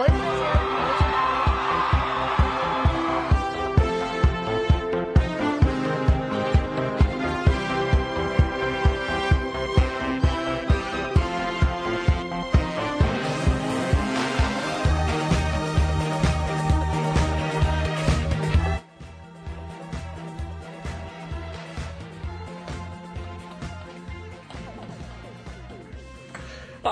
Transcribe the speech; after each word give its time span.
Oi, 0.00 0.08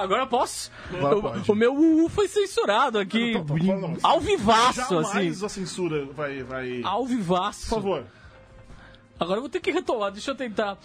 Agora 0.09 0.27
posso? 0.27 0.73
Agora 0.91 1.19
o, 1.19 1.53
o 1.53 1.55
meu 1.55 1.75
UU 1.75 2.09
foi 2.09 2.29
censurado 2.29 2.99
aqui. 2.99 3.35
Não, 3.35 3.45
não, 3.45 3.57
não, 3.57 3.81
não, 3.81 3.89
não. 3.89 3.99
Ao 4.03 4.19
vivaço, 4.19 4.81
Jamais 4.81 5.37
assim. 5.37 5.45
a 5.45 5.49
censura 5.51 6.07
vai. 6.07 6.43
vai... 6.43 6.81
Ao 6.83 7.05
vivaço. 7.05 7.69
Por 7.69 7.75
favor. 7.75 8.05
Agora 9.21 9.37
eu 9.37 9.43
vou 9.43 9.51
ter 9.51 9.61
que 9.61 9.71
retomar. 9.71 10.11
Deixa 10.11 10.31
eu 10.31 10.35
tentar 10.35 10.79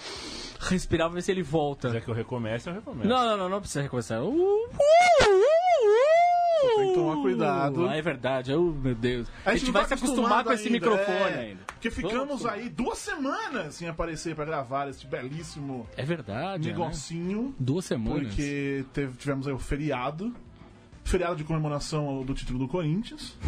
respirar 0.59 1.07
pra 1.07 1.15
ver 1.15 1.21
se 1.21 1.31
ele 1.31 1.41
volta. 1.41 1.89
Se 1.89 1.97
é 1.97 2.01
que 2.01 2.09
eu 2.09 2.13
recomece, 2.13 2.69
eu 2.69 2.73
recomeço. 2.73 3.07
Não, 3.07 3.25
não, 3.25 3.37
não, 3.37 3.47
não 3.47 3.59
precisa 3.61 3.81
recomeçar. 3.81 4.21
Uh, 4.21 4.27
uh, 4.27 4.65
uh, 4.65 5.52
que 6.93 6.99
tomar 6.99 7.21
cuidado. 7.21 7.87
Ah, 7.87 7.95
é 7.97 8.01
verdade. 8.01 8.53
Oh, 8.53 8.71
meu 8.71 8.95
Deus. 8.95 9.27
A 9.45 9.55
gente, 9.55 9.65
não 9.65 9.73
vai 9.73 9.81
tá 9.83 9.89
se 9.89 9.93
acostumar 9.95 10.43
com 10.43 10.51
esse 10.53 10.67
ainda, 10.67 10.73
microfone 10.79 11.17
é. 11.17 11.39
ainda. 11.39 11.63
Porque 11.65 11.91
ficamos 11.91 12.45
aí 12.45 12.69
duas 12.69 12.97
semanas 12.97 13.75
sem 13.75 13.87
aparecer 13.87 14.35
pra 14.35 14.45
gravar 14.45 14.87
esse 14.89 15.05
belíssimo 15.05 15.87
É 15.97 16.03
verdade. 16.05 16.69
né? 16.69 16.77
negocinho. 16.77 17.53
Duas 17.59 17.85
semanas. 17.85 18.27
Porque 18.27 18.85
teve- 18.93 19.17
tivemos 19.17 19.47
aí 19.47 19.53
o 19.53 19.59
feriado. 19.59 20.33
Feriado 21.03 21.35
de 21.35 21.43
comemoração 21.43 22.23
do 22.23 22.33
título 22.33 22.59
do 22.59 22.67
Corinthians. 22.67 23.35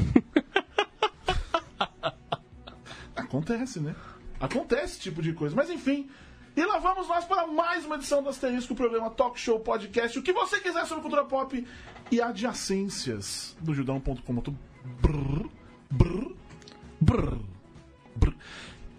Acontece, 3.16 3.80
né? 3.80 3.96
Acontece 4.40 4.84
esse 4.96 5.00
tipo 5.00 5.22
de 5.22 5.34
coisa. 5.34 5.56
Mas 5.56 5.70
enfim. 5.70 6.10
E 6.56 6.66
lá 6.66 6.80
vamos 6.80 7.10
nós 7.10 7.26
para 7.26 7.46
mais 7.46 7.84
uma 7.86 7.96
edição 7.96 8.24
do 8.24 8.30
Asterisco, 8.30 8.72
o 8.72 8.78
programa 8.78 9.10
Talk 9.10 9.38
Show 9.38 9.60
Podcast. 9.60 10.18
O 10.18 10.24
que 10.24 10.32
você 10.32 10.58
quiser 10.62 10.86
sobre 10.86 11.02
cultura 11.02 11.26
pop 11.26 11.68
e 12.10 12.22
adjacências 12.22 13.58
do 13.60 13.74
judão.com.br. 13.74 14.56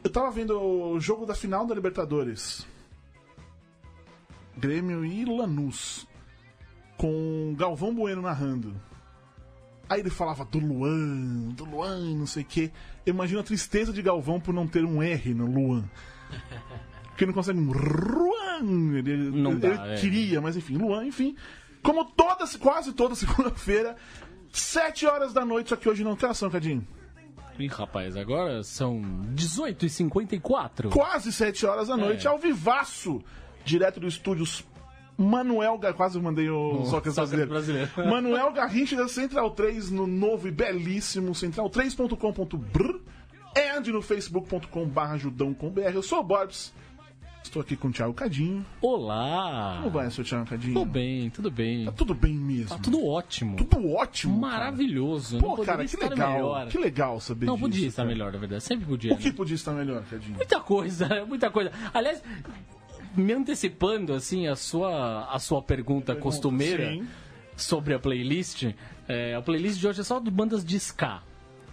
Eu 0.05 0.11
tava 0.13 0.31
vendo 0.31 0.61
o 0.61 1.01
jogo 1.01 1.25
da 1.25 1.35
final 1.35 1.65
da 1.65 1.75
Libertadores. 1.75 2.67
Grêmio 4.55 5.03
e 5.03 5.25
Lanús. 5.25 6.07
Com 6.99 7.55
Galvão 7.57 7.95
Bueno 7.95 8.21
narrando. 8.21 8.79
Aí 9.89 10.01
ele 10.01 10.11
falava 10.11 10.45
do 10.45 10.59
Luan, 10.59 11.49
do 11.55 11.65
Luan, 11.65 12.17
não 12.17 12.27
sei 12.27 12.43
o 12.43 12.47
quê. 12.47 12.71
Eu 13.07 13.15
imagino 13.15 13.41
a 13.41 13.45
tristeza 13.45 13.95
de 13.95 14.03
Galvão 14.03 14.39
por 14.39 14.53
não 14.53 14.67
ter 14.67 14.85
um 14.85 15.03
R 15.03 15.33
no 15.33 15.47
Luan. 15.47 15.89
Porque 17.17 17.25
ele 17.25 17.31
não 17.31 17.35
consegue 17.35 17.59
um 17.59 17.73
Luan. 17.73 18.99
Ele, 18.99 19.17
Não 19.31 19.53
ele 19.53 19.61
dá, 19.61 19.87
é. 19.89 19.97
queria, 19.97 20.39
mas 20.39 20.55
enfim, 20.55 20.77
Luan, 20.77 21.07
enfim. 21.07 21.35
Como 21.83 22.05
toda, 22.05 22.45
quase 22.61 22.93
toda 22.93 23.15
segunda-feira, 23.17 23.97
7 24.53 25.07
horas 25.07 25.33
da 25.33 25.43
noite, 25.43 25.71
só 25.71 25.77
que 25.77 25.89
hoje 25.89 26.05
não 26.05 26.15
tem 26.15 26.29
ação, 26.29 26.51
Cadinho. 26.51 26.87
Ih, 27.59 27.69
rapaz, 27.69 28.19
agora 28.19 28.63
são 28.63 29.01
18h54. 29.35 30.91
quase 30.91 31.33
7 31.33 31.65
horas 31.65 31.89
da 31.89 31.97
noite, 31.97 32.27
É. 32.27 32.31
ao 32.31 32.37
vivaço, 32.39 33.23
direto 33.65 33.99
do 33.99 34.07
estúdios 34.07 34.63
Manuel 35.17 35.79
Gar... 35.79 35.95
Quase 35.95 36.21
mandei 36.21 36.51
o 36.51 36.85
Sócrates 36.85 37.15
brasileiro. 37.15 37.49
brasileiro. 37.51 37.91
Manuel 38.11 38.53
Garrincha 38.53 38.95
da 38.95 39.09
Central 39.09 39.51
3 39.53 39.91
no 39.91 40.07
novo 40.07 40.49
e 40.49 40.51
belíssimo 40.51 41.33
central3.com.br 41.33 42.99
and 43.57 43.91
no 43.91 44.03
facebook.com.br 44.03 45.17
judão.com.br. 45.17 45.81
Eu 45.95 46.03
sou 46.03 46.21
o 46.21 46.23
Borbs. 46.23 46.75
Estou 47.57 47.63
aqui 47.65 47.75
com 47.75 47.89
o 47.89 47.91
Thiago 47.91 48.13
Cadinho. 48.13 48.67
Olá! 48.83 49.79
Como 49.79 49.91
vai, 49.91 50.11
seu 50.11 50.23
Thiago 50.23 50.45
Cadinho? 50.45 50.75
Tudo 50.75 50.85
bem, 50.85 51.31
tudo 51.31 51.51
bem. 51.51 51.87
Tá 51.87 51.93
tudo 51.93 52.15
bem 52.15 52.35
mesmo. 52.35 52.69
Tá 52.69 52.79
tudo 52.79 53.07
ótimo. 53.07 53.57
Tudo 53.57 53.93
ótimo. 53.95 54.43
cara. 54.43 54.59
Maravilhoso. 54.59 55.39
Pô, 55.39 55.47
não 55.49 55.57
poderia 55.57 55.75
cara, 55.75 55.89
que 55.89 55.97
legal. 55.97 56.33
melhor. 56.35 56.69
Que 56.69 56.77
legal 56.77 57.19
saber 57.19 57.47
Não, 57.47 57.55
disso. 57.55 57.65
podia 57.67 57.87
estar 57.89 58.03
cara. 58.03 58.09
melhor, 58.15 58.33
na 58.35 58.39
verdade. 58.39 58.63
Sempre 58.63 58.85
podia. 58.85 59.15
O 59.15 59.17
que 59.17 59.31
né? 59.31 59.35
podia 59.35 59.55
estar 59.55 59.73
melhor, 59.73 60.05
Cadinho? 60.05 60.37
Muita 60.37 60.61
coisa, 60.61 61.09
muita 61.25 61.51
coisa. 61.51 61.73
Aliás, 61.95 62.23
me 63.17 63.33
antecipando, 63.33 64.13
assim, 64.13 64.47
a 64.47 64.55
sua, 64.55 65.25
a 65.25 65.39
sua 65.39 65.63
pergunta, 65.63 66.15
costumeira 66.15 66.91
Sim. 66.91 67.09
sobre 67.57 67.95
a 67.95 67.99
playlist, 67.99 68.65
é, 69.09 69.35
a 69.35 69.41
playlist 69.41 69.81
de 69.81 69.89
hoje 69.89 70.03
é 70.03 70.05
só 70.05 70.21
de 70.21 70.31
bandas 70.31 70.63
de 70.63 70.77
ska. 70.77 71.23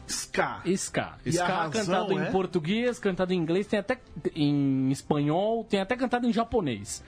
Ska. 0.08 0.62
Ska. 0.66 1.18
E 1.26 1.32
Ska 1.32 1.70
cantado 1.70 2.20
é? 2.20 2.28
em 2.28 2.32
português, 2.32 3.00
cantado 3.00 3.34
em 3.34 3.38
inglês, 3.38 3.68
tem 3.68 3.80
até 3.80 4.00
em 4.36 4.90
espanhol, 4.92 5.64
tem 5.64 5.80
até 5.80 5.96
cantado 5.96 6.28
em 6.28 6.34
japonês. 6.34 7.04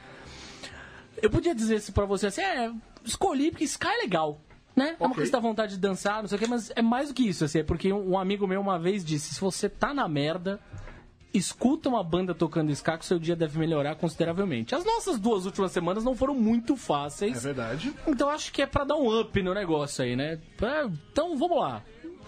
Eu 1.21 1.29
podia 1.29 1.55
dizer 1.55 1.77
isso 1.77 1.93
pra 1.93 2.05
você 2.05 2.27
assim, 2.27 2.41
é, 2.41 2.71
escolhi 3.03 3.51
porque 3.51 3.63
Ska 3.65 3.89
é 3.93 3.97
legal. 4.03 4.39
Né? 4.75 4.95
É 4.99 5.05
uma 5.05 5.15
coisa 5.15 5.31
da 5.31 5.39
vontade 5.39 5.75
de 5.75 5.79
dançar, 5.79 6.21
não 6.21 6.27
sei 6.27 6.35
o 6.37 6.39
que, 6.41 6.47
mas 6.47 6.69
é 6.75 6.81
mais 6.81 7.07
do 7.07 7.13
que 7.13 7.25
isso, 7.25 7.45
assim, 7.45 7.59
é 7.59 7.63
porque 7.63 7.93
um, 7.93 8.17
amigo 8.17 8.45
meu 8.45 8.59
uma 8.59 8.77
vez 8.77 9.05
disse, 9.05 9.33
se 9.33 9.39
você 9.39 9.69
tá 9.69 9.93
na 9.93 10.05
merda, 10.09 10.59
escuta 11.33 11.87
uma 11.87 12.03
banda 12.03 12.35
tocando 12.35 12.71
ska 12.71 12.97
que 12.97 13.05
seu 13.05 13.17
dia 13.17 13.37
deve 13.37 13.57
melhorar 13.57 13.95
consideravelmente. 13.95 14.75
As 14.75 14.83
nossas 14.83 15.17
duas 15.17 15.45
últimas 15.45 15.71
semanas 15.71 16.03
não 16.03 16.13
foram 16.13 16.35
muito 16.35 16.73
É 16.73 16.77
fáceis. 16.77 17.41
verdade. 17.41 17.93
Então 18.05 18.29
acho 18.29 18.51
que 18.51 18.61
é 18.61 18.65
pra 18.65 18.83
dar 18.83 18.95
um 18.97 19.17
up 19.17 19.41
no 19.41 19.53
negócio 19.53 20.03
aí, 20.03 20.13
né? 20.13 20.39
É, 20.61 20.85
Então 21.09 21.37
vamos 21.37 21.57
lá. 21.57 21.81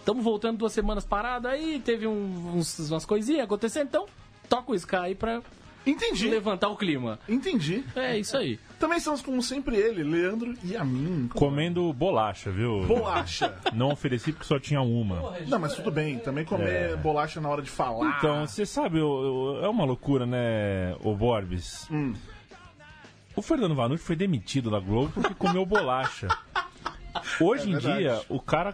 Estamos 0.07 0.23
voltando 0.23 0.59
duas 0.59 0.71
semanas 0.71 1.03
parada 1.03 1.49
aí, 1.49 1.81
teve 1.83 2.07
um- 2.07 2.53
uns- 2.55 2.89
umas 2.89 3.03
coisinhas 3.03 3.43
acontecendo, 3.43 3.87
então 3.87 4.05
toca 4.47 4.71
o 4.71 4.75
Sky 4.75 4.95
aí 4.95 5.15
pra 5.15 5.41
Entendi. 5.85 6.29
levantar 6.29 6.69
o 6.69 6.77
clima. 6.77 7.19
Entendi. 7.27 7.83
É 7.93 8.17
isso 8.17 8.37
aí. 8.37 8.57
Também 8.79 8.99
estamos, 8.99 9.21
como 9.21 9.43
sempre, 9.43 9.75
ele, 9.75 10.03
Leandro 10.03 10.53
e 10.63 10.77
a 10.77 10.85
mim. 10.85 11.27
Comendo 11.35 11.91
bolacha, 11.91 12.49
viu? 12.49 12.85
Bolacha. 12.85 13.53
Não 13.75 13.91
ofereci 13.91 14.31
porque 14.31 14.45
só 14.47 14.57
tinha 14.57 14.79
uma. 14.81 15.33
Não, 15.45 15.59
mas 15.59 15.73
tudo 15.75 15.91
bem. 15.91 16.17
Também 16.19 16.45
comer 16.45 16.95
bolacha 16.95 17.41
na 17.41 17.49
hora 17.49 17.61
de 17.61 17.69
falar. 17.69 18.15
Então, 18.17 18.47
você 18.47 18.65
sabe, 18.65 18.99
eu- 18.99 19.57
eu- 19.59 19.65
é 19.65 19.67
uma 19.67 19.83
loucura, 19.83 20.25
né, 20.25 20.95
o 21.03 21.13
Borbes? 21.17 21.85
Hum. 21.91 22.13
O 23.35 23.41
Fernando 23.41 23.75
Vanucci 23.75 24.05
foi 24.05 24.15
demitido 24.15 24.71
da 24.71 24.79
Globo 24.79 25.11
porque 25.13 25.33
comeu 25.33 25.65
bolacha. 25.65 26.29
Hoje 27.41 27.69
É 27.69 27.75
em 27.75 27.77
dia, 27.77 28.21
o 28.29 28.39
cara, 28.39 28.73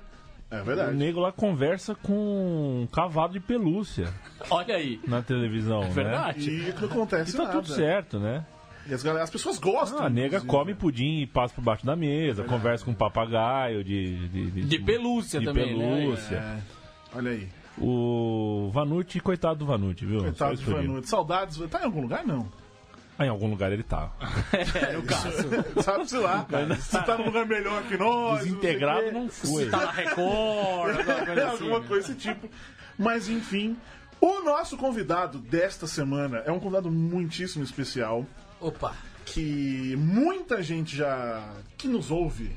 É 0.58 0.62
o 0.62 0.66
verdade. 0.66 0.96
nego 0.96 1.19
lá 1.19 1.31
conversa 1.31 1.96
com 1.96 2.84
um 2.84 2.88
cavalo 2.88 3.34
de 3.34 3.40
pelúcia 3.40 4.08
Olha 4.50 4.75
aí. 4.75 5.00
na 5.08 5.22
televisão, 5.22 5.81
né? 5.81 5.90
Verdade. 5.90 6.50
E 6.50 6.74
não 6.80 6.88
acontece 6.88 7.31
E 7.31 7.38
tá 7.38 7.44
nada. 7.46 7.53
tudo 7.53 7.68
certo, 7.74 8.19
né? 8.19 8.46
E 8.88 8.94
as, 8.94 9.02
galera- 9.02 9.24
as 9.24 9.30
pessoas 9.30 9.58
gostam. 9.58 10.00
Ah, 10.02 10.06
a 10.08 10.09
nega 10.09 10.38
inclusive. 10.38 10.47
come 10.52 10.74
pudim 10.75 11.22
e 11.22 11.25
passa 11.28 11.56
por 11.56 11.62
baixo 11.64 11.86
da 11.86 11.96
mesa, 11.96 12.44
conversa 12.44 12.84
com 12.86 12.91
um 12.91 12.96
papagaio 12.96 13.84
de... 13.84 14.28
De, 14.28 14.62
De 14.64 14.80
pelúcia 14.80 15.40
de 15.40 15.46
também, 15.46 15.78
né? 15.78 15.97
pelúcia. 16.02 16.36
É. 16.36 16.58
Olha 17.18 17.31
aí. 17.31 17.47
O 17.80 18.70
Vanucci, 18.74 19.20
coitado 19.20 19.59
do 19.59 19.66
Vanucci, 19.66 20.06
viu? 20.06 20.20
Coitado 20.20 20.56
de 20.56 20.64
digo. 20.66 20.75
Vanucci. 20.78 21.09
Saudades. 21.09 21.58
Tá 21.70 21.81
em 21.81 21.85
algum 21.85 22.02
lugar? 22.02 22.24
Não. 22.25 22.47
Ah, 23.18 23.25
em 23.25 23.29
algum 23.29 23.47
lugar 23.50 23.72
ele 23.72 23.84
tá. 23.84 24.12
É, 24.75 24.94
no 24.94 25.03
caso. 25.03 25.84
Sabe-se 25.84 26.18
lá. 26.18 26.47
Se 26.79 27.03
tá 27.03 27.18
num 27.18 27.25
lugar 27.25 27.46
melhor 27.46 27.84
que 27.84 27.97
nós. 27.97 28.44
Desintegrado 28.44 29.12
não 29.12 29.29
foi. 29.29 29.69
Tá 29.69 29.85
na 29.85 29.91
Record, 29.91 30.97
alguma 31.09 31.25
coisa 31.25 31.44
assim. 31.44 31.63
Alguma 31.63 31.79
né? 31.79 31.88
coisa 31.88 32.13
desse 32.13 32.19
tipo. 32.19 32.50
Mas 32.97 33.29
enfim. 33.29 33.78
O 34.19 34.41
nosso 34.41 34.78
convidado 34.78 35.38
desta 35.38 35.85
semana 35.85 36.44
é 36.46 36.52
um 36.52 36.59
convidado 36.59 36.90
muitíssimo 36.90 37.63
especial. 37.63 38.25
Opa, 38.59 38.96
que 39.25 39.96
muita 39.97 40.63
gente 40.63 40.96
já 40.96 41.44
que 41.78 41.90
nos 41.90 42.09
ouve, 42.09 42.56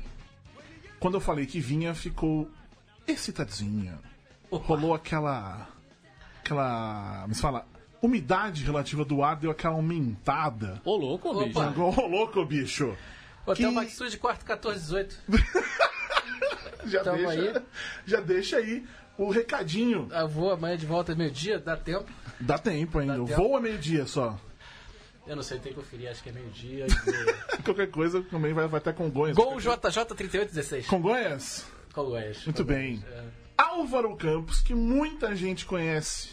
quando 0.97 1.15
eu 1.15 1.19
falei 1.19 1.45
que 1.45 1.59
vinha, 1.59 1.93
ficou 1.93 2.49
excitadinha. 3.05 3.99
Rolou 4.49 4.93
aquela 4.93 5.67
aquela, 6.39 7.25
me 7.27 7.35
fala, 7.35 7.65
umidade 8.01 8.63
relativa 8.63 9.03
do 9.05 9.23
ar 9.23 9.35
deu 9.37 9.51
aquela 9.51 9.75
aumentada. 9.75 10.81
Ô, 10.85 10.95
louco, 10.95 11.33
bicho. 11.43 11.59
Opa. 11.59 11.79
Ô, 12.01 12.07
louco, 12.07 12.45
bicho. 12.45 12.95
Hotel 13.45 13.69
Que- 13.69 13.75
Maxud 13.75 14.09
de 14.11 14.17
quarto 14.17 14.45
1418. 14.45 15.17
Já 16.85 17.03
Tamo 17.03 17.17
deixa, 17.17 17.31
aí. 17.59 17.63
já 18.05 18.19
deixa 18.21 18.57
aí 18.57 18.85
o 19.17 19.29
recadinho. 19.29 20.07
Eu 20.11 20.27
vou 20.27 20.51
amanhã 20.51 20.77
de 20.77 20.85
volta 20.85 21.13
meio-dia, 21.15 21.59
dá 21.59 21.75
tempo. 21.75 22.09
Dá 22.39 22.57
tempo 22.57 22.99
ainda. 22.99 23.13
Dá 23.13 23.19
Eu 23.19 23.25
tempo. 23.25 23.41
vou 23.41 23.57
a 23.57 23.59
meio-dia 23.61 24.05
só. 24.05 24.39
Eu 25.25 25.35
não 25.35 25.43
sei, 25.43 25.59
tem 25.59 25.73
que 25.73 25.79
conferir, 25.79 26.09
acho 26.09 26.23
que 26.23 26.29
é 26.29 26.31
meio-dia. 26.31 26.85
Qualquer 27.65 27.87
coisa 27.91 28.21
também 28.21 28.53
vai, 28.53 28.67
vai 28.69 28.77
até 28.77 28.93
Congonhas. 28.93 29.35
Gol 29.35 29.57
JJ3816. 29.57 30.85
Congonhas? 30.85 31.65
Congonhas. 31.93 32.45
Muito 32.45 32.63
Congonhas. 32.63 32.99
bem. 33.01 33.03
É. 33.11 33.23
Álvaro 33.57 34.15
Campos, 34.15 34.61
que 34.61 34.73
muita 34.73 35.35
gente 35.35 35.65
conhece 35.65 36.29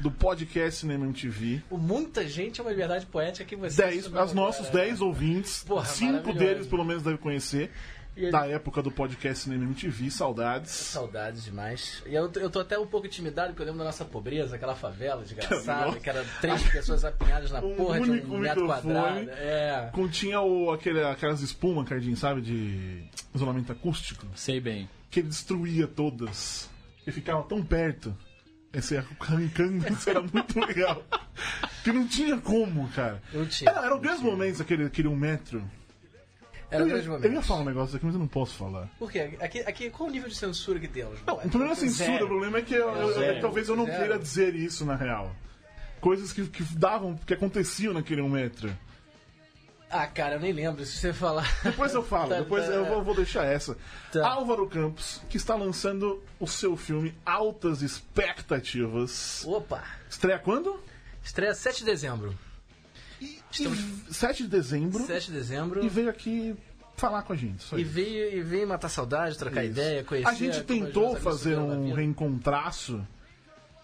do 0.00 0.10
podcast 0.10 0.80
Cinema 0.80 1.04
MTV. 1.04 1.62
O 1.70 1.78
Muita 1.78 2.26
gente 2.26 2.60
é 2.60 2.64
uma 2.64 2.70
liberdade 2.70 3.06
poética 3.06 3.44
que 3.44 3.56
você. 3.56 3.82
Dez, 3.82 4.14
as 4.14 4.32
nossos 4.32 4.68
10 4.68 5.00
ouvintes, 5.00 5.64
Porra, 5.64 5.84
cinco 5.86 6.32
deles 6.32 6.66
pelo 6.66 6.84
menos 6.84 7.02
devem 7.02 7.18
conhecer. 7.18 7.70
E 8.16 8.30
da 8.30 8.46
época 8.46 8.82
do 8.82 8.90
podcast 8.90 9.44
Cinema 9.44 9.64
MTV, 9.64 10.10
saudades. 10.10 10.70
Saudades 10.70 11.44
demais. 11.44 12.02
E 12.06 12.14
eu, 12.14 12.32
eu 12.36 12.48
tô 12.48 12.60
até 12.60 12.78
um 12.78 12.86
pouco 12.86 13.06
intimidado 13.06 13.48
porque 13.48 13.60
eu 13.60 13.66
lembro 13.66 13.80
da 13.80 13.84
nossa 13.84 14.06
pobreza, 14.06 14.56
aquela 14.56 14.74
favela 14.74 15.22
desgraçada, 15.22 15.88
Nossa. 15.88 16.00
que 16.00 16.08
era 16.08 16.24
três 16.40 16.62
pessoas 16.62 17.04
apinhadas 17.04 17.50
na 17.50 17.60
Um 17.62 17.76
porra 17.76 18.00
de 18.00 18.10
um 18.10 18.38
metro 18.38 18.64
quadrado. 18.64 19.28
É. 19.32 19.90
Continha 19.92 20.40
o, 20.40 20.70
aquele, 20.70 21.04
aquelas 21.04 21.42
espumas, 21.42 21.86
Cardinho, 21.86 22.16
sabe? 22.16 22.40
De 22.40 23.04
isolamento 23.34 23.70
acústico. 23.70 24.26
Sei 24.34 24.60
bem. 24.60 24.88
Que 25.10 25.20
ele 25.20 25.28
destruía 25.28 25.86
todas. 25.86 26.70
E 27.06 27.12
ficava 27.12 27.42
tão 27.42 27.62
perto. 27.62 28.16
Esse 28.76 28.96
arrancando, 28.96 29.88
isso 29.90 30.10
era 30.10 30.20
muito 30.20 30.60
legal. 30.60 31.02
Que 31.82 31.90
não 31.92 32.06
tinha 32.06 32.36
como, 32.38 32.86
cara. 32.90 33.22
Não 33.32 33.46
tinha. 33.46 33.70
Era, 33.70 33.86
eram 33.86 33.98
grandes 33.98 34.22
momentos 34.22 34.60
aquele, 34.60 34.84
aquele 34.84 35.08
um 35.08 35.16
metro. 35.16 35.62
Era 36.70 36.82
eu, 36.82 36.88
ia, 36.88 37.02
grande 37.02 37.26
eu 37.26 37.32
ia 37.32 37.42
falar 37.42 37.60
um 37.60 37.64
negócio 37.64 37.96
aqui, 37.96 38.04
mas 38.04 38.14
eu 38.14 38.18
não 38.20 38.26
posso 38.26 38.54
falar. 38.56 38.88
Por 38.98 39.10
quê? 39.10 39.36
Aqui, 39.40 39.60
aqui, 39.60 39.88
qual 39.88 40.08
o 40.08 40.12
nível 40.12 40.28
de 40.28 40.34
censura 40.34 40.78
que 40.80 40.88
temos? 40.88 41.18
Não, 41.26 41.34
o 41.34 41.38
problema 41.48 41.66
não 41.66 41.72
é 41.72 41.74
censura, 41.76 42.08
Zero. 42.10 42.24
o 42.24 42.28
problema 42.28 42.58
é 42.58 42.62
que 42.62 42.74
eu- 42.74 42.90
eu- 42.90 43.40
talvez 43.40 43.68
eu 43.68 43.76
não 43.76 43.86
Zero. 43.86 43.98
queira 43.98 44.18
dizer 44.18 44.54
isso 44.54 44.84
na 44.84 44.96
real. 44.96 45.34
Coisas 46.00 46.32
que, 46.32 46.44
que 46.48 46.62
davam, 46.76 47.16
que 47.24 47.32
aconteciam 47.32 47.94
naquele 47.94 48.20
um 48.20 48.28
metro. 48.28 48.76
Ah, 49.88 50.06
cara, 50.06 50.34
eu 50.34 50.40
nem 50.40 50.52
lembro. 50.52 50.84
Se 50.84 50.96
você 50.98 51.12
falar. 51.12 51.48
Depois 51.62 51.94
eu 51.94 52.02
falo, 52.02 52.30
Tá, 52.34 52.38
depois 52.40 52.64
tá. 52.66 52.72
eu 52.72 52.84
vou, 52.86 53.04
vou 53.04 53.14
deixar 53.14 53.44
essa. 53.44 53.76
Tá. 54.12 54.26
Álvaro 54.28 54.66
Campos, 54.68 55.20
que 55.30 55.36
está 55.36 55.54
lançando 55.54 56.22
o 56.40 56.46
seu 56.46 56.76
filme 56.76 57.14
Altas 57.24 57.82
Expectativas. 57.82 59.44
Opa! 59.46 59.82
Estreia 60.10 60.38
quando? 60.38 60.78
Estreia 61.22 61.54
7 61.54 61.78
de 61.80 61.84
dezembro. 61.84 62.34
E, 63.20 63.38
e 63.60 64.12
7 64.14 64.42
de 64.42 64.48
dezembro. 64.48 65.04
7 65.06 65.26
de 65.26 65.32
dezembro. 65.32 65.84
E 65.84 65.88
veio 65.88 66.10
aqui 66.10 66.56
falar 66.96 67.22
com 67.22 67.32
a 67.32 67.36
gente. 67.36 67.62
E 67.74 67.82
isso. 67.82 67.90
veio, 67.90 68.38
e 68.38 68.42
veio 68.42 68.66
matar 68.66 68.88
saudade, 68.88 69.36
trocar 69.38 69.62
Isso. 69.64 69.72
ideia, 69.72 70.04
conhecer. 70.04 70.28
A 70.28 70.34
gente 70.34 70.62
tentou 70.64 71.04
amigos 71.06 71.22
fazer 71.22 71.56
um 71.58 71.92
reencontraço 71.92 73.06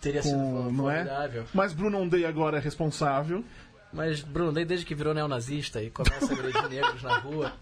Teria 0.00 0.22
sido 0.22 0.34
com. 0.34 0.64
for- 0.64 0.72
Não 0.72 0.90
é? 0.90 0.96
formidável. 1.04 1.44
Mas 1.54 1.72
Bruno 1.72 1.98
Ondei 1.98 2.24
agora 2.24 2.56
é 2.58 2.60
responsável. 2.60 3.44
Mas, 3.92 4.20
Bruno, 4.20 4.52
desde 4.52 4.86
que 4.86 4.94
virou 4.94 5.12
neonazista 5.12 5.82
e 5.82 5.90
começa 5.90 6.32
a 6.32 6.36
agredir 6.38 6.68
negros 6.68 7.02
na 7.02 7.18
rua, 7.18 7.52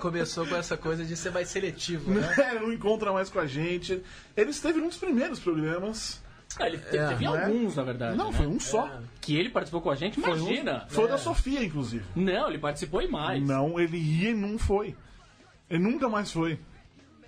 começou 0.00 0.46
com 0.46 0.56
essa 0.56 0.76
coisa 0.76 1.04
de 1.04 1.16
ser 1.16 1.30
mais 1.32 1.48
seletivo, 1.48 2.10
né? 2.12 2.20
né? 2.36 2.52
não 2.60 2.72
encontra 2.72 3.12
mais 3.12 3.30
com 3.30 3.38
a 3.40 3.46
gente. 3.46 4.02
Ele 4.36 4.50
esteve 4.50 4.78
num 4.78 4.88
dos 4.88 4.96
primeiros 4.98 5.38
programas. 5.40 6.22
Ah, 6.58 6.66
ele 6.66 6.78
teve, 6.78 6.98
É, 6.98 7.08
teve 7.08 7.24
não 7.24 7.36
é? 7.36 7.44
alguns, 7.44 7.76
na 7.76 7.82
verdade. 7.82 8.16
Não, 8.16 8.30
né? 8.30 8.36
foi 8.36 8.46
um 8.46 8.60
só. 8.60 9.00
Que 9.20 9.36
ele 9.36 9.48
participou 9.50 9.80
com 9.80 9.90
a 9.90 9.94
gente, 9.94 10.20
Foi 10.20 10.32
um- 10.32 10.36
imagina. 10.36 10.86
Foi 10.88 11.04
o 11.04 11.08
É. 11.08 11.10
da 11.10 11.18
Sofia, 11.18 11.62
inclusive. 11.64 12.04
Não, 12.14 12.48
ele 12.48 12.58
participou 12.58 13.02
e 13.02 13.08
mais. 13.08 13.42
Não, 13.42 13.78
ele 13.80 13.96
ia 13.98 14.30
e 14.30 14.34
não 14.34 14.58
foi. 14.58 14.94
Ele 15.68 15.82
nunca 15.82 16.08
mais 16.08 16.30
foi. 16.30 16.58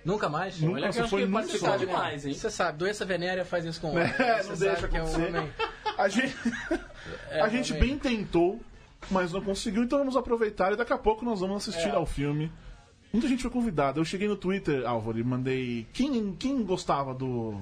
Nunca 0.04 0.28
mais? 0.28 0.60
Nunca, 0.60 0.74
Olha 0.76 0.90
que 0.90 0.98
eu 0.98 1.02
acho 1.02 1.10
foi 1.10 1.18
que 1.20 1.24
ele 1.24 1.32
participou 1.32 1.76
demais, 1.78 2.24
hein? 2.24 2.32
Você 2.32 2.50
sabe, 2.50 2.78
doença 2.78 3.04
venérea 3.04 3.44
faz 3.44 3.64
isso 3.64 3.80
com 3.80 3.88
o 3.88 3.90
homem. 3.96 4.04
É, 4.04 4.42
Você 4.42 4.48
não 4.50 4.56
deixa 4.56 4.88
que 4.88 4.96
é 4.96 5.02
um 5.02 5.14
homem. 5.14 5.52
A 5.98 6.08
gente, 6.08 6.34
É, 7.30 7.40
a 7.40 7.48
gente 7.48 7.72
bem 7.74 7.98
tentou, 7.98 8.60
mas 9.10 9.32
não 9.32 9.40
conseguiu, 9.42 9.82
então 9.82 9.98
vamos 9.98 10.16
aproveitar 10.16 10.72
e 10.72 10.76
daqui 10.76 10.92
a 10.92 10.98
pouco 10.98 11.24
nós 11.24 11.40
vamos 11.40 11.56
assistir 11.68 11.88
É. 11.88 11.94
ao 11.94 12.06
filme. 12.06 12.50
Muita 13.12 13.26
gente 13.28 13.42
foi 13.42 13.50
convidada. 13.50 13.98
Eu 13.98 14.04
cheguei 14.04 14.28
no 14.28 14.36
Twitter, 14.36 14.86
Álvaro, 14.86 15.18
e 15.18 15.24
mandei. 15.24 15.86
Quem, 15.94 16.34
quem 16.36 16.62
gostava 16.62 17.14
do, 17.14 17.58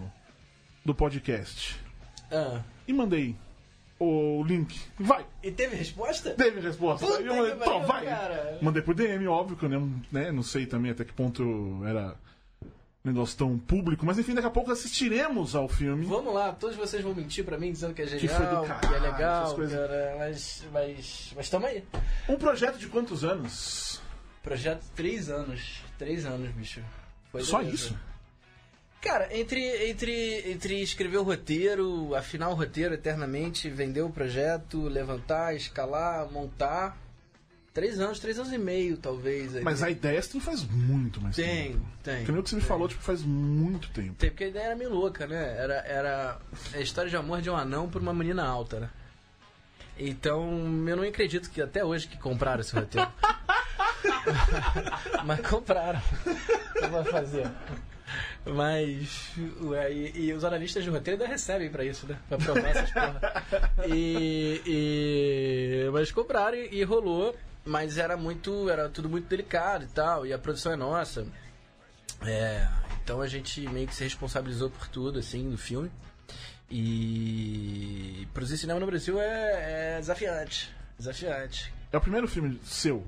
do 0.85 0.93
podcast? 0.95 1.81
Ah. 2.33 2.61
E 2.89 2.93
mandei 2.93 3.37
o 3.99 4.43
link. 4.45 4.79
Vai! 4.99 5.25
E 5.43 5.51
teve 5.53 5.77
resposta? 5.77 6.31
Teve 6.31 6.61
resposta. 6.61 7.07
Puta 7.07 7.21
eu 7.23 7.35
mandei, 7.37 7.53
que 7.53 7.59
"Tó, 7.65 7.71
pariu, 7.81 7.87
vai! 7.87 8.05
cara." 8.07 8.59
Mandei 8.61 8.83
por 8.83 8.95
DM, 8.95 9.27
óbvio 9.29 9.57
que 9.57 9.65
eu 9.65 9.69
não, 9.69 9.93
né, 10.11 10.33
não 10.33 10.43
sei 10.43 10.67
também 10.67 10.91
até 10.91 11.05
que 11.05 11.13
ponto 11.13 11.81
era 11.87 12.17
negócio 13.07 13.37
tão 13.37 13.59
público, 13.59 14.05
mas 14.05 14.19
enfim, 14.19 14.35
daqui 14.35 14.47
a 14.47 14.51
pouco 14.51 14.71
assistiremos 14.71 15.55
ao 15.55 15.69
filme. 15.69 16.05
Vamos 16.07 16.35
lá, 16.35 16.53
todos 16.53 16.77
vocês 16.77 17.03
vão 17.03 17.15
mentir 17.15 17.45
pra 17.45 17.59
mim 17.59 17.73
dizendo 17.73 17.95
que 17.95 18.03
é 18.03 18.07
foi 18.07 18.19
genial, 18.19 18.57
do 18.57 18.63
que, 18.63 18.69
caralho, 18.69 18.95
é 18.95 19.11
legal, 19.11 19.55
coisas. 19.55 19.79
cara, 19.79 20.17
mas, 20.19 20.65
mas, 20.73 21.33
mas 21.37 21.49
tamo 21.49 21.67
aí. 21.67 21.85
Um 22.29 22.37
projeto 22.37 22.79
de 22.79 22.89
quantos 22.89 23.25
anos? 23.25 24.01
Projeto 24.43 24.85
três 24.95 25.29
anos, 25.29 25.83
três 25.99 26.25
anos, 26.27 26.51
bicho. 26.53 26.83
Foi 27.33 27.43
Só 27.43 27.59
beleza. 27.59 27.75
isso? 27.75 27.99
Cara, 29.01 29.29
entre, 29.37 29.89
entre, 29.89 30.51
entre 30.51 30.83
escrever 30.83 31.19
o 31.19 31.23
roteiro, 31.23 32.15
afinar 32.15 32.49
o 32.49 32.55
roteiro 32.55 32.95
eternamente, 32.95 33.71
vender 33.71 34.03
o 34.03 34.11
projeto, 34.11 34.83
levantar, 34.83 35.55
escalar, 35.55 36.31
montar. 36.33 36.97
Três 37.77 38.01
anos, 38.01 38.19
três 38.19 38.39
anos 38.39 38.51
e 38.55 38.57
meio, 38.57 38.97
talvez. 38.97 39.55
aí. 39.55 39.63
Mas 39.63 39.83
a 39.83 39.91
ideia 39.91 40.23
tem 40.23 40.41
faz 40.41 40.65
muito 40.65 41.21
mais 41.21 41.37
Tem, 41.37 41.73
tempo. 41.73 41.87
tem. 42.03 42.25
Nem 42.27 42.39
o 42.39 42.43
que 42.43 42.49
você 42.49 42.57
me 42.57 42.63
falou, 42.63 42.89
tipo, 42.89 43.03
faz 43.03 43.21
muito 43.21 43.91
tempo. 43.91 44.15
Tem, 44.15 44.31
porque 44.31 44.45
a 44.45 44.49
ideia 44.49 44.65
era 44.69 44.77
meio 44.77 44.95
louca, 44.95 45.27
né? 45.27 45.57
Era, 45.59 45.75
era 45.87 46.39
a 46.73 46.81
história 46.81 47.11
de 47.11 47.17
amor 47.19 47.43
de 47.43 47.51
um 47.51 47.55
anão 47.57 47.87
por 47.87 48.01
uma 48.01 48.15
menina 48.15 48.47
alta, 48.47 48.81
né? 48.81 48.89
Então, 49.99 50.43
eu 50.89 50.97
não 50.97 51.03
acredito 51.05 51.51
que 51.51 51.61
até 51.61 51.85
hoje 51.85 52.09
que 52.09 52.17
compraram 52.17 52.63
esse 52.63 52.75
roteiro. 52.75 53.13
Mas 55.27 55.41
compraram. 55.47 56.01
Vai 56.91 57.05
fazer? 57.05 57.47
Mas. 58.47 59.33
Ué, 59.61 59.93
e, 59.93 60.29
e 60.29 60.33
os 60.33 60.45
analistas 60.45 60.83
de 60.83 60.89
roteiro 60.89 61.21
ainda 61.21 61.31
recebem 61.31 61.69
pra 61.71 61.85
isso, 61.85 62.07
né? 62.07 62.17
Pra 62.27 62.39
provar 62.39 62.69
essas 62.71 62.91
porra. 62.91 63.21
E, 63.87 64.63
e- 64.65 65.91
Mas 65.93 66.11
compraram 66.11 66.57
e, 66.57 66.77
e 66.77 66.83
rolou. 66.85 67.37
Mas 67.67 67.99
era 67.99 68.17
muito. 68.17 68.71
Era 68.71 68.89
tudo 68.89 69.09
muito 69.09 69.27
delicado 69.29 69.85
e 69.85 69.89
tal. 69.89 70.25
E 70.25 70.33
a 70.33 70.39
produção 70.39 70.73
é 70.73 70.77
nossa. 70.77 71.27
É, 72.23 72.67
então 73.03 73.21
a 73.21 73.27
gente 73.29 73.61
meio 73.69 73.87
que 73.87 73.95
se 73.95 74.05
responsabilizou 74.05 74.71
por 74.71 74.87
tudo, 74.89 75.19
assim, 75.19 75.43
no 75.43 75.59
filme. 75.59 75.91
E 77.01 78.27
produzir 78.33 78.59
cinema 78.59 78.79
no 78.81 78.87
Brasil 78.87 79.21
é, 79.21 79.95
é 79.97 80.01
desafiante. 80.01 80.71
Desafiante. 80.99 81.73
É 81.93 81.97
o 81.97 82.01
primeiro 82.01 82.27
filme 82.27 82.59
seu, 82.65 83.05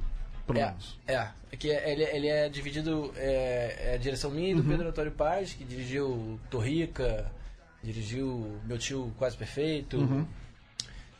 pelo 0.47 0.59
É, 0.59 0.67
menos. 0.67 0.99
é. 1.07 1.29
É 1.51 1.57
que 1.57 1.69
ele, 1.69 2.03
ele 2.05 2.29
é 2.29 2.49
dividido. 2.49 3.13
É, 3.17 3.93
é 3.93 3.95
a 3.95 3.97
direção 3.97 4.31
minha 4.31 4.51
e 4.51 4.55
do 4.55 4.61
Uhum. 4.63 4.69
Pedro 4.69 4.89
Antônio 4.89 5.13
Paz, 5.13 5.55
que 5.55 5.65
dirigiu 5.65 6.39
Torrica, 6.51 7.31
dirigiu 7.83 8.61
Meu 8.65 8.77
Tio 8.79 9.13
Quase 9.17 9.37
Perfeito. 9.37 9.97
Uhum. 9.97 10.27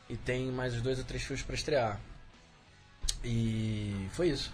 E 0.08 0.17
tem 0.17 0.46
mais 0.52 0.75
dois 0.82 0.99
ou 0.99 1.05
três 1.05 1.23
filmes 1.23 1.43
pra 1.43 1.55
estrear. 1.55 1.99
E 3.24 4.08
foi 4.12 4.28
isso. 4.30 4.52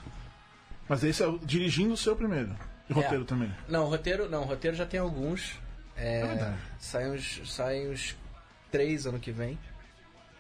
Mas 0.89 1.03
esse 1.05 1.23
é 1.23 1.27
o- 1.27 1.39
dirigindo 1.39 1.95
o 1.95 1.97
seu 1.97 2.15
primeiro. 2.17 2.55
E 2.89 2.93
É. 2.93 2.95
roteiro 2.97 3.25
também. 3.25 3.53
Não, 3.69 3.87
roteiro, 3.87 4.29
não, 4.29 4.45
roteiro 4.45 4.77
já 4.77 4.85
tem 4.87 5.01
alguns. 5.01 5.59
É, 5.97 6.21
É 6.21 6.27
verdade. 6.27 6.57
saem, 6.79 7.11
uns, 7.13 7.41
saem 7.55 7.91
uns 7.91 8.17
três 8.71 9.07
ano 9.07 9.19
que 9.19 9.31
vem. 9.33 9.59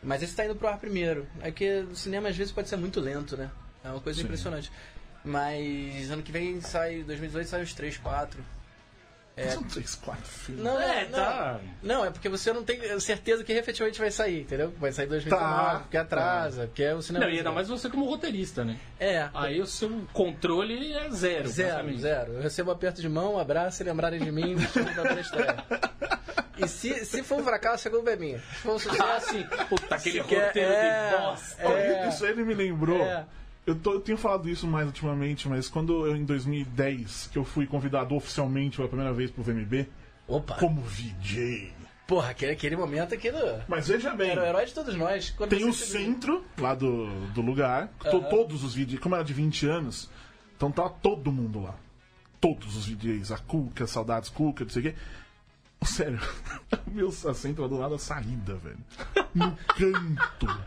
Mas 0.03 0.23
esse 0.23 0.35
tá 0.37 0.45
indo 0.45 0.55
pro 0.57 0.69
ar 0.69 0.79
primeiro. 0.79 1.27
É 1.41 1.51
que 1.51 1.81
o 1.91 1.97
cinema 1.97 2.29
às 2.29 2.37
vezes 2.37 2.53
pode 2.53 2.69
ser 2.69 2.77
muito 2.77 3.01
lento, 3.01 3.37
né? 3.37 3.51
É 3.83 3.89
uma 3.89 4.01
coisa 4.01 4.19
Sim. 4.19 4.25
impressionante. 4.25 4.71
Mas 5.25 6.11
ano 6.11 6.23
que 6.23 6.31
vem 6.31 6.61
sai, 6.61 7.03
2018 7.05 7.49
sai 7.49 7.63
os 7.63 7.73
três, 7.73 7.97
quatro. 7.97 8.45
É. 9.37 9.49
São 9.49 9.63
três, 9.69 9.95
quatro 9.97 10.25
filmes. 10.25 10.63
Não, 10.63 10.81
É, 10.81 11.05
não, 11.07 11.11
tá. 11.19 11.61
Não, 11.83 12.05
é 12.05 12.11
porque 12.11 12.29
você 12.29 12.53
não 12.53 12.63
tem 12.63 13.01
certeza 13.01 13.43
que 13.43 13.53
efetivamente 13.53 13.99
vai 13.99 14.11
sair, 14.11 14.43
entendeu? 14.43 14.73
Vai 14.79 14.93
sair 14.93 15.07
em 15.07 15.09
2019, 15.09 15.55
Tá, 15.73 15.79
porque 15.81 15.97
atrasa, 15.97 16.67
porque 16.67 16.83
é 16.85 16.95
o 16.95 17.03
cinema. 17.03 17.25
Não, 17.27 17.33
e 17.33 17.39
ainda 17.39 17.51
mais 17.51 17.69
você 17.69 17.91
como 17.91 18.05
roteirista, 18.07 18.65
né? 18.65 18.79
É, 19.01 19.29
Aí 19.35 19.61
o 19.61 19.67
seu 19.67 19.91
controle 20.13 20.93
é 20.93 21.11
zero. 21.11 21.49
Zero, 21.49 21.99
zero. 21.99 22.33
Eu 22.35 22.43
recebo 22.43 22.71
um 22.71 22.75
aperto 22.75 23.01
de 23.01 23.09
mão, 23.09 23.35
um 23.35 23.39
abraço, 23.39 23.79
se 23.79 23.85
lembrarem 23.85 24.21
de 24.21 24.31
mim, 24.31 24.55
me 24.55 24.67
chamam 24.69 24.93
pra 24.95 25.21
estreia. 25.21 25.57
E 26.57 26.69
se, 26.69 27.05
se 27.05 27.23
for 27.25 27.41
um 27.41 27.45
fracasso, 27.45 27.89
a 27.89 27.91
culpa 27.91 28.11
é 28.13 28.17
minha. 28.17 28.39
Se 28.39 28.45
for 28.59 28.73
um 28.75 28.77
Ah, 28.77 28.79
sucesso, 28.79 29.31
sim. 29.33 29.45
Puta, 29.69 29.95
aquele 29.97 30.21
roteiro 30.21 30.73
é, 30.73 31.11
de 31.11 31.17
bosta. 31.17 31.63
é. 31.65 32.09
Isso 32.09 32.25
aí 32.25 32.37
me 32.37 32.55
lembrou. 32.55 33.03
É. 33.05 33.25
Eu, 33.67 33.75
tô- 33.75 33.95
eu 33.95 34.01
tenho 34.01 34.19
falado 34.19 34.49
isso 34.49 34.67
mais 34.67 34.87
ultimamente, 34.87 35.49
mas 35.49 35.69
quando 35.69 36.07
eu, 36.07 36.15
em 36.17 36.25
2010, 36.25 37.29
que 37.33 37.39
eu 37.39 37.45
fui 37.45 37.67
convidado 37.67 38.15
oficialmente 38.15 38.77
pela 38.77 38.89
primeira 38.89 39.13
vez 39.13 39.31
pro 39.31 39.43
VMB, 39.43 39.89
Opa! 40.29 40.55
como 40.57 40.83
VJ. 40.83 41.73
Porra, 42.07 42.31
aquele, 42.31 42.53
aquele 42.53 42.77
momento 42.77 43.15
aquilo 43.15 43.39
Mas 43.67 43.89
veja 43.89 44.15
bem, 44.15 44.31
era 44.33 44.43
o 44.43 44.45
herói 44.45 44.67
de 44.67 44.75
todos 44.75 44.95
nós. 44.95 45.31
Quando 45.31 45.49
tem 45.51 45.67
o 45.67 45.73
centro 45.73 46.45
lá 46.59 46.75
do, 46.75 47.07
do 47.31 47.41
lugar, 47.41 47.89
to- 48.11 48.19
Aham. 48.19 48.29
todos 48.29 48.63
os 48.63 48.75
vídeos, 48.75 49.01
como 49.01 49.15
era 49.15 49.25
de 49.25 49.33
20 49.33 49.67
anos, 49.67 50.11
então 50.55 50.71
tá 50.71 50.87
todo 50.89 51.33
mundo 51.33 51.63
lá. 51.63 51.75
Todos 52.39 52.77
os 52.77 52.87
VJs, 52.87 53.33
a 53.33 53.39
Cuca, 53.39 53.87
Saudades 53.87 54.29
Cuca, 54.29 54.65
não 54.65 54.71
sei 54.71 54.83
o 54.83 54.85
quê. 54.85 54.95
Sério, 55.87 56.21
meu 56.93 57.09
assento 57.09 57.63
lá 57.63 57.69
do 57.69 57.79
lado 57.79 57.93
da 57.93 57.99
saída, 57.99 58.55
velho. 58.57 58.79
No 59.35 59.57
canto. 59.75 60.61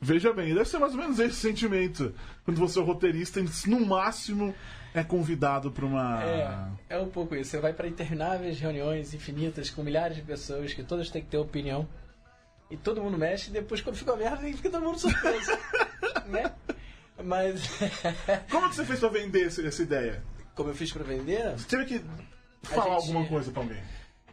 Veja 0.00 0.32
bem, 0.32 0.54
deve 0.54 0.68
ser 0.68 0.78
mais 0.78 0.92
ou 0.92 0.98
menos 1.00 1.18
esse 1.18 1.36
sentimento. 1.36 2.14
Quando 2.44 2.58
você 2.58 2.78
é 2.78 2.82
o 2.82 2.84
roteirista, 2.84 3.40
no 3.66 3.84
máximo 3.84 4.54
é 4.94 5.02
convidado 5.02 5.70
pra 5.72 5.84
uma. 5.84 6.22
É, 6.22 6.96
é 6.96 6.98
um 6.98 7.08
pouco 7.08 7.34
isso. 7.34 7.50
Você 7.50 7.58
vai 7.58 7.72
para 7.72 7.88
intermináveis 7.88 8.60
reuniões 8.60 9.12
infinitas 9.12 9.70
com 9.70 9.82
milhares 9.82 10.16
de 10.16 10.22
pessoas 10.22 10.72
que 10.72 10.82
todas 10.84 11.10
têm 11.10 11.22
que 11.22 11.28
ter 11.28 11.38
opinião. 11.38 11.88
E 12.70 12.76
todo 12.76 13.02
mundo 13.02 13.16
mexe 13.18 13.50
e 13.50 13.52
depois 13.52 13.80
quando 13.80 13.96
fica 13.96 14.14
merda 14.14 14.38
fica 14.38 14.70
todo 14.70 14.82
mundo 14.84 14.98
surpreso. 14.98 15.50
né? 16.28 16.52
Mas. 17.24 17.68
Como 18.50 18.68
que 18.68 18.76
você 18.76 18.84
fez 18.84 19.00
pra 19.00 19.08
vender 19.08 19.46
essa 19.46 19.82
ideia? 19.82 20.22
Como 20.54 20.70
eu 20.70 20.74
fiz 20.74 20.92
pra 20.92 21.02
vender? 21.02 21.52
Você 21.52 21.66
teve 21.66 21.84
que 21.86 22.04
falar 22.62 22.84
gente- 23.00 23.08
alguma 23.08 23.26
coisa 23.26 23.50
pra 23.50 23.62
alguém. 23.62 23.82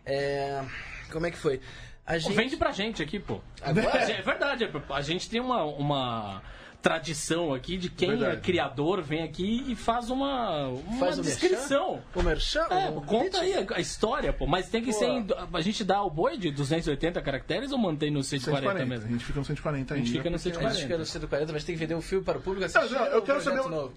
É. 0.05 0.63
Como 1.11 1.25
é 1.25 1.31
que 1.31 1.37
foi? 1.37 1.59
A 2.05 2.17
gente. 2.17 2.33
Vende 2.35 2.57
pra 2.57 2.71
gente 2.71 3.01
aqui, 3.01 3.19
pô. 3.19 3.39
Agora? 3.61 3.97
É 4.11 4.21
verdade, 4.21 4.69
a 4.89 5.01
gente 5.01 5.29
tem 5.29 5.39
uma, 5.39 5.63
uma 5.63 6.41
tradição 6.81 7.51
aqui 7.51 7.77
de 7.77 7.89
quem 7.89 8.09
Verdade. 8.09 8.37
é 8.37 8.39
criador 8.39 9.01
vem 9.01 9.23
aqui 9.23 9.63
e 9.67 9.75
faz 9.75 10.11
uma, 10.11 10.67
uma 10.67 10.99
Faz 10.99 11.17
um 11.17 11.23
descrição. 11.23 11.99
O 12.13 12.21
merchan? 12.21 12.67
É, 12.69 12.89
o 12.91 13.01
conta 13.01 13.39
pitch? 13.39 13.41
aí 13.41 13.53
a, 13.55 13.65
a 13.77 13.79
história, 13.79 14.31
pô. 14.31 14.45
Mas 14.45 14.69
tem 14.69 14.83
que 14.83 14.91
Pô. 14.91 14.99
ser. 14.99 15.07
em- 15.07 15.25
a 15.51 15.61
gente 15.61 15.83
dá 15.83 16.03
o 16.03 16.11
boi 16.11 16.37
de 16.37 16.51
280 16.51 17.19
caracteres 17.23 17.71
ou 17.71 17.79
mantém 17.79 18.11
no 18.11 18.21
140, 18.23 18.61
140. 18.67 18.83
A 18.83 18.85
mesmo? 18.85 19.09
gente 19.11 19.25
fica 19.25 19.39
no 19.39 19.45
140 19.45 19.93
A 19.93 19.97
ainda. 19.97 20.05
gente 20.05 20.15
fica 20.17 20.29
no 20.29 20.35
A 20.35 20.37
gente 20.37 20.43
140. 20.53 20.81
fica 20.83 20.97
no 20.99 21.05
140, 21.07 21.53
mas 21.53 21.63
tem 21.63 21.73
que 21.75 21.79
vender 21.79 21.95
o 21.95 22.01
filme 22.01 22.23
para 22.23 22.37
o 22.37 22.41
público 22.41 22.65
assistir. 22.65 22.93
Não, 22.93 22.99
não, 22.99 23.07
eu 23.07 23.21
quero 23.23 23.41
saber 23.41 23.63
novo? 23.67 23.93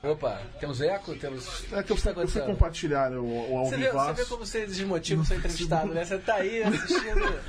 Opa, 0.00 0.40
temos 0.60 0.80
eco? 0.80 1.12
Temos. 1.16 1.64
É 1.72 1.82
que 1.82 1.90
eu 1.90 1.96
que 1.96 2.08
está 2.08 2.12
eu 2.12 2.28
fui 2.28 2.40
compartilhar 2.42 3.10
o, 3.12 3.24
o 3.52 3.58
ao 3.58 3.66
Você 3.66 3.76
vê, 3.76 3.90
você 3.90 4.12
vê 4.12 4.24
como 4.26 4.46
você 4.46 4.64
desmotiva 4.64 5.22
o 5.22 5.24
seu 5.24 5.36
entrevistado, 5.38 5.92
né? 5.92 6.04
Você 6.04 6.18
tá 6.18 6.36
aí 6.36 6.62
assistindo 6.62 7.40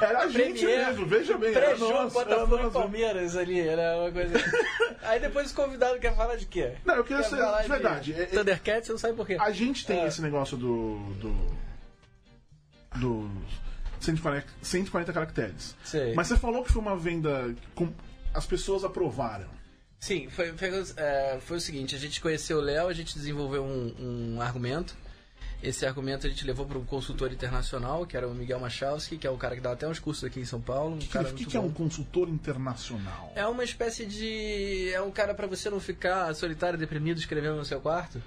Era 0.00 0.20
a 0.20 0.28
gente 0.28 0.60
Premier, 0.60 0.86
mesmo, 0.86 1.06
veja 1.06 1.36
bem. 1.36 1.52
Era 1.52 1.74
Botafogo 1.76 2.58
e 2.58 2.62
nós. 2.62 2.72
Palmeiras 2.72 3.36
ali, 3.36 3.58
era 3.58 3.98
uma 4.02 4.12
coisa... 4.12 4.34
Aí 5.02 5.20
depois 5.20 5.50
o 5.50 5.54
convidado 5.54 5.98
quer 6.00 6.14
falar 6.16 6.36
de 6.36 6.46
quê? 6.46 6.74
Não, 6.84 6.94
eu 6.96 7.04
queria 7.04 7.22
Quer 7.22 7.28
ser- 7.28 7.62
de 7.62 7.68
verdade, 7.68 8.12
é- 8.12 8.22
é- 8.22 8.26
Thundercats, 8.26 8.86
você 8.86 8.92
não 8.92 8.98
sabe 8.98 9.14
por 9.14 9.26
quê. 9.26 9.36
A 9.40 9.50
gente 9.50 9.84
tem 9.86 10.00
É. 10.00 10.06
esse 10.06 10.20
negócio 10.22 10.56
do. 10.56 10.98
do. 11.14 11.56
dos 12.96 13.30
140, 14.00 14.46
140 14.62 15.12
caracteres. 15.12 15.76
Sei. 15.84 16.12
Mas 16.14 16.26
você 16.28 16.36
falou 16.36 16.62
que 16.64 16.72
foi 16.72 16.82
uma 16.82 16.96
venda. 16.96 17.54
Com, 17.74 17.92
as 18.34 18.46
pessoas 18.46 18.82
aprovaram. 18.84 19.46
Sim, 19.98 20.28
foi, 20.28 20.52
foi, 20.52 20.70
é, 20.96 21.38
foi 21.40 21.56
o 21.56 21.60
seguinte, 21.60 21.94
a 21.94 21.98
gente 21.98 22.20
conheceu 22.20 22.58
o 22.58 22.60
Léo, 22.60 22.88
a 22.88 22.92
gente 22.92 23.14
desenvolveu 23.14 23.64
um, 23.64 24.34
um 24.36 24.40
argumento. 24.40 24.96
Esse 25.62 25.86
argumento 25.86 26.26
a 26.26 26.30
gente 26.30 26.46
levou 26.46 26.66
para 26.66 26.78
um 26.78 26.84
consultor 26.84 27.32
internacional, 27.32 28.06
que 28.06 28.16
era 28.16 28.28
o 28.28 28.34
Miguel 28.34 28.60
Machalski, 28.60 29.16
que 29.16 29.26
é 29.26 29.30
o 29.30 29.38
cara 29.38 29.56
que 29.56 29.60
dá 29.60 29.72
até 29.72 29.88
uns 29.88 29.98
cursos 29.98 30.22
aqui 30.22 30.38
em 30.38 30.44
São 30.44 30.60
Paulo. 30.60 30.94
Um 30.94 30.98
O 30.98 31.00
que, 31.00 31.08
cara 31.08 31.24
que, 31.24 31.32
muito 31.32 31.50
que 31.50 31.56
é 31.56 31.60
um 31.60 31.72
consultor 31.72 32.28
internacional? 32.28 33.32
É 33.34 33.46
uma 33.46 33.64
espécie 33.64 34.04
de. 34.04 34.90
É 34.92 35.00
um 35.00 35.10
cara 35.10 35.34
pra 35.34 35.46
você 35.46 35.70
não 35.70 35.80
ficar 35.80 36.32
solitário, 36.34 36.78
deprimido, 36.78 37.18
escrevendo 37.18 37.56
no 37.56 37.64
seu 37.64 37.80
quarto. 37.80 38.22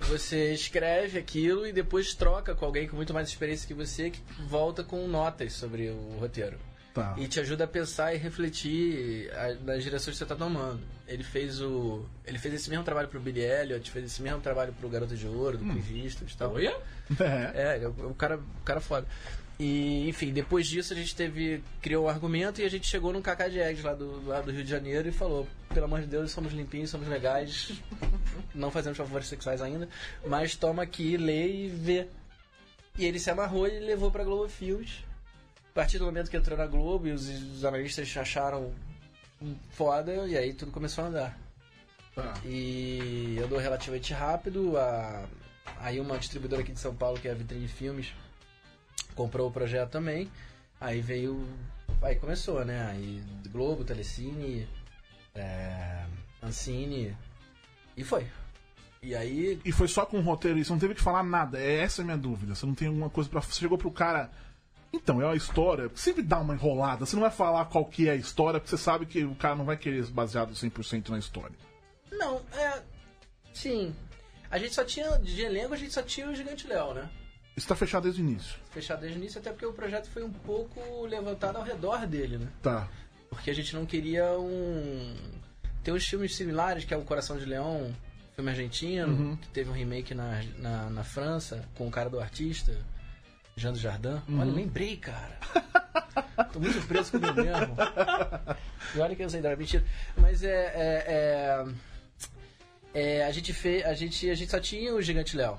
Você 0.00 0.52
escreve 0.52 1.18
aquilo 1.18 1.66
e 1.66 1.72
depois 1.72 2.12
troca 2.14 2.54
com 2.54 2.64
alguém 2.64 2.88
com 2.88 2.96
muito 2.96 3.14
mais 3.14 3.28
experiência 3.28 3.66
que 3.66 3.72
você, 3.72 4.10
que 4.10 4.20
volta 4.48 4.82
com 4.82 5.06
notas 5.06 5.52
sobre 5.52 5.88
o 5.88 6.18
roteiro. 6.18 6.58
Tá. 6.94 7.16
E 7.18 7.26
te 7.26 7.40
ajuda 7.40 7.64
a 7.64 7.66
pensar 7.66 8.14
e 8.14 8.18
refletir 8.18 9.28
nas 9.64 9.82
direções 9.82 10.14
que 10.14 10.18
você 10.18 10.22
está 10.22 10.36
tomando. 10.36 10.80
Ele 11.08 11.24
fez 11.24 11.60
o. 11.60 12.06
Ele 12.24 12.38
fez 12.38 12.54
esse 12.54 12.70
mesmo 12.70 12.84
trabalho 12.84 13.08
pro 13.08 13.18
Billy 13.18 13.40
Elliot, 13.40 13.90
fez 13.90 14.04
esse 14.04 14.22
mesmo 14.22 14.40
trabalho 14.40 14.72
pro 14.72 14.88
Garoto 14.88 15.16
de 15.16 15.26
Ouro, 15.26 15.58
do 15.58 15.64
Eastwood 15.96 16.32
e 16.32 16.36
tal. 16.36 16.54
Olha? 16.54 16.76
É. 17.20 17.78
É, 17.80 17.82
é 17.82 17.88
o 17.88 18.14
cara, 18.14 18.36
o 18.36 18.64
cara 18.64 18.80
foda. 18.80 19.08
E, 19.58 20.08
enfim, 20.08 20.32
depois 20.32 20.68
disso 20.68 20.92
a 20.92 20.96
gente 20.96 21.16
teve. 21.16 21.64
criou 21.82 22.04
o 22.04 22.08
argumento 22.08 22.60
e 22.60 22.64
a 22.64 22.70
gente 22.70 22.86
chegou 22.86 23.12
num 23.12 23.20
Cacá 23.20 23.48
de 23.48 23.58
Eggs 23.58 23.84
lá 23.84 23.94
do, 23.94 24.26
lá 24.26 24.40
do 24.40 24.52
Rio 24.52 24.62
de 24.62 24.70
Janeiro 24.70 25.08
e 25.08 25.12
falou: 25.12 25.48
pelo 25.70 25.86
amor 25.86 26.00
de 26.00 26.06
Deus, 26.06 26.30
somos 26.30 26.52
limpinhos, 26.52 26.90
somos 26.90 27.08
legais, 27.08 27.72
não 28.54 28.70
fazemos 28.70 28.96
favores 28.96 29.26
sexuais 29.26 29.60
ainda, 29.60 29.88
mas 30.24 30.54
toma 30.54 30.84
aqui, 30.84 31.16
lê 31.16 31.64
e 31.64 31.68
vê. 31.68 32.06
E 32.96 33.04
ele 33.04 33.18
se 33.18 33.30
amarrou 33.30 33.66
e 33.66 33.80
levou 33.80 34.12
pra 34.12 34.22
Globo 34.22 34.48
Filmes. 34.48 35.04
A 35.74 35.80
partir 35.82 35.98
do 35.98 36.04
momento 36.04 36.30
que 36.30 36.36
entrou 36.36 36.56
na 36.56 36.68
Globo 36.68 37.08
e 37.08 37.10
os, 37.10 37.28
os 37.28 37.64
analistas 37.64 38.16
acharam 38.16 38.72
foda, 39.70 40.14
e 40.28 40.38
aí 40.38 40.54
tudo 40.54 40.70
começou 40.70 41.02
a 41.02 41.08
andar. 41.08 41.38
Tá. 42.14 42.32
E 42.44 43.40
andou 43.44 43.58
relativamente 43.58 44.12
rápido. 44.12 44.78
A, 44.78 45.24
aí 45.80 45.98
uma 45.98 46.16
distribuidora 46.16 46.62
aqui 46.62 46.70
de 46.70 46.78
São 46.78 46.94
Paulo, 46.94 47.18
que 47.18 47.26
é 47.26 47.32
a 47.32 47.34
Vitrine 47.34 47.66
Filmes, 47.66 48.12
comprou 49.16 49.48
o 49.48 49.52
projeto 49.52 49.90
também. 49.90 50.30
Aí 50.80 51.00
veio. 51.00 51.44
Aí 52.00 52.14
começou, 52.14 52.64
né? 52.64 52.86
Aí 52.92 53.20
Globo, 53.50 53.82
Telecine, 53.82 54.68
é, 55.34 56.04
Ancine. 56.40 57.16
E 57.96 58.04
foi. 58.04 58.28
E 59.02 59.12
aí. 59.16 59.60
E 59.64 59.72
foi 59.72 59.88
só 59.88 60.06
com 60.06 60.18
o 60.18 60.22
roteiro 60.22 60.56
isso, 60.56 60.70
não 60.70 60.78
teve 60.78 60.94
que 60.94 61.02
falar 61.02 61.24
nada. 61.24 61.58
É 61.58 61.78
essa 61.78 62.02
a 62.02 62.04
minha 62.04 62.16
dúvida. 62.16 62.54
Você 62.54 62.64
não 62.64 62.76
tem 62.76 62.86
alguma 62.86 63.10
coisa 63.10 63.28
pra. 63.28 63.40
Você 63.40 63.58
chegou 63.58 63.76
pro 63.76 63.90
cara. 63.90 64.30
Então, 64.94 65.20
é 65.20 65.26
uma 65.26 65.36
história. 65.36 65.90
Sempre 65.94 66.22
dá 66.22 66.38
uma 66.38 66.54
enrolada. 66.54 67.04
Você 67.04 67.16
não 67.16 67.22
vai 67.22 67.30
falar 67.30 67.64
qual 67.64 67.84
que 67.84 68.08
é 68.08 68.12
a 68.12 68.16
história, 68.16 68.60
porque 68.60 68.70
você 68.70 68.82
sabe 68.82 69.06
que 69.06 69.24
o 69.24 69.34
cara 69.34 69.56
não 69.56 69.64
vai 69.64 69.76
querer 69.76 70.04
baseado 70.06 70.52
100% 70.52 71.08
na 71.08 71.18
história. 71.18 71.56
Não, 72.12 72.40
é. 72.52 72.80
Sim. 73.52 73.94
A 74.50 74.58
gente 74.58 74.74
só 74.74 74.84
tinha. 74.84 75.18
De 75.18 75.42
elenco 75.42 75.74
a 75.74 75.76
gente 75.76 75.92
só 75.92 76.02
tinha 76.02 76.30
o 76.30 76.34
Gigante 76.34 76.66
Léo, 76.68 76.94
né? 76.94 77.10
Isso 77.56 77.66
tá 77.66 77.74
fechado 77.74 78.04
desde 78.04 78.20
o 78.20 78.24
início. 78.24 78.56
Fechado 78.70 79.00
desde 79.00 79.18
o 79.18 79.20
início, 79.20 79.40
até 79.40 79.50
porque 79.50 79.66
o 79.66 79.72
projeto 79.72 80.08
foi 80.08 80.24
um 80.24 80.32
pouco 80.32 81.06
levantado 81.06 81.56
ao 81.56 81.62
redor 81.62 82.06
dele, 82.06 82.38
né? 82.38 82.48
Tá. 82.62 82.88
Porque 83.28 83.50
a 83.50 83.54
gente 83.54 83.74
não 83.74 83.84
queria 83.84 84.38
um. 84.38 85.16
Tem 85.82 85.92
uns 85.92 86.06
filmes 86.06 86.34
similares, 86.34 86.84
que 86.84 86.94
é 86.94 86.96
o 86.96 87.02
Coração 87.02 87.36
de 87.36 87.44
Leão, 87.44 87.94
filme 88.34 88.50
argentino, 88.50 89.36
que 89.36 89.48
teve 89.48 89.70
um 89.70 89.72
remake 89.72 90.14
na, 90.14 90.42
na, 90.58 90.90
na 90.90 91.04
França, 91.04 91.68
com 91.74 91.86
o 91.86 91.90
cara 91.90 92.08
do 92.08 92.18
artista, 92.18 92.76
Jean 93.56 93.72
do 93.72 93.78
Jardim. 93.78 94.20
Olha, 94.38 94.50
lembrei, 94.52 94.96
cara. 94.96 95.38
Tô 96.52 96.58
muito 96.60 96.74
surpreso 96.74 97.12
comigo 97.12 97.34
mesmo. 97.34 97.76
E 98.94 98.98
olha 98.98 99.14
que 99.14 99.22
eu 99.22 99.30
sei 99.30 99.40
dar, 99.40 99.56
mentira. 99.56 99.84
Mas 100.16 100.42
é. 100.42 100.48
é, 100.48 101.64
é, 102.94 103.20
é, 103.20 103.24
a 103.26 103.30
gente 103.30 103.52
fez. 103.52 103.84
A 103.84 103.94
gente, 103.94 104.28
a 104.28 104.34
gente 104.34 104.50
só 104.50 104.58
tinha 104.60 104.94
o 104.94 105.00
Gigante 105.02 105.36
Léo. 105.36 105.58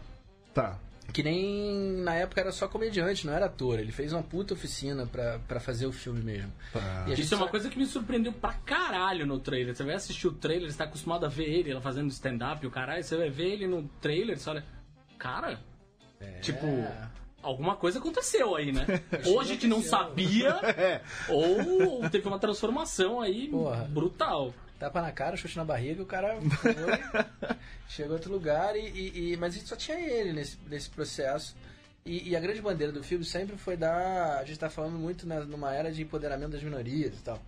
Tá. 0.54 0.78
Que 1.14 1.22
nem 1.24 1.98
na 2.04 2.16
época 2.16 2.42
era 2.42 2.52
só 2.52 2.68
comediante, 2.68 3.26
não 3.28 3.34
era 3.34 3.46
ator. 3.46 3.80
Ele 3.80 3.92
fez 3.92 4.12
uma 4.12 4.24
puta 4.24 4.54
oficina 4.54 5.06
pra, 5.06 5.40
pra 5.48 5.60
fazer 5.60 5.86
o 5.86 5.92
filme 5.92 6.22
mesmo. 6.22 6.52
A 6.74 7.08
gente 7.10 7.22
Isso 7.22 7.34
é 7.36 7.38
uma 7.38 7.46
só- 7.46 7.52
coisa 7.52 7.70
que 7.70 7.78
me 7.78 7.86
surpreendeu 7.86 8.34
pra 8.34 8.54
caralho 8.54 9.26
no 9.26 9.40
trailer. 9.40 9.76
Você 9.76 9.84
vai 9.84 9.96
assistir 9.96 10.28
o 10.28 10.32
trailer, 10.34 10.70
você 10.70 10.78
tá 10.78 10.84
acostumado 10.86 11.26
a 11.26 11.30
ver 11.30 11.46
ele 11.46 11.72
ela 11.72 11.80
fazendo 11.80 12.10
stand-up, 12.10 12.66
o 12.66 12.72
caralho, 12.72 13.04
você 13.04 13.16
vai 13.16 13.30
ver 13.30 13.52
ele 13.54 13.68
no 13.68 13.84
trailer, 14.02 14.38
você 14.38 14.50
olha. 14.50 14.66
Cara, 15.18 15.60
tipo, 16.42 16.66
alguma 17.46 17.76
coisa 17.76 18.00
aconteceu 18.00 18.56
aí, 18.56 18.72
né? 18.72 18.86
ou 19.26 19.40
a 19.40 19.44
gente 19.44 19.68
não 19.68 19.82
sabia, 19.82 20.50
É. 20.78 21.02
ou 21.30 22.10
teve 22.10 22.28
uma 22.28 22.40
transformação 22.40 23.22
aí 23.22 23.48
Porra. 23.48 23.84
brutal. 23.86 24.54
Tapa 24.80 25.02
na 25.02 25.12
cara, 25.12 25.38
chute 25.38 25.56
na 25.56 25.64
barriga, 25.64 26.04
o 26.04 26.06
cara 26.06 26.38
foi, 26.42 26.76
chegou 27.88 28.12
a 28.12 28.16
outro 28.16 28.32
lugar, 28.32 28.76
e, 28.76 28.80
e- 28.90 29.32
e- 29.34 29.38
mas 29.38 29.54
a 29.56 29.58
gente 29.58 29.70
só 29.70 29.76
tinha 29.76 29.98
ele 30.00 30.34
nesse, 30.34 30.58
nesse 30.68 30.90
processo. 30.90 31.56
E, 32.06 32.30
e 32.30 32.36
a 32.36 32.40
grande 32.40 32.62
bandeira 32.62 32.92
do 32.94 33.02
filme 33.04 33.24
sempre 33.26 33.58
foi 33.58 33.76
dar. 33.76 34.38
A 34.38 34.44
gente 34.44 34.60
tá 34.60 34.70
falando 34.70 34.98
muito 34.98 35.26
na- 35.26 35.40
numa 35.46 35.74
era 35.74 35.92
de 35.92 36.04
empoderamento 36.04 36.52
das 36.52 36.62
minorias 36.62 37.14
e 37.18 37.24
tal. 37.24 37.42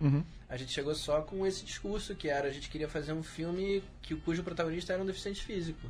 A 0.48 0.56
gente 0.56 0.72
chegou 0.72 0.94
só 0.96 1.20
com 1.20 1.46
esse 1.46 1.64
discurso 1.64 2.14
que 2.16 2.28
era: 2.28 2.48
a 2.48 2.50
gente 2.50 2.68
queria 2.68 2.88
fazer 2.88 3.12
um 3.12 3.22
filme 3.22 3.84
que, 4.02 4.16
cujo 4.16 4.42
protagonista 4.42 4.92
era 4.94 5.02
um 5.02 5.06
deficiente 5.06 5.44
físico. 5.44 5.88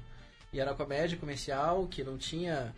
E 0.53 0.61
era 0.61 0.71
uma 0.73 0.77
comédia 0.77 1.17
comercial 1.17 1.87
que 1.87 2.03
não 2.05 2.19
tinha. 2.19 2.75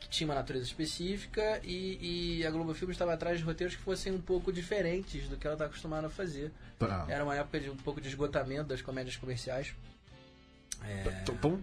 Que 0.00 0.08
tinha 0.08 0.26
uma 0.26 0.34
natureza 0.34 0.64
específica 0.64 1.60
e, 1.62 2.38
e 2.40 2.46
a 2.46 2.50
Globo 2.50 2.74
Filmes 2.74 2.94
estava 2.96 3.12
atrás 3.12 3.38
de 3.38 3.44
roteiros 3.44 3.76
que 3.76 3.82
fossem 3.82 4.12
um 4.12 4.20
pouco 4.20 4.50
diferentes 4.52 5.28
do 5.28 5.36
que 5.36 5.46
ela 5.46 5.54
está 5.54 5.66
acostumada 5.66 6.06
a 6.06 6.10
fazer. 6.10 6.50
Tá. 6.78 7.04
Era 7.08 7.22
uma 7.22 7.36
época 7.36 7.60
de 7.60 7.70
um 7.70 7.76
pouco 7.76 8.00
de 8.00 8.08
esgotamento 8.08 8.64
das 8.68 8.80
comédias 8.82 9.16
comerciais. 9.16 9.74
Então, 11.22 11.60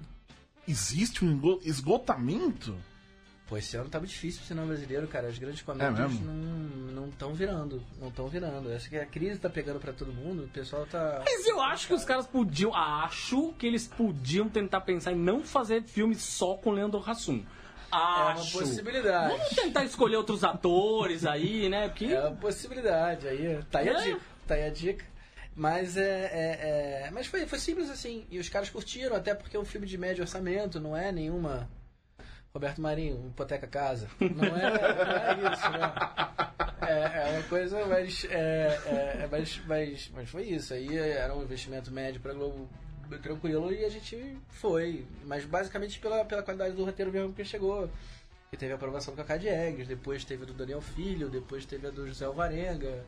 existe 0.67 1.25
um 1.25 1.33
esgo- 1.35 1.59
esgotamento? 1.63 2.77
Pô, 3.47 3.55
esse 3.57 3.77
ano 3.77 3.89
tá 3.89 3.97
muito 3.97 4.11
difícil 4.11 4.39
pro 4.39 4.47
cinema 4.49 4.67
brasileiro, 4.67 5.07
cara. 5.07 5.27
As 5.29 5.37
grandes 5.39 5.61
comédias 5.61 6.11
É 6.11 6.23
não 6.23 6.33
não 6.97 7.07
estão 7.09 7.33
virando. 7.33 7.81
Não 7.99 8.09
estão 8.09 8.27
virando. 8.27 8.69
Acho 8.73 8.89
que 8.89 8.97
a 8.97 9.05
crise 9.05 9.39
tá 9.39 9.49
pegando 9.49 9.79
pra 9.79 9.93
todo 9.93 10.11
mundo. 10.11 10.43
O 10.43 10.47
pessoal 10.49 10.85
tá. 10.85 11.21
Mas 11.23 11.47
eu 11.47 11.61
acho 11.61 11.87
que 11.87 11.93
os 11.93 12.03
caras 12.03 12.27
podiam. 12.27 12.75
Acho 12.75 13.53
que 13.53 13.65
eles 13.65 13.87
podiam 13.87 14.49
tentar 14.49 14.81
pensar 14.81 15.13
em 15.13 15.15
não 15.17 15.43
fazer 15.43 15.81
filme 15.83 16.13
só 16.15 16.55
com 16.55 16.71
Leandro 16.71 17.01
Hassum. 17.09 17.43
É 17.91 17.95
uma 17.95 18.31
Acho. 18.33 18.57
possibilidade. 18.59 19.29
Vamos 19.37 19.49
tentar 19.49 19.83
escolher 19.85 20.17
outros 20.17 20.43
atores 20.43 21.25
aí, 21.25 21.69
né? 21.69 21.87
Porque. 21.89 22.05
É 22.05 22.19
uma 22.21 22.35
possibilidade. 22.35 23.27
Aí, 23.27 23.59
tá 23.71 23.79
aí 23.79 23.89
a 23.89 23.93
É. 23.93 24.03
dica. 24.03 24.21
Tá 24.47 24.53
aí 24.55 24.63
a 24.65 24.69
dica. 24.69 25.05
Mas 25.55 25.97
é, 25.97 26.01
é- 26.03 27.03
é- 27.07 27.11
Mas 27.11 27.27
foi, 27.27 27.47
foi 27.47 27.59
simples 27.59 27.89
assim. 27.89 28.27
E 28.29 28.37
os 28.39 28.47
caras 28.49 28.69
curtiram, 28.69 29.15
até 29.15 29.33
porque 29.33 29.57
é 29.57 29.59
um 29.59 29.65
filme 29.65 29.87
de 29.87 29.97
médio 29.97 30.21
orçamento, 30.21 30.79
não 30.79 30.95
é 30.95 31.11
nenhuma. 31.11 31.67
Roberto 32.53 32.81
Marinho, 32.81 33.27
hipoteca 33.27 33.67
casa. 33.67 34.07
Não 34.19 34.43
é, 34.45 34.49
não 34.51 35.47
é 35.47 35.53
isso, 35.53 35.69
né? 35.69 35.93
É, 36.81 37.27
é 37.29 37.31
uma 37.33 37.43
coisa 37.43 37.85
mais, 37.85 38.25
é, 38.29 38.79
é, 38.85 39.19
é 39.23 39.27
mais, 39.31 39.65
mais. 39.65 40.11
Mas 40.13 40.29
foi 40.29 40.43
isso. 40.43 40.73
Aí 40.73 40.97
era 40.97 41.35
um 41.35 41.43
investimento 41.43 41.91
médio 41.91 42.19
pra 42.21 42.33
Globo 42.33 42.69
tranquilo 43.21 43.71
e 43.71 43.85
a 43.85 43.89
gente 43.89 44.37
foi. 44.49 45.05
Mas 45.25 45.45
basicamente 45.45 45.99
pela, 45.99 46.25
pela 46.25 46.43
qualidade 46.43 46.75
do 46.75 46.83
roteiro 46.83 47.11
mesmo 47.11 47.33
que 47.33 47.43
chegou. 47.45 47.89
Que 48.49 48.57
teve 48.57 48.71
a 48.71 48.75
aprovação 48.75 49.13
do 49.13 49.17
Cacá 49.17 49.35
de 49.37 49.47
Eggs, 49.47 49.87
depois 49.87 50.23
teve 50.23 50.43
a 50.43 50.45
do 50.45 50.53
Daniel 50.53 50.81
Filho, 50.81 51.29
depois 51.29 51.65
teve 51.65 51.87
a 51.87 51.89
do 51.89 52.07
José 52.07 52.25
Alvarenga. 52.25 53.05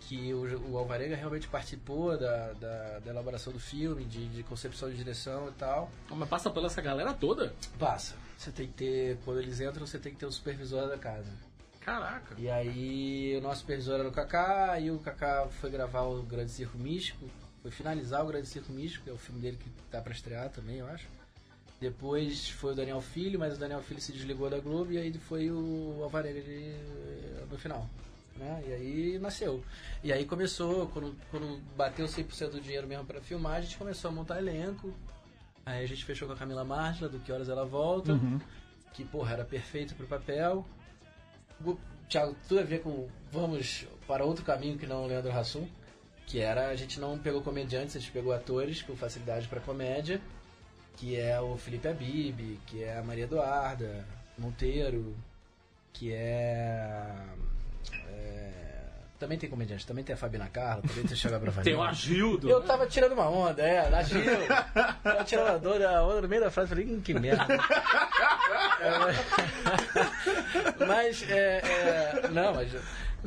que 0.00 0.32
o, 0.34 0.72
o 0.72 0.78
Alvarenga 0.78 1.16
realmente 1.16 1.48
participou 1.48 2.18
da, 2.18 2.52
da, 2.52 2.98
da 3.00 3.10
elaboração 3.10 3.52
do 3.52 3.60
filme, 3.60 4.04
de, 4.04 4.28
de 4.28 4.42
concepção 4.42 4.90
de 4.90 4.96
direção 4.96 5.48
e 5.48 5.52
tal. 5.52 5.90
Mas 6.10 6.28
passa 6.28 6.50
pela 6.50 6.66
essa 6.66 6.80
galera 6.80 7.12
toda? 7.14 7.54
Passa. 7.78 8.14
Você 8.36 8.50
tem 8.50 8.66
que 8.66 8.74
ter, 8.74 9.18
quando 9.24 9.40
eles 9.40 9.60
entram, 9.60 9.86
você 9.86 9.98
tem 9.98 10.12
que 10.12 10.18
ter 10.18 10.26
o 10.26 10.32
supervisor 10.32 10.88
da 10.88 10.98
casa. 10.98 11.32
Caraca. 11.80 12.34
E 12.36 12.50
aí 12.50 13.36
o 13.38 13.40
nosso 13.40 13.60
supervisor 13.60 14.00
era 14.00 14.08
o 14.08 14.12
Kaká, 14.12 14.78
e 14.80 14.90
o 14.90 14.98
Kaká 14.98 15.46
foi 15.60 15.70
gravar 15.70 16.02
o 16.02 16.22
Grande 16.22 16.50
Circo 16.50 16.76
Místico, 16.76 17.24
foi 17.66 17.70
finalizar 17.72 18.22
o 18.22 18.28
Grande 18.28 18.46
Circo 18.46 18.72
Místico, 18.72 19.02
que 19.04 19.10
é 19.10 19.12
o 19.12 19.18
filme 19.18 19.40
dele 19.40 19.56
que 19.60 19.68
tá 19.90 20.00
pra 20.00 20.12
estrear 20.12 20.48
também, 20.50 20.76
eu 20.76 20.86
acho. 20.86 21.06
Depois 21.80 22.48
foi 22.48 22.72
o 22.72 22.76
Daniel 22.76 23.00
Filho, 23.00 23.38
mas 23.40 23.56
o 23.56 23.58
Daniel 23.58 23.82
Filho 23.82 24.00
se 24.00 24.12
desligou 24.12 24.48
da 24.48 24.58
Globo 24.60 24.92
e 24.92 24.98
aí 24.98 25.12
foi 25.18 25.50
o 25.50 25.98
Alvarenga 26.02 26.40
de- 26.40 26.74
no 27.50 27.58
final. 27.58 27.88
Né? 28.36 28.62
E 28.68 28.72
aí 28.72 29.18
nasceu. 29.18 29.64
E 30.04 30.12
aí 30.12 30.24
começou, 30.24 30.86
quando, 30.88 31.14
quando 31.30 31.60
bateu 31.76 32.06
100% 32.06 32.50
do 32.52 32.60
dinheiro 32.60 32.86
mesmo 32.86 33.04
pra 33.04 33.20
filmar, 33.20 33.56
a 33.56 33.60
gente 33.60 33.76
começou 33.76 34.10
a 34.10 34.14
montar 34.14 34.38
elenco. 34.38 34.94
Aí 35.64 35.82
a 35.82 35.88
gente 35.88 36.04
fechou 36.04 36.28
com 36.28 36.34
a 36.34 36.36
Camila 36.36 36.64
Martla, 36.64 37.08
do 37.08 37.18
Que 37.18 37.32
Horas 37.32 37.48
Ela 37.48 37.64
Volta, 37.64 38.12
que, 38.92 39.04
porra, 39.04 39.32
era 39.32 39.44
perfeito 39.44 39.94
pro 39.96 40.06
papel. 40.06 40.64
O- 41.64 41.76
Thiago, 42.08 42.36
tudo 42.46 42.60
a 42.60 42.62
ver 42.62 42.82
com 42.82 43.08
vamos 43.32 43.84
para 44.06 44.24
outro 44.24 44.44
caminho 44.44 44.78
que 44.78 44.86
não 44.86 45.02
o 45.02 45.06
Leandro 45.08 45.32
Hassum, 45.32 45.66
que 46.26 46.40
era 46.40 46.68
a 46.68 46.74
gente 46.74 46.98
não 46.98 47.16
pegou 47.16 47.40
comediantes, 47.40 47.96
a 47.96 48.00
gente 48.00 48.10
pegou 48.10 48.32
atores 48.32 48.82
com 48.82 48.96
facilidade 48.96 49.46
para 49.46 49.60
comédia, 49.60 50.20
que 50.96 51.16
é 51.16 51.40
o 51.40 51.56
Felipe 51.56 51.88
Abib, 51.88 52.58
que 52.66 52.82
é 52.82 52.98
a 52.98 53.02
Maria 53.02 53.24
Eduarda 53.24 54.04
Monteiro, 54.36 55.16
que 55.92 56.12
é, 56.12 57.10
é, 58.08 58.52
também 59.18 59.38
tem 59.38 59.48
comediante, 59.48 59.86
também 59.86 60.04
tem 60.04 60.14
a 60.14 60.16
Fabiana 60.16 60.48
Carla, 60.48 60.82
também 60.82 61.04
tem 61.04 61.16
o 61.16 61.20
Thiago 61.20 61.38
Bravanel. 61.38 61.64
Tem 61.64 61.74
o 61.74 61.82
Agildo. 61.82 62.50
Eu 62.50 62.62
tava 62.62 62.86
tirando 62.86 63.12
uma 63.12 63.30
onda, 63.30 63.62
é, 63.62 63.88
na 63.88 64.02
Gil. 64.02 64.22
Tava 65.02 65.24
tirando 65.24 65.48
a 65.48 65.56
dor, 65.58 65.82
a 65.82 66.04
onda 66.04 66.22
no 66.22 66.28
meio 66.28 66.42
da 66.42 66.50
frase, 66.50 66.68
falei, 66.68 66.86
hum, 66.86 67.00
que 67.00 67.14
merda. 67.14 67.46
É, 68.78 68.90
mas, 70.86 71.22
é, 71.28 71.58
é, 71.58 72.28
não, 72.30 72.54
mas, 72.54 72.70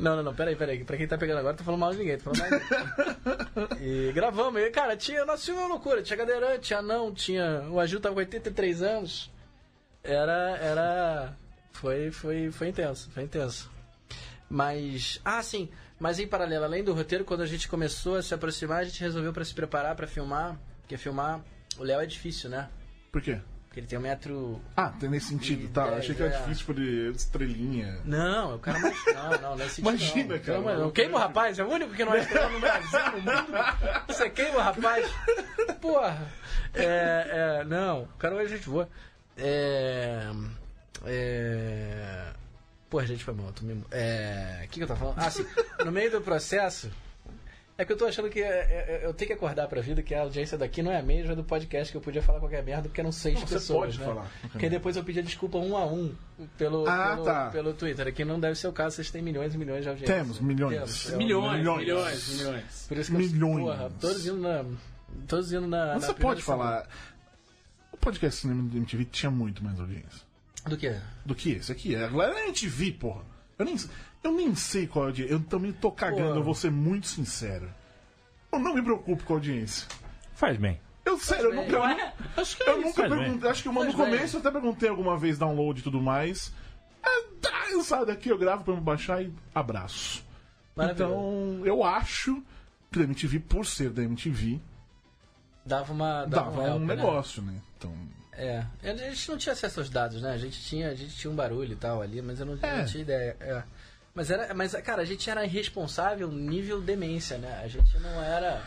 não, 0.00 0.16
não, 0.16 0.22
não, 0.22 0.34
peraí, 0.34 0.56
peraí, 0.56 0.82
pra 0.84 0.96
quem 0.96 1.06
tá 1.06 1.18
pegando 1.18 1.38
agora, 1.38 1.56
tô 1.56 1.62
falando 1.62 1.80
mal 1.80 1.92
de 1.92 1.98
ninguém, 1.98 2.18
tô 2.18 2.34
falando 2.34 2.40
mal 2.40 2.58
de 2.58 2.64
ninguém. 2.64 3.80
E 4.08 4.12
gravamos, 4.12 4.60
e, 4.60 4.70
cara, 4.70 4.96
tinha, 4.96 5.24
nosso 5.24 5.46
filme 5.46 5.60
é 5.60 5.64
uma 5.64 5.74
loucura, 5.74 6.02
tinha 6.02 6.16
cadeirante, 6.16 6.60
tinha 6.60 6.80
não, 6.80 7.12
tinha, 7.12 7.66
o 7.70 7.78
Agil 7.78 8.00
tava 8.00 8.14
com 8.14 8.20
83 8.20 8.82
anos, 8.82 9.30
era, 10.02 10.56
era, 10.56 11.36
foi, 11.72 12.10
foi, 12.10 12.50
foi 12.50 12.68
intenso, 12.68 13.10
foi 13.10 13.22
intenso. 13.24 13.70
Mas, 14.48 15.20
ah, 15.24 15.42
sim, 15.42 15.68
mas 15.98 16.18
em 16.18 16.26
paralelo, 16.26 16.64
além 16.64 16.82
do 16.82 16.94
roteiro, 16.94 17.24
quando 17.24 17.42
a 17.42 17.46
gente 17.46 17.68
começou 17.68 18.16
a 18.16 18.22
se 18.22 18.32
aproximar, 18.32 18.78
a 18.78 18.84
gente 18.84 19.00
resolveu 19.00 19.32
para 19.32 19.44
se 19.44 19.54
preparar 19.54 19.94
para 19.94 20.06
filmar, 20.06 20.58
porque 20.80 20.96
filmar, 20.96 21.44
o 21.78 21.84
Léo 21.84 22.00
é 22.00 22.06
difícil, 22.06 22.48
né? 22.48 22.68
Por 23.12 23.20
quê? 23.20 23.40
Porque 23.70 23.78
ele 23.78 23.86
tem 23.86 24.00
um 24.00 24.02
metro... 24.02 24.60
Ah, 24.76 24.88
tem 24.98 25.08
nesse 25.08 25.28
sentido, 25.28 25.72
tá. 25.72 25.84
dez, 25.84 25.98
Achei 25.98 26.14
que 26.16 26.22
era 26.24 26.34
é. 26.34 26.38
difícil 26.40 26.66
por 26.66 26.76
ele, 26.76 27.10
estrelinha. 27.12 28.00
Não, 28.04 28.50
é 28.50 28.54
o 28.56 28.58
cara 28.58 28.80
mais... 28.80 28.96
Não, 29.06 29.30
não, 29.30 29.56
não 29.56 29.64
é 29.64 29.68
sentido 29.68 29.88
Imagina, 29.88 30.34
não. 30.34 30.42
cara. 30.42 30.60
Não, 30.60 30.80
não 30.80 30.90
queima 30.90 31.16
o 31.16 31.20
rapaz, 31.20 31.56
é 31.56 31.64
o 31.64 31.68
único 31.68 31.94
que 31.94 32.04
não 32.04 32.12
é 32.12 32.18
estrela 32.18 32.48
no 32.50 32.58
Brasil, 32.58 33.12
no 33.12 33.18
mundo. 33.20 33.52
Você 34.08 34.28
queima 34.28 34.56
o 34.58 34.60
rapaz? 34.60 35.08
Porra. 35.80 36.26
É, 36.74 37.60
é, 37.60 37.64
não, 37.64 38.02
o 38.02 38.06
cara 38.18 38.42
é 38.42 38.48
gente 38.48 38.68
boa. 38.68 38.88
É... 39.38 40.28
É... 41.06 42.32
Pô, 42.90 43.04
gente, 43.04 43.22
foi 43.22 43.34
mal. 43.34 43.52
tô 43.52 43.64
me- 43.64 43.84
É... 43.92 44.62
O 44.64 44.68
que, 44.68 44.78
que 44.78 44.82
eu 44.82 44.88
tava 44.88 44.98
falando? 44.98 45.18
Ah, 45.18 45.30
sim. 45.30 45.46
No 45.84 45.92
meio 45.92 46.10
do 46.10 46.20
processo... 46.20 46.90
É 47.80 47.84
que 47.86 47.92
eu 47.92 47.96
tô 47.96 48.04
achando 48.04 48.28
que 48.28 48.40
é- 48.42 49.00
é- 49.02 49.06
eu 49.06 49.14
tenho 49.14 49.28
que 49.28 49.32
acordar 49.32 49.66
pra 49.66 49.80
vida 49.80 50.02
que 50.02 50.14
a 50.14 50.20
audiência 50.20 50.58
daqui 50.58 50.82
não 50.82 50.92
é 50.92 50.98
a 50.98 51.02
mesma 51.02 51.34
do 51.34 51.42
podcast, 51.42 51.90
que 51.90 51.96
eu 51.96 52.00
podia 52.02 52.20
falar 52.22 52.38
qualquer 52.38 52.62
merda, 52.62 52.88
porque 52.88 53.00
eram 53.00 53.10
seis 53.10 53.40
Não, 53.40 53.46
você 53.46 53.54
pessoas, 53.54 53.80
pode 53.96 53.98
né? 54.00 54.04
falar. 54.04 54.30
Porque 54.52 54.68
depois 54.68 54.96
eu 54.96 55.02
pedia 55.04 55.22
desculpa 55.22 55.56
um 55.56 55.74
a 55.76 55.86
um 55.86 56.14
pelo, 56.58 56.86
Ah, 56.86 57.12
pelo, 57.12 57.24
tá. 57.24 57.50
pelo 57.50 57.72
Twitter, 57.72 58.12
que 58.12 58.22
não 58.22 58.38
deve 58.38 58.54
ser 58.56 58.68
o 58.68 58.72
caso, 58.72 58.96
vocês 58.96 59.10
têm 59.10 59.22
milhões 59.22 59.54
e 59.54 59.58
milhões 59.58 59.82
de 59.82 59.88
audiência. 59.88 60.14
Temos, 60.14 60.40
milhões. 60.40 60.74
Temos, 60.74 61.10
é, 61.12 61.16
Milhões, 61.16 61.58
Milhões. 61.58 61.78
milhões, 61.80 62.28
milhões. 62.36 62.84
Por 62.86 62.98
isso 62.98 63.10
que 63.12 63.16
Milhões. 63.16 63.58
Eu, 63.58 63.64
porra, 63.64 63.90
todos 63.98 64.26
indo 64.26 64.40
na... 64.40 64.64
Todos 65.26 65.52
indo 65.52 65.66
na... 65.66 65.86
Mas 65.94 66.02
na 66.02 66.08
você 66.08 66.14
pode 66.14 66.42
falar. 66.42 66.86
O 67.92 67.96
podcast 67.96 68.40
Cinema 68.42 68.62
do 68.68 68.76
MTV 68.76 69.06
tinha 69.06 69.30
muito 69.30 69.64
mais 69.64 69.80
audiência 69.80 70.10
semana. 70.10 70.30
Do 70.68 70.76
que? 70.76 70.94
do 71.24 71.34
que 71.34 71.52
esse 71.52 71.72
aqui. 71.72 71.94
É, 71.94 72.04
Agora 72.04 72.38
é 72.38 72.44
MTV, 72.44 72.92
porra. 72.92 73.22
Eu 73.58 73.64
nem, 73.64 73.76
eu 74.22 74.32
nem 74.32 74.54
sei 74.54 74.86
qual 74.86 75.04
é 75.04 75.06
a 75.06 75.10
audiência. 75.10 75.32
Eu 75.32 75.40
também 75.40 75.72
tô 75.72 75.90
cagando, 75.90 76.24
Porra. 76.28 76.36
eu 76.38 76.42
vou 76.44 76.54
ser 76.54 76.70
muito 76.70 77.06
sincero. 77.06 77.68
Eu 78.52 78.58
não 78.58 78.74
me 78.74 78.82
preocupo 78.82 79.22
com 79.24 79.32
a 79.34 79.36
audiência. 79.36 79.86
Faz 80.34 80.56
bem. 80.56 80.80
Eu 81.04 81.18
sério, 81.18 81.46
eu 81.46 81.50
bem. 81.52 81.60
nunca. 81.64 81.76
Eu, 81.76 82.42
acho 82.42 82.56
que 82.56 82.62
é 82.62 82.68
eu 82.70 82.78
isso. 82.78 82.86
nunca 82.88 83.00
faz 83.02 83.10
bem. 83.12 83.18
perguntei. 83.22 83.50
Acho 83.50 83.62
que 83.62 83.68
uma, 83.68 83.84
no 83.84 83.92
Faz 83.92 84.08
bem. 84.08 84.16
começo 84.18 84.36
eu 84.36 84.40
até 84.40 84.50
perguntei 84.50 84.88
alguma 84.88 85.16
vez 85.18 85.38
download 85.38 85.80
e 85.80 85.82
tudo 85.82 86.00
mais. 86.00 86.52
É, 87.02 87.22
tá, 87.40 87.70
eu 87.70 87.82
saio 87.82 88.04
daqui, 88.06 88.28
eu 88.28 88.38
gravo 88.38 88.64
pra 88.64 88.74
me 88.74 88.80
baixar 88.80 89.22
e 89.22 89.32
abraço. 89.54 90.22
Maravilhoso. 90.76 91.12
Então, 91.14 91.66
eu 91.66 91.82
acho 91.82 92.42
que 92.92 92.98
da 92.98 93.04
MTV, 93.04 93.40
por 93.40 93.64
ser 93.66 93.90
da 93.90 94.02
MTV, 94.02 94.60
Dava 95.64 95.92
uma... 95.92 96.24
Dava, 96.26 96.50
dava 96.50 96.62
um, 96.62 96.66
help, 96.66 96.80
né? 96.82 96.94
negócio, 96.96 97.42
né? 97.42 97.54
Então. 97.76 97.94
É. 98.32 98.64
A 98.82 98.94
gente 98.94 99.28
não 99.30 99.36
tinha 99.36 99.52
acesso 99.52 99.80
aos 99.80 99.90
dados, 99.90 100.20
né? 100.22 100.32
A 100.32 100.38
gente 100.38 100.60
tinha, 100.62 100.88
a 100.90 100.94
gente 100.94 101.14
tinha 101.14 101.30
um 101.30 101.34
barulho 101.36 101.72
e 101.72 101.76
tal 101.76 102.00
ali, 102.00 102.22
mas 102.22 102.40
eu 102.40 102.46
não, 102.46 102.58
É. 102.62 102.78
não 102.78 102.86
tinha 102.86 103.02
ideia. 103.02 103.36
É. 103.40 103.62
Mas, 104.14 104.30
era, 104.30 104.52
mas, 104.54 104.72
cara, 104.82 105.02
a 105.02 105.04
gente 105.04 105.28
era 105.30 105.44
irresponsável 105.44 106.28
nível 106.30 106.80
demência, 106.80 107.38
né? 107.38 107.60
A 107.62 107.68
gente 107.68 107.98
não 107.98 108.22
era... 108.22 108.62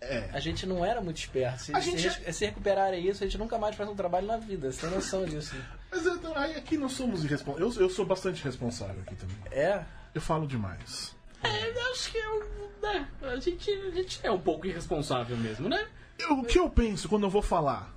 É. 0.00 0.28
A 0.32 0.40
gente 0.40 0.66
não 0.66 0.84
era 0.84 1.00
muito 1.00 1.18
esperto. 1.18 1.62
Se, 1.62 1.76
A 1.76 1.80
se 1.80 1.90
gente- 1.92 2.08
res- 2.20 2.36
se 2.36 2.44
recuperarem 2.44 3.06
isso, 3.08 3.22
a 3.22 3.26
gente 3.26 3.38
nunca 3.38 3.56
mais 3.56 3.76
faz 3.76 3.88
um 3.88 3.94
trabalho 3.94 4.26
na 4.26 4.36
vida. 4.36 4.72
Você 4.72 4.80
tem 4.80 4.90
noção 4.90 5.24
disso. 5.24 5.54
né? 5.54 5.64
Mas 5.92 6.04
então, 6.06 6.36
aí 6.36 6.56
aqui 6.56 6.76
nós 6.76 6.92
somos 6.92 7.24
irresponsáveis. 7.24 7.76
Eu, 7.76 7.82
eu 7.82 7.88
sou 7.90 8.04
bastante 8.04 8.42
responsável 8.42 9.00
aqui 9.02 9.14
também. 9.14 9.36
É. 9.52 9.84
Eu 10.12 10.20
falo 10.20 10.44
demais. 10.46 11.14
É, 11.44 11.70
eu 11.70 11.92
acho 11.92 12.10
que 12.10 12.18
eu, 12.18 12.70
né, 12.82 13.08
a, 13.22 13.36
gente, 13.36 13.70
a 13.70 13.90
gente 13.92 14.20
é 14.24 14.30
um 14.32 14.40
pouco 14.40 14.66
irresponsável 14.66 15.36
mesmo, 15.36 15.68
né? 15.68 15.86
Eu- 16.18 16.40
o 16.40 16.44
que 16.44 16.58
eu 16.58 16.68
penso 16.68 17.08
quando 17.08 17.22
eu 17.22 17.30
vou 17.30 17.42
falar? 17.42 17.94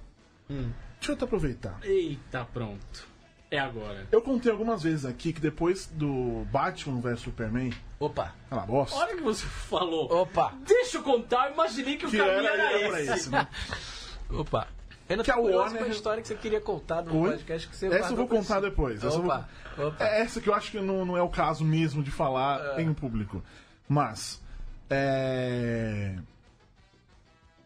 Hum. 0.48 0.72
Deixa 1.00 1.12
eu 1.12 1.16
até 1.16 1.26
aproveitar. 1.26 1.80
Eita, 1.84 2.46
pronto. 2.46 3.08
É 3.52 3.60
agora. 3.60 4.08
Eu 4.12 4.22
contei 4.22 4.52
algumas 4.52 4.82
vezes 4.84 5.06
aqui 5.06 5.32
que 5.32 5.40
depois 5.40 5.86
do 5.88 6.46
Batman 6.52 7.00
vs 7.00 7.20
Superman, 7.22 7.72
Opa. 8.00 8.34
aquela 8.48 8.66
bosta, 8.66 8.96
A 8.96 9.00
hora 9.02 9.16
que 9.16 9.22
você 9.22 9.46
falou, 9.46 10.12
Opa. 10.12 10.54
deixa 10.66 10.98
eu 10.98 11.04
contar, 11.04 11.48
eu 11.50 11.54
imaginei 11.54 11.96
que 11.98 12.06
o 12.06 12.10
que 12.10 12.18
caminho 12.18 12.38
era, 12.48 12.72
era, 12.74 12.82
era 13.04 13.16
esse. 13.16 13.30
né? 13.30 13.48
Opa. 14.32 14.68
Eu 15.08 15.18
não 15.18 15.24
Que 15.24 15.32
tô 15.32 15.38
a 15.38 15.42
Warner- 15.42 15.78
com 15.84 15.86
a 15.86 15.90
história 15.90 16.22
que 16.24 16.28
você 16.28 16.34
queria 16.36 16.60
contar 16.60 17.04
no 17.04 17.16
Oi? 17.22 17.32
podcast 17.34 17.68
que 17.68 17.76
você 17.76 17.86
Essa 17.88 18.12
eu 18.12 18.16
vou 18.16 18.28
contar 18.28 18.56
si. 18.56 18.62
depois. 18.62 18.98
Essa 19.04 19.16
eu 19.18 19.22
vou- 19.22 19.26
Opa. 19.32 19.50
Opa. 19.78 20.04
É 20.04 20.22
essa 20.22 20.42
que 20.42 20.50
eu 20.50 20.54
acho 20.56 20.72
que 20.72 20.80
não, 20.82 21.06
não 21.06 21.16
é 21.16 21.22
o 21.22 21.30
caso 21.30 21.64
mesmo 21.64 22.02
de 22.02 22.10
falar 22.10 22.80
em 22.82 22.92
público. 22.92 23.44
Mas, 23.88 24.42
é... 24.90 26.16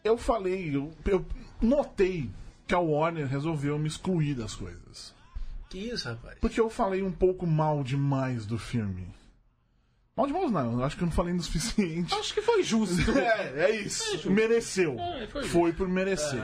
Eu 0.04 0.18
falei, 0.18 0.76
eu, 0.76 0.90
eu 1.06 1.24
notei 1.62 2.30
que 2.66 2.74
a 2.74 2.78
Warner 2.78 3.26
resolveu 3.26 3.78
me 3.78 3.88
excluir 3.88 4.34
das 4.34 4.54
coisas. 4.54 5.14
Que 5.70 5.78
isso, 5.78 6.08
rapaz? 6.08 6.36
Porque 6.40 6.60
eu 6.60 6.68
falei 6.68 7.02
um 7.02 7.12
pouco 7.12 7.46
mal 7.46 7.82
demais 7.84 8.44
do 8.44 8.58
filme. 8.58 9.06
Mal 10.16 10.26
demais 10.26 10.50
não, 10.50 10.72
eu 10.72 10.84
acho 10.84 10.96
que 10.96 11.02
eu 11.02 11.06
não 11.06 11.12
falei 11.12 11.32
o 11.32 11.40
suficiente. 11.42 12.12
Acho 12.12 12.34
que 12.34 12.42
foi 12.42 12.62
justo. 12.62 13.10
É, 13.16 13.70
é 13.70 13.80
isso. 13.80 14.30
Mereceu. 14.30 14.98
É, 14.98 15.28
foi 15.28 15.44
foi 15.44 15.72
por 15.72 15.88
merecer. 15.88 16.42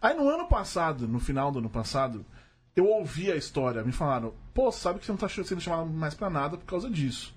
Aí 0.00 0.16
no 0.16 0.28
ano 0.28 0.48
passado, 0.48 1.06
no 1.06 1.20
final 1.20 1.52
do 1.52 1.58
ano 1.58 1.70
passado, 1.70 2.24
eu 2.74 2.86
ouvi 2.86 3.30
a 3.30 3.36
história. 3.36 3.84
Me 3.84 3.92
falaram, 3.92 4.32
pô, 4.54 4.72
sabe 4.72 4.98
que 4.98 5.06
você 5.06 5.12
não 5.12 5.18
tá 5.18 5.28
sendo 5.28 5.60
chamado 5.60 5.90
mais 5.90 6.14
pra 6.14 6.30
nada 6.30 6.56
por 6.56 6.64
causa 6.64 6.88
disso. 6.88 7.34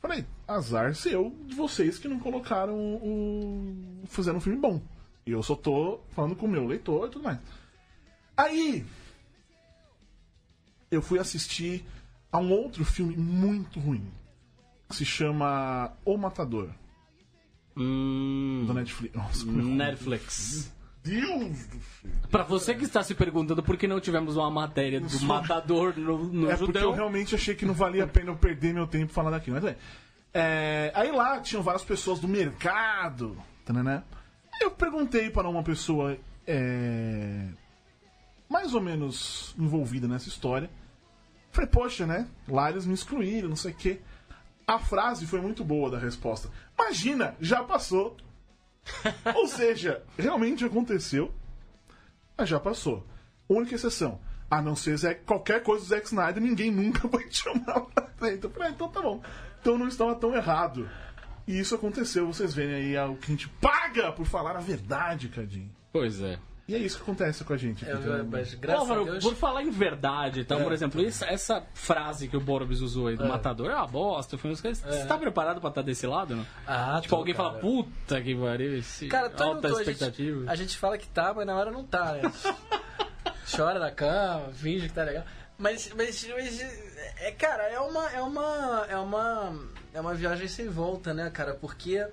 Falei, 0.00 0.24
azar 0.46 0.94
seu 0.94 1.34
de 1.44 1.54
vocês 1.54 1.98
que 1.98 2.08
não 2.08 2.18
colocaram 2.20 2.74
o. 2.76 4.04
fizeram 4.06 4.38
um 4.38 4.40
filme 4.40 4.58
bom. 4.58 4.80
E 5.26 5.32
eu 5.32 5.42
só 5.42 5.56
tô 5.56 6.00
falando 6.10 6.36
com 6.36 6.46
o 6.46 6.48
meu 6.48 6.66
leitor 6.66 7.08
e 7.08 7.10
tudo 7.10 7.24
mais. 7.24 7.38
Aí. 8.36 8.86
Eu 10.92 11.00
fui 11.00 11.18
assistir 11.18 11.84
a 12.30 12.38
um 12.38 12.52
outro 12.52 12.84
filme 12.84 13.16
muito 13.16 13.80
ruim. 13.80 14.06
Que 14.88 14.96
se 14.96 15.04
chama 15.06 15.92
O 16.04 16.18
Matador. 16.18 16.68
Hum, 17.74 18.66
Da 18.68 18.74
Netflix. 18.74 19.16
Nossa, 19.16 19.48
é. 19.48 19.50
Netflix. 19.50 20.72
Deus 21.02 21.66
do 21.66 21.80
céu. 21.80 22.10
Pra 22.30 22.44
você 22.44 22.74
que 22.74 22.84
está 22.84 23.02
se 23.02 23.14
perguntando 23.14 23.62
por 23.62 23.76
que 23.76 23.88
não 23.88 23.98
tivemos 23.98 24.36
uma 24.36 24.50
matéria 24.50 25.00
do 25.00 25.20
matador 25.22 25.98
no, 25.98 26.24
no 26.26 26.50
É 26.50 26.56
porque 26.56 26.78
eu 26.78 26.92
realmente 26.92 27.34
achei 27.34 27.54
que 27.54 27.64
não 27.64 27.74
valia 27.74 28.04
a 28.04 28.06
pena 28.06 28.30
eu 28.30 28.36
perder 28.36 28.74
meu 28.74 28.86
tempo 28.86 29.12
falando 29.12 29.32
daquilo. 29.32 29.56
Mas, 29.56 29.64
bem, 29.64 29.76
é, 30.34 30.92
aí 30.94 31.10
lá 31.10 31.40
tinham 31.40 31.62
várias 31.62 31.82
pessoas 31.82 32.20
do 32.20 32.28
mercado. 32.28 33.36
Tananã. 33.64 34.04
Aí 34.52 34.60
eu 34.60 34.70
perguntei 34.70 35.30
para 35.30 35.48
uma 35.48 35.62
pessoa 35.62 36.16
é, 36.46 37.48
mais 38.48 38.74
ou 38.74 38.80
menos 38.80 39.54
envolvida 39.58 40.06
nessa 40.06 40.28
história. 40.28 40.70
Falei, 41.52 41.68
poxa, 41.70 42.06
né? 42.06 42.26
Lá 42.48 42.70
eles 42.70 42.86
me 42.86 42.94
excluíram, 42.94 43.48
não 43.48 43.56
sei 43.56 43.72
o 43.72 43.74
quê. 43.76 44.00
A 44.66 44.78
frase 44.78 45.26
foi 45.26 45.40
muito 45.40 45.62
boa 45.64 45.90
da 45.90 45.98
resposta. 45.98 46.48
Imagina, 46.78 47.36
já 47.40 47.62
passou. 47.62 48.16
Ou 49.36 49.46
seja, 49.46 50.02
realmente 50.18 50.64
aconteceu, 50.64 51.32
mas 52.36 52.48
já 52.48 52.58
passou. 52.58 53.06
Única 53.48 53.74
exceção. 53.74 54.20
A 54.50 54.60
não 54.60 54.74
ser 54.76 54.96
Zack- 54.96 55.24
qualquer 55.24 55.62
coisa 55.62 55.84
do 55.84 55.88
Zack 55.88 56.06
Snyder, 56.06 56.42
ninguém 56.42 56.70
nunca 56.70 57.06
vai 57.08 57.24
te 57.24 57.42
chamar 57.42 57.80
pra 57.82 58.08
dentro. 58.20 58.48
Eu 58.48 58.52
falei, 58.52 58.68
ah, 58.68 58.72
então 58.72 58.88
tá 58.88 59.00
bom. 59.00 59.22
Então 59.60 59.78
não 59.78 59.88
estava 59.88 60.14
tão 60.14 60.34
errado. 60.34 60.88
E 61.46 61.58
isso 61.58 61.74
aconteceu, 61.74 62.26
vocês 62.26 62.54
veem 62.54 62.72
aí 62.74 62.94
é 62.94 63.04
o 63.04 63.16
que 63.16 63.26
a 63.26 63.34
gente 63.34 63.48
paga 63.48 64.12
por 64.12 64.24
falar 64.26 64.56
a 64.56 64.60
verdade, 64.60 65.28
Cadinho. 65.28 65.70
Pois 65.92 66.20
é. 66.20 66.38
E 66.68 66.74
é 66.76 66.78
isso 66.78 66.96
que 66.96 67.02
acontece 67.02 67.42
com 67.44 67.52
a 67.52 67.56
gente. 67.56 67.84
aqui, 67.84 67.92
É, 68.08 68.22
mas 68.22 68.54
graças 68.54 68.80
Álvaro, 68.82 69.02
a 69.02 69.10
Deus. 69.12 69.24
por 69.24 69.34
falar 69.34 69.62
em 69.64 69.70
verdade, 69.70 70.40
então, 70.40 70.60
É. 70.60 70.62
por 70.62 70.72
exemplo, 70.72 71.04
essa, 71.04 71.26
essa 71.26 71.62
frase 71.74 72.28
que 72.28 72.36
o 72.36 72.40
Borbs 72.40 72.80
usou 72.80 73.08
aí 73.08 73.16
do 73.16 73.24
É. 73.24 73.28
Matador 73.28 73.70
é 73.70 73.74
uma 73.74 73.86
bosta. 73.86 74.38
Caras- 74.38 74.60
Você 74.60 75.04
tá 75.06 75.18
preparado 75.18 75.60
pra 75.60 75.70
estar 75.70 75.82
desse 75.82 76.06
lado, 76.06 76.36
não? 76.36 76.46
Ah, 76.66 76.98
Tipo, 77.02 77.14
tô, 77.14 77.16
alguém 77.20 77.34
cara. 77.34 77.48
fala, 77.50 77.60
puta 77.60 78.20
que 78.22 78.34
pariu, 78.34 78.78
esse 78.78 79.08
Cara, 79.08 79.28
todo 79.28 79.42
alta 79.56 79.68
mundo, 79.68 79.78
a, 79.80 79.84
gente, 79.84 79.90
expectativa. 79.92 80.50
a 80.50 80.54
gente 80.54 80.76
fala 80.78 80.96
que 80.96 81.08
tá, 81.08 81.34
mas 81.34 81.46
na 81.46 81.56
hora 81.56 81.70
não 81.72 81.84
tá, 81.84 82.12
né? 82.12 82.22
Chora 83.54 83.78
na 83.78 83.90
cama, 83.90 84.52
finge 84.54 84.88
que 84.88 84.94
tá 84.94 85.02
legal. 85.04 85.24
Mas, 85.58 85.92
mas, 85.96 86.26
mas 86.28 86.60
é, 87.18 87.30
cara, 87.32 87.64
é 87.64 87.78
uma, 87.80 88.08
é 88.10 88.20
uma, 88.22 88.86
é 88.88 88.96
uma, 88.96 89.58
é 89.92 90.00
uma 90.00 90.14
viagem 90.14 90.48
sem 90.48 90.68
volta, 90.68 91.12
né, 91.12 91.28
cara? 91.30 91.54
Porque 91.54 92.06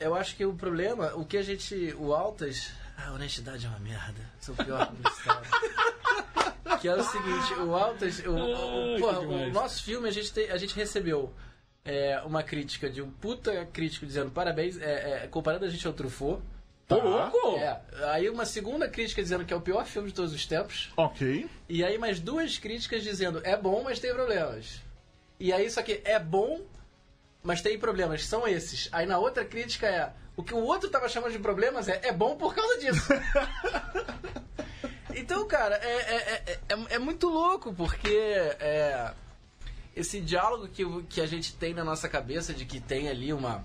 eu 0.00 0.14
acho 0.14 0.34
que 0.36 0.44
o 0.46 0.54
problema, 0.54 1.12
o 1.14 1.24
que 1.24 1.36
a 1.36 1.42
gente, 1.42 1.94
o 1.98 2.14
Altas, 2.14 2.72
a 2.96 3.12
honestidade 3.12 3.66
é 3.66 3.68
uma 3.68 3.78
merda. 3.78 4.20
Sou 4.40 4.54
o 4.54 4.64
pior 4.64 4.86
publicitário. 4.86 5.50
que 6.80 6.88
é 6.88 6.94
o 6.94 7.02
seguinte, 7.02 7.54
o 7.60 7.74
Altas, 7.74 8.18
o, 8.20 8.30
o, 8.30 8.98
porra, 8.98 9.20
que 9.20 9.26
o 9.26 9.52
nosso 9.52 9.82
filme 9.82 10.08
a 10.08 10.10
gente, 10.10 10.32
tem, 10.32 10.50
a 10.50 10.56
gente 10.56 10.74
recebeu 10.74 11.32
é, 11.84 12.20
uma 12.24 12.42
crítica 12.42 12.88
de 12.88 13.02
um 13.02 13.10
puta 13.10 13.66
crítico 13.66 14.06
dizendo 14.06 14.30
parabéns, 14.30 14.78
é, 14.80 15.24
é, 15.24 15.28
comparando 15.28 15.64
a 15.64 15.68
gente 15.68 15.86
ao 15.86 15.92
Truffaut. 15.92 16.42
Ô, 16.88 16.94
louco! 16.96 17.56
É, 17.58 17.80
aí 18.12 18.28
uma 18.28 18.44
segunda 18.44 18.88
crítica 18.88 19.22
dizendo 19.22 19.44
que 19.44 19.52
é 19.52 19.56
o 19.56 19.60
pior 19.60 19.86
filme 19.86 20.08
de 20.08 20.14
todos 20.14 20.32
os 20.32 20.44
tempos. 20.46 20.92
Ok. 20.96 21.48
E 21.68 21.84
aí 21.84 21.96
mais 21.98 22.20
duas 22.20 22.58
críticas 22.58 23.02
dizendo 23.02 23.40
é 23.44 23.56
bom, 23.56 23.82
mas 23.82 23.98
tem 23.98 24.12
problemas. 24.12 24.82
E 25.40 25.52
aí 25.52 25.70
só 25.70 25.82
que 25.82 26.00
é 26.04 26.18
bom, 26.18 26.60
mas 27.42 27.62
tem 27.62 27.78
problemas. 27.78 28.26
São 28.26 28.46
esses. 28.46 28.88
Aí 28.92 29.06
na 29.06 29.18
outra 29.18 29.44
crítica 29.44 29.86
é 29.86 30.12
o 30.36 30.42
que 30.42 30.54
o 30.54 30.58
outro 30.58 30.88
tava 30.90 31.08
chamando 31.08 31.32
de 31.32 31.38
problemas 31.38 31.88
é 31.88 32.00
é 32.04 32.12
bom 32.12 32.36
por 32.36 32.54
causa 32.54 32.78
disso. 32.78 33.08
então, 35.14 35.46
cara, 35.46 35.76
é, 35.76 35.88
é, 35.88 36.42
é, 36.46 36.58
é, 36.68 36.94
é 36.94 36.98
muito 36.98 37.28
louco, 37.28 37.72
porque 37.74 38.08
é, 38.60 39.12
esse 39.94 40.20
diálogo 40.20 40.68
que, 40.68 40.84
que 41.04 41.20
a 41.20 41.26
gente 41.26 41.54
tem 41.54 41.74
na 41.74 41.84
nossa 41.84 42.08
cabeça 42.08 42.52
de 42.52 42.64
que 42.64 42.80
tem 42.80 43.08
ali 43.08 43.32
uma 43.32 43.64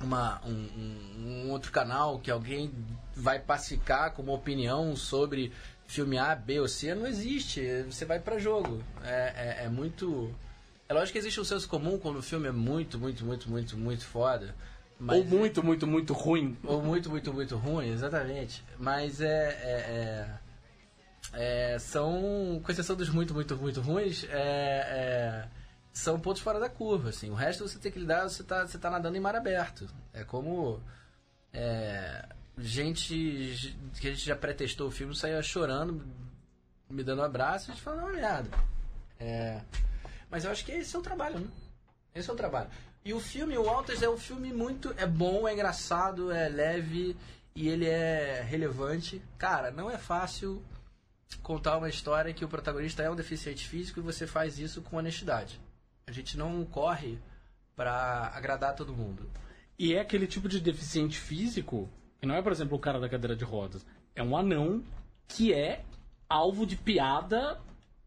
uma, 0.00 0.40
um, 0.46 0.50
um- 0.50 1.44
um 1.46 1.50
outro 1.50 1.70
canal 1.70 2.18
que 2.20 2.30
alguém 2.30 2.72
vai 3.14 3.38
pacificar 3.38 4.12
com 4.12 4.22
uma 4.22 4.32
opinião 4.32 4.96
sobre 4.96 5.52
filme 5.86 6.16
A, 6.16 6.34
B 6.34 6.58
ou 6.60 6.68
C, 6.68 6.94
não 6.94 7.06
existe. 7.06 7.82
Você 7.82 8.06
vai 8.06 8.18
pra 8.18 8.38
jogo. 8.38 8.82
É, 9.04 9.58
é, 9.60 9.64
é 9.64 9.68
muito. 9.68 10.34
É 10.88 10.94
lógico 10.94 11.12
que 11.12 11.18
existe 11.18 11.38
um 11.38 11.44
senso 11.44 11.68
comum 11.68 11.98
quando 11.98 12.18
o 12.18 12.22
filme 12.22 12.48
é 12.48 12.52
muito, 12.52 12.98
muito, 12.98 13.26
muito, 13.26 13.50
muito, 13.50 13.76
muito 13.76 14.06
foda. 14.06 14.54
Mas 15.02 15.16
Ou 15.16 15.24
muito, 15.24 15.62
muito, 15.64 15.86
muito 15.86 16.12
ruim. 16.12 16.58
ou 16.62 16.82
muito, 16.82 17.08
muito, 17.08 17.32
muito 17.32 17.56
ruim, 17.56 17.88
exatamente. 17.88 18.62
Mas 18.78 19.20
é. 19.20 19.48
é- 19.48 20.36
é- 20.42 20.50
é, 21.32 21.78
são, 21.78 22.60
com 22.62 22.70
exceção 22.72 22.96
dos 22.96 23.08
muito, 23.08 23.32
muito, 23.32 23.56
muito 23.56 23.80
ruins, 23.80 24.24
é- 24.24 24.28
é, 24.30 25.48
são 25.92 26.18
pontos 26.20 26.42
fora 26.42 26.58
da 26.60 26.68
curva. 26.68 27.08
Assim. 27.10 27.30
O 27.30 27.34
resto 27.34 27.66
você 27.66 27.78
tem 27.78 27.90
que 27.90 27.98
lidar, 27.98 28.28
você 28.28 28.42
tá, 28.42 28.66
você 28.66 28.76
tá 28.78 28.90
nadando 28.90 29.16
em 29.16 29.20
mar 29.20 29.34
aberto. 29.34 29.88
É 30.12 30.22
como. 30.24 30.82
é, 31.52 32.28
gente 32.58 33.74
que 34.00 34.08
a 34.08 34.10
gente 34.10 34.24
já 34.26 34.36
pré-testou 34.36 34.88
o 34.88 34.90
filme 34.90 35.16
saía 35.16 35.40
chorando, 35.42 36.04
me 36.90 37.02
dando 37.02 37.22
um 37.22 37.24
abraço 37.24 37.68
e 37.68 37.72
a 37.72 37.74
gente 37.74 37.82
falando 37.82 38.00
uma 38.00 38.12
merda. 38.12 38.50
É, 39.18 39.62
mas 40.30 40.44
eu 40.44 40.50
acho 40.50 40.64
que 40.64 40.72
esse 40.72 40.94
é 40.94 40.98
o 40.98 41.02
trabalho, 41.02 41.38
né? 41.38 41.46
Esse 42.14 42.28
é 42.28 42.32
o 42.32 42.36
trabalho. 42.36 42.68
E 43.04 43.14
o 43.14 43.20
filme, 43.20 43.56
o 43.56 43.68
Alters, 43.68 44.02
é 44.02 44.10
um 44.10 44.18
filme 44.18 44.52
muito. 44.52 44.94
É 44.96 45.06
bom, 45.06 45.48
é 45.48 45.52
engraçado, 45.54 46.30
é 46.30 46.48
leve 46.48 47.16
e 47.54 47.68
ele 47.68 47.86
é 47.86 48.42
relevante. 48.42 49.22
Cara, 49.38 49.70
não 49.70 49.90
é 49.90 49.96
fácil 49.96 50.62
contar 51.42 51.78
uma 51.78 51.88
história 51.88 52.34
que 52.34 52.44
o 52.44 52.48
protagonista 52.48 53.02
é 53.02 53.10
um 53.10 53.16
deficiente 53.16 53.66
físico 53.66 54.00
e 54.00 54.02
você 54.02 54.26
faz 54.26 54.58
isso 54.58 54.82
com 54.82 54.96
honestidade. 54.96 55.60
A 56.06 56.12
gente 56.12 56.36
não 56.36 56.64
corre 56.64 57.18
pra 57.74 58.30
agradar 58.34 58.74
todo 58.74 58.92
mundo. 58.92 59.30
E 59.78 59.94
é 59.94 60.00
aquele 60.00 60.26
tipo 60.26 60.48
de 60.48 60.60
deficiente 60.60 61.18
físico, 61.18 61.88
que 62.18 62.26
não 62.26 62.34
é, 62.34 62.42
por 62.42 62.52
exemplo, 62.52 62.76
o 62.76 62.80
cara 62.80 63.00
da 63.00 63.08
cadeira 63.08 63.34
de 63.34 63.44
rodas. 63.44 63.86
É 64.14 64.22
um 64.22 64.36
anão 64.36 64.84
que 65.26 65.54
é 65.54 65.84
alvo 66.28 66.66
de 66.66 66.76
piada 66.76 67.58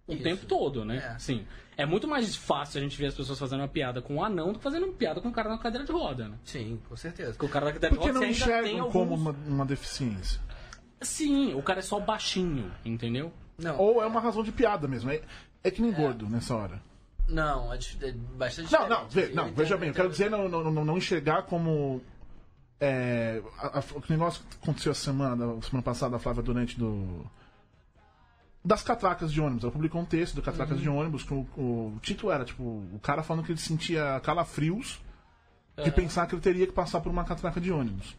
o 0.08 0.14
Isso. 0.14 0.24
tempo 0.24 0.46
todo, 0.46 0.84
né? 0.86 0.98
É. 1.16 1.20
Sim. 1.20 1.46
É 1.76 1.86
muito 1.86 2.08
mais 2.08 2.36
fácil 2.36 2.80
a 2.80 2.84
gente 2.84 2.96
ver 2.98 3.08
as 3.08 3.16
pessoas 3.16 3.40
fazendo 3.40 3.62
uma 3.62 3.68
piada 3.68 4.02
com 4.02 4.16
um 4.16 4.24
anão 4.24 4.52
do 4.54 4.60
que 4.60 4.64
fazendo 4.64 4.84
uma 4.86 4.94
piada 4.94 5.20
com 5.20 5.30
o 5.30 5.32
cara 5.32 5.50
na 5.50 5.58
cadeira 5.58 5.86
de 5.86 5.92
roda, 5.92 6.28
né? 6.28 6.38
Sim, 6.44 6.80
com 6.88 6.96
certeza. 6.96 7.32
Porque 7.32 7.46
o 7.46 7.50
cara 7.50 7.66
da 7.68 7.74
cadeira 7.74 7.96
de 7.96 8.00
roda 8.02 8.14
não 8.14 8.20
você 8.22 8.26
ainda 8.28 8.46
tem 8.46 8.54
enxergam 8.76 8.80
alguns... 8.86 8.94
como 8.94 9.16
uma, 9.16 9.32
uma 9.48 9.66
deficiência. 9.66 10.40
Sim, 11.02 11.54
o 11.56 11.64
cara 11.64 11.80
é 11.80 11.82
só 11.82 12.00
baixinho, 12.00 12.72
entendeu? 12.86 13.34
Não, 13.58 13.78
Ou 13.78 14.02
é 14.04 14.06
uma 14.06 14.20
razão 14.20 14.44
de 14.44 14.52
piada 14.52 14.88
mesmo. 14.88 15.10
É, 15.10 15.22
é 15.64 15.72
que 15.72 15.82
nem 15.82 15.92
gordo 15.92 16.28
nessa 16.30 16.56
hora. 16.56 16.82
não, 17.28 17.74
é, 17.74 17.80
é 18.02 18.12
bastante 18.12 18.72
Não, 18.72 18.88
não, 18.88 19.08
ve- 19.10 19.30
não 19.34 19.48
Eu 19.48 19.54
veja 19.54 19.76
entendo, 19.76 19.80
bem, 19.80 19.90
eu 19.90 19.96
quero 19.96 20.08
entendo. 20.10 20.12
dizer 20.12 20.30
não, 20.30 20.48
não, 20.50 20.72
não, 20.72 20.86
não 20.86 20.98
enxergar 20.98 21.44
como. 21.44 22.02
É, 22.80 23.42
a- 23.60 23.80
a- 23.80 23.84
o 23.96 24.04
negócio 24.10 24.44
que 24.50 24.58
aconteceu 24.62 24.92
a 24.92 24.96
semana, 24.96 25.62
semana 25.62 25.82
passada, 25.84 26.16
a 26.16 26.20
Flávia 26.20 26.44
Durante 26.44 26.78
do. 26.78 27.26
Das 28.66 28.82
catracas 28.82 29.32
de 29.32 29.42
ônibus. 29.42 29.64
Ela 29.64 29.74
publicou 29.74 30.02
um 30.02 30.06
texto 30.06 30.36
do 30.36 30.42
catracas 30.42 30.80
de 30.80 30.88
ônibus 30.88 31.24
que 31.24 31.34
o, 31.34 31.42
o 31.58 32.00
título 32.02 32.32
era, 32.32 32.46
tipo, 32.46 32.64
o 32.64 33.00
cara 33.02 33.22
falando 33.22 33.46
que 33.46 33.52
ele 33.52 33.60
sentia 33.60 34.20
calafrios 34.22 35.02
de 35.84 35.92
pensar 35.92 36.28
que 36.28 36.36
ele 36.36 36.42
teria 36.42 36.68
que 36.68 36.74
passar 36.74 37.02
por 37.02 37.12
uma 37.12 37.24
catraca 37.26 37.60
de 37.60 37.72
ônibus. 37.72 38.16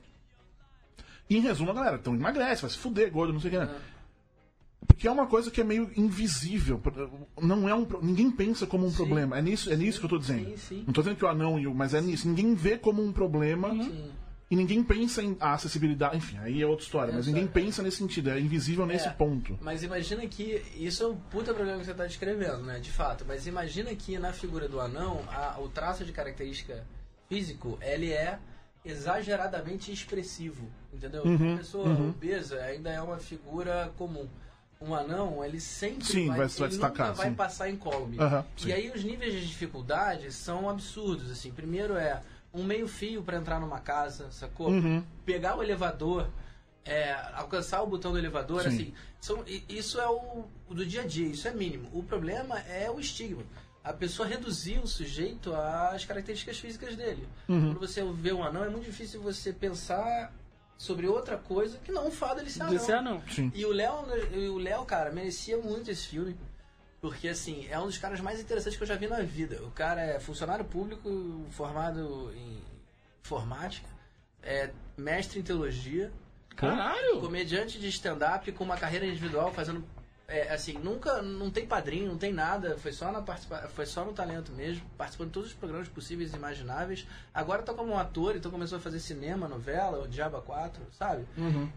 E 1.30 1.36
em 1.36 1.40
resumo, 1.40 1.70
a 1.70 1.74
galera, 1.74 1.96
então 1.96 2.14
emagrece, 2.14 2.62
vai 2.62 2.70
se 2.70 2.76
fuder, 2.76 3.10
gordo, 3.10 3.32
não 3.32 3.40
sei 3.40 3.48
o 3.48 3.52
que, 3.52 3.58
né? 3.58 3.74
Porque 4.86 5.08
é 5.08 5.10
uma 5.10 5.26
coisa 5.26 5.50
que 5.50 5.60
é 5.60 5.64
meio 5.64 5.90
invisível. 5.96 6.80
Não 7.40 7.68
é 7.68 7.74
um, 7.74 7.86
ninguém 8.02 8.30
pensa 8.30 8.66
como 8.66 8.86
um 8.86 8.92
problema. 8.92 9.38
É 9.38 9.42
nisso, 9.42 9.72
é 9.72 9.76
nisso 9.76 9.98
que 9.98 10.04
eu 10.04 10.10
tô 10.10 10.18
dizendo. 10.18 10.50
sim, 10.50 10.56
sim. 10.56 10.84
Não 10.86 10.92
tô 10.92 11.00
dizendo 11.00 11.16
que 11.16 11.24
o 11.24 11.28
anão 11.28 11.58
e 11.58 11.66
o. 11.66 11.74
Mas 11.74 11.94
é 11.94 12.00
nisso. 12.00 12.28
Ninguém 12.28 12.54
vê 12.54 12.76
como 12.76 13.02
um 13.02 13.12
problema 13.12 13.70
Sim. 13.70 14.10
E 14.54 14.56
ninguém 14.56 14.82
pensa 14.84 15.20
em 15.20 15.36
a 15.40 15.54
acessibilidade. 15.54 16.16
Enfim, 16.16 16.38
aí 16.38 16.62
é 16.62 16.66
outra 16.66 16.84
história. 16.84 17.10
É 17.10 17.14
mas 17.14 17.26
ninguém 17.26 17.46
pensa 17.46 17.82
nesse 17.82 17.96
sentido. 17.98 18.30
É 18.30 18.38
invisível 18.38 18.86
nesse 18.86 19.08
É. 19.08 19.10
ponto. 19.10 19.58
Mas 19.60 19.82
imagina 19.82 20.24
que. 20.26 20.62
Isso 20.76 21.02
é 21.02 21.08
um 21.08 21.16
puta 21.16 21.52
problema 21.52 21.78
que 21.80 21.84
você 21.86 21.90
está 21.90 22.06
descrevendo, 22.06 22.62
né? 22.62 22.78
De 22.78 22.92
fato. 22.92 23.24
Mas 23.26 23.46
imagina 23.46 23.94
que 23.94 24.18
na 24.18 24.32
figura 24.32 24.68
do 24.68 24.80
anão, 24.80 25.20
a- 25.28 25.56
o 25.60 25.68
traço 25.68 26.04
de 26.04 26.12
característica 26.12 26.84
físico, 27.28 27.78
ele 27.82 28.12
é 28.12 28.38
exageradamente 28.84 29.92
expressivo. 29.92 30.68
Entendeu? 30.92 31.24
Uhum, 31.24 31.36
Uma 31.36 31.56
pessoa 31.58 31.88
obesa 31.92 32.60
ainda 32.62 32.90
é 32.90 33.00
uma 33.00 33.18
figura 33.18 33.92
comum. 33.98 34.28
Um 34.80 34.94
anão, 34.94 35.42
ele 35.44 35.60
sempre 35.60 36.04
Sim, 36.04 36.28
vai, 36.28 36.38
vai- 36.38 36.46
vai 36.48 36.58
ele 36.60 36.68
destacar, 36.68 37.06
nunca 37.08 37.16
vai 37.18 37.28
sim. 37.30 37.34
passar 37.34 37.70
incólume. 37.70 38.18
Sim. 38.56 38.68
e 38.68 38.72
aí 38.72 38.90
os 38.94 39.02
níveis 39.02 39.32
de 39.32 39.46
dificuldade 39.46 40.30
são 40.32 40.68
absurdos, 40.68 41.30
assim. 41.30 41.50
Primeiro 41.50 41.96
é 41.96 42.20
um 42.54 42.62
meio 42.62 42.86
fio 42.86 43.22
para 43.22 43.36
entrar 43.36 43.60
numa 43.60 43.80
casa, 43.80 44.30
sacou? 44.30 44.68
Uhum. 44.68 45.02
Pegar 45.26 45.56
o 45.56 45.62
elevador, 45.62 46.28
é, 46.84 47.12
alcançar 47.34 47.82
o 47.82 47.86
botão 47.86 48.12
do 48.12 48.18
elevador, 48.18 48.62
Sim. 48.62 48.68
assim. 48.68 48.94
São, 49.20 49.44
isso 49.68 50.00
é 50.00 50.08
o, 50.08 50.44
do 50.68 50.86
dia 50.86 51.02
a 51.02 51.06
dia, 51.06 51.26
isso 51.26 51.48
é 51.48 51.52
mínimo. 51.52 51.88
O 51.92 52.02
problema 52.02 52.58
é 52.60 52.90
o 52.90 53.00
estigma. 53.00 53.42
A 53.82 53.92
pessoa 53.92 54.26
reduzir 54.26 54.78
o 54.78 54.86
sujeito 54.86 55.54
às 55.54 56.04
características 56.04 56.58
físicas 56.58 56.96
dele. 56.96 57.26
Uhum. 57.48 57.72
Quando 57.72 57.80
você 57.80 58.02
vê 58.12 58.32
um 58.32 58.42
anão, 58.42 58.64
é 58.64 58.68
muito 58.68 58.84
difícil 58.84 59.20
você 59.20 59.52
pensar 59.52 60.32
sobre 60.76 61.06
outra 61.06 61.36
coisa 61.36 61.78
que 61.78 61.92
não 61.92 62.08
o 62.08 62.10
fato 62.10 62.36
dele 62.36 62.50
ser 62.50 62.62
anão. 62.62 62.72
Desse 62.72 62.92
anão. 62.92 63.22
E 63.54 63.64
o 63.66 63.72
Léo, 63.72 64.04
e 64.32 64.48
o 64.48 64.58
Léo, 64.58 64.84
cara, 64.84 65.10
merecia 65.10 65.58
muito 65.58 65.90
esse 65.90 66.06
filme. 66.08 66.36
Porque, 67.04 67.28
assim, 67.28 67.66
é 67.68 67.78
um 67.78 67.84
dos 67.84 67.98
caras 67.98 68.18
mais 68.18 68.40
interessantes 68.40 68.78
que 68.78 68.82
eu 68.82 68.88
já 68.88 68.96
vi 68.96 69.06
na 69.06 69.20
vida. 69.20 69.62
O 69.62 69.70
cara 69.72 70.00
é 70.00 70.18
funcionário 70.18 70.64
público, 70.64 71.44
formado 71.50 72.32
em 72.34 72.62
informática, 73.22 73.86
é 74.42 74.70
mestre 74.96 75.38
em 75.38 75.42
teologia, 75.42 76.10
Caralho! 76.56 77.20
comediante 77.20 77.78
de 77.78 77.88
stand-up 77.88 78.50
com 78.52 78.64
uma 78.64 78.78
carreira 78.78 79.04
individual, 79.04 79.52
fazendo. 79.52 79.84
é, 80.26 80.50
assim, 80.54 80.78
nunca. 80.78 81.20
Não 81.20 81.50
tem 81.50 81.66
padrinho, 81.66 82.08
não 82.08 82.16
tem 82.16 82.32
nada. 82.32 82.78
Foi 82.78 82.90
só, 82.90 83.12
na 83.12 83.20
participa, 83.20 83.68
foi 83.68 83.84
só 83.84 84.02
no 84.02 84.14
talento 84.14 84.50
mesmo. 84.52 84.82
Participando 84.96 85.26
de 85.26 85.34
todos 85.34 85.50
os 85.50 85.54
programas 85.54 85.88
possíveis 85.88 86.32
e 86.32 86.36
imagináveis. 86.36 87.06
Agora 87.34 87.62
tá 87.62 87.74
como 87.74 87.92
um 87.92 87.98
ator, 87.98 88.34
então 88.34 88.50
começou 88.50 88.78
a 88.78 88.80
fazer 88.80 88.98
cinema, 88.98 89.46
novela, 89.46 90.02
o 90.02 90.08
Diaba 90.08 90.40
4, 90.40 90.82
sabe? 90.90 91.26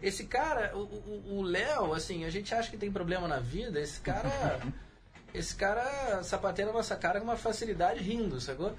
Esse 0.00 0.24
cara, 0.24 0.74
o 0.74 1.42
Léo, 1.42 1.92
assim, 1.92 2.24
a 2.24 2.30
gente 2.30 2.54
acha 2.54 2.70
que 2.70 2.78
tem 2.78 2.90
problema 2.90 3.28
na 3.28 3.40
vida, 3.40 3.78
esse 3.78 4.00
cara. 4.00 4.30
esse 5.34 5.54
cara 5.54 6.22
sapateia 6.22 6.66
na 6.66 6.72
nossa 6.72 6.96
cara 6.96 7.20
com 7.20 7.26
uma 7.26 7.36
facilidade 7.36 8.00
rindo, 8.00 8.40
sacou? 8.40 8.74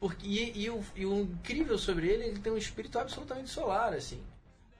Porque, 0.00 0.26
e, 0.26 0.64
e 0.64 0.70
o, 0.70 0.84
e 0.96 1.06
o 1.06 1.20
incrível 1.20 1.78
sobre 1.78 2.08
ele, 2.08 2.24
ele 2.24 2.40
tem 2.40 2.52
um 2.52 2.56
espírito 2.56 2.98
absolutamente 2.98 3.50
solar, 3.50 3.92
assim. 3.94 4.20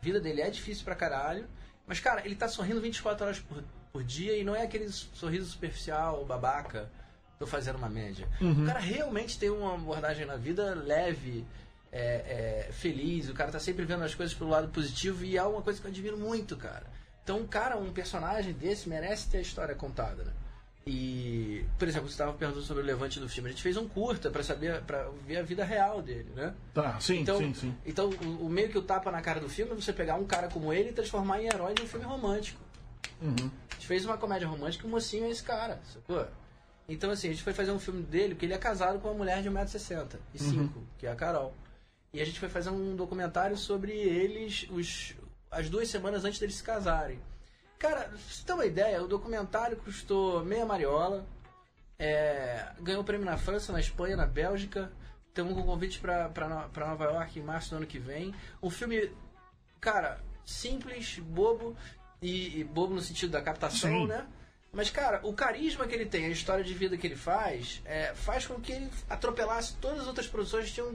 A 0.00 0.04
vida 0.04 0.20
dele 0.20 0.40
é 0.40 0.50
difícil 0.50 0.84
pra 0.84 0.96
caralho. 0.96 1.46
Mas, 1.86 2.00
cara, 2.00 2.22
ele 2.24 2.34
tá 2.34 2.48
sorrindo 2.48 2.80
24 2.80 3.24
horas 3.24 3.38
por, 3.38 3.62
por 3.92 4.02
dia 4.02 4.36
e 4.36 4.42
não 4.42 4.56
é 4.56 4.62
aquele 4.62 4.88
sorriso 4.90 5.50
superficial, 5.50 6.24
babaca. 6.24 6.90
Tô 7.38 7.46
fazendo 7.46 7.76
uma 7.76 7.88
média. 7.88 8.28
O 8.62 8.66
cara 8.66 8.80
realmente 8.80 9.38
tem 9.38 9.50
uma 9.50 9.74
abordagem 9.74 10.26
na 10.26 10.36
vida 10.36 10.74
leve, 10.74 11.44
é, 11.92 12.66
é, 12.68 12.72
feliz. 12.72 13.28
O 13.28 13.34
cara 13.34 13.52
tá 13.52 13.60
sempre 13.60 13.84
vendo 13.84 14.02
as 14.02 14.14
coisas 14.14 14.34
pelo 14.34 14.50
lado 14.50 14.68
positivo 14.68 15.24
e 15.24 15.36
é 15.36 15.42
uma 15.42 15.62
coisa 15.62 15.80
que 15.80 15.86
eu 15.86 15.90
admiro 15.90 16.16
muito, 16.16 16.56
cara. 16.56 16.86
Então, 17.22 17.46
cara, 17.46 17.76
um 17.76 17.92
personagem 17.92 18.52
desse 18.52 18.88
merece 18.88 19.28
ter 19.28 19.38
a 19.38 19.42
história 19.42 19.74
contada, 19.74 20.24
né? 20.24 20.32
E, 20.84 21.64
por 21.78 21.86
exemplo, 21.86 22.08
você 22.08 22.14
estava 22.14 22.32
perguntando 22.32 22.64
sobre 22.64 22.82
o 22.82 22.86
levante 22.86 23.20
do 23.20 23.28
filme. 23.28 23.48
A 23.48 23.52
gente 23.52 23.62
fez 23.62 23.76
um 23.76 23.88
curta 23.88 24.30
pra 24.30 24.42
saber, 24.42 24.82
para 24.82 25.08
ver 25.24 25.36
a 25.36 25.42
vida 25.42 25.64
real 25.64 26.02
dele, 26.02 26.28
né? 26.34 26.54
Tá, 26.74 26.98
sim, 26.98 27.20
então, 27.20 27.38
sim, 27.38 27.54
sim. 27.54 27.74
Então, 27.86 28.10
o, 28.10 28.46
o 28.46 28.48
meio 28.48 28.68
que 28.68 28.78
o 28.78 28.82
tapa 28.82 29.10
na 29.10 29.20
cara 29.20 29.38
do 29.38 29.48
filme 29.48 29.72
é 29.72 29.74
você 29.74 29.92
pegar 29.92 30.16
um 30.16 30.24
cara 30.24 30.48
como 30.48 30.72
ele 30.72 30.90
e 30.90 30.92
transformar 30.92 31.40
em 31.40 31.46
herói 31.46 31.74
de 31.74 31.82
um 31.82 31.86
filme 31.86 32.04
romântico. 32.04 32.60
Uhum. 33.20 33.50
A 33.70 33.74
gente 33.74 33.86
fez 33.86 34.04
uma 34.04 34.18
comédia 34.18 34.48
romântica 34.48 34.84
e 34.84 34.88
o 34.88 34.90
mocinho 34.90 35.24
é 35.26 35.30
esse 35.30 35.42
cara, 35.42 35.80
sacou? 35.92 36.26
Então, 36.88 37.12
assim, 37.12 37.28
a 37.28 37.30
gente 37.30 37.44
foi 37.44 37.52
fazer 37.52 37.70
um 37.70 37.78
filme 37.78 38.02
dele, 38.02 38.34
porque 38.34 38.44
ele 38.44 38.54
é 38.54 38.58
casado 38.58 38.98
com 38.98 39.08
uma 39.08 39.14
mulher 39.14 39.40
de 39.40 39.48
1,65m, 39.48 40.18
e 40.34 40.38
cinco, 40.38 40.82
que 40.98 41.06
é 41.06 41.12
a 41.12 41.14
Carol. 41.14 41.54
E 42.12 42.20
a 42.20 42.24
gente 42.24 42.40
foi 42.40 42.48
fazer 42.48 42.70
um 42.70 42.96
documentário 42.96 43.56
sobre 43.56 43.92
eles 43.92 44.66
os, 44.68 45.14
as 45.50 45.70
duas 45.70 45.88
semanas 45.88 46.24
antes 46.24 46.40
deles 46.40 46.56
se 46.56 46.62
casarem. 46.62 47.20
Cara, 47.82 48.04
pra 48.04 48.16
você 48.16 48.44
ter 48.46 48.52
uma 48.52 48.64
ideia, 48.64 49.02
o 49.02 49.08
documentário 49.08 49.76
custou 49.76 50.44
meia 50.44 50.64
mariola, 50.64 51.26
é, 51.98 52.68
ganhou 52.78 53.02
prêmio 53.02 53.26
na 53.26 53.36
França, 53.36 53.72
na 53.72 53.80
Espanha, 53.80 54.14
na 54.14 54.24
Bélgica. 54.24 54.92
Temos 55.34 55.56
um 55.56 55.64
convite 55.64 55.98
pra 55.98 56.30
Nova 56.76 57.04
York 57.06 57.40
em 57.40 57.42
março 57.42 57.70
do 57.70 57.78
ano 57.78 57.86
que 57.86 57.98
vem. 57.98 58.32
Um 58.62 58.70
filme, 58.70 59.10
cara, 59.80 60.20
simples, 60.46 61.18
bobo, 61.18 61.76
e, 62.22 62.60
e 62.60 62.62
bobo 62.62 62.94
no 62.94 63.00
sentido 63.00 63.32
da 63.32 63.42
captação, 63.42 64.02
Sim. 64.02 64.06
né? 64.06 64.28
Mas, 64.72 64.88
cara, 64.88 65.18
o 65.24 65.32
carisma 65.32 65.84
que 65.84 65.92
ele 65.96 66.06
tem, 66.06 66.26
a 66.26 66.28
história 66.28 66.62
de 66.62 66.74
vida 66.74 66.96
que 66.96 67.08
ele 67.08 67.16
faz, 67.16 67.82
é, 67.84 68.14
faz 68.14 68.46
com 68.46 68.60
que 68.60 68.70
ele 68.70 68.88
atropelasse 69.10 69.74
todas 69.78 70.02
as 70.02 70.06
outras 70.06 70.28
produções 70.28 70.66
que 70.66 70.74
tinham 70.74 70.94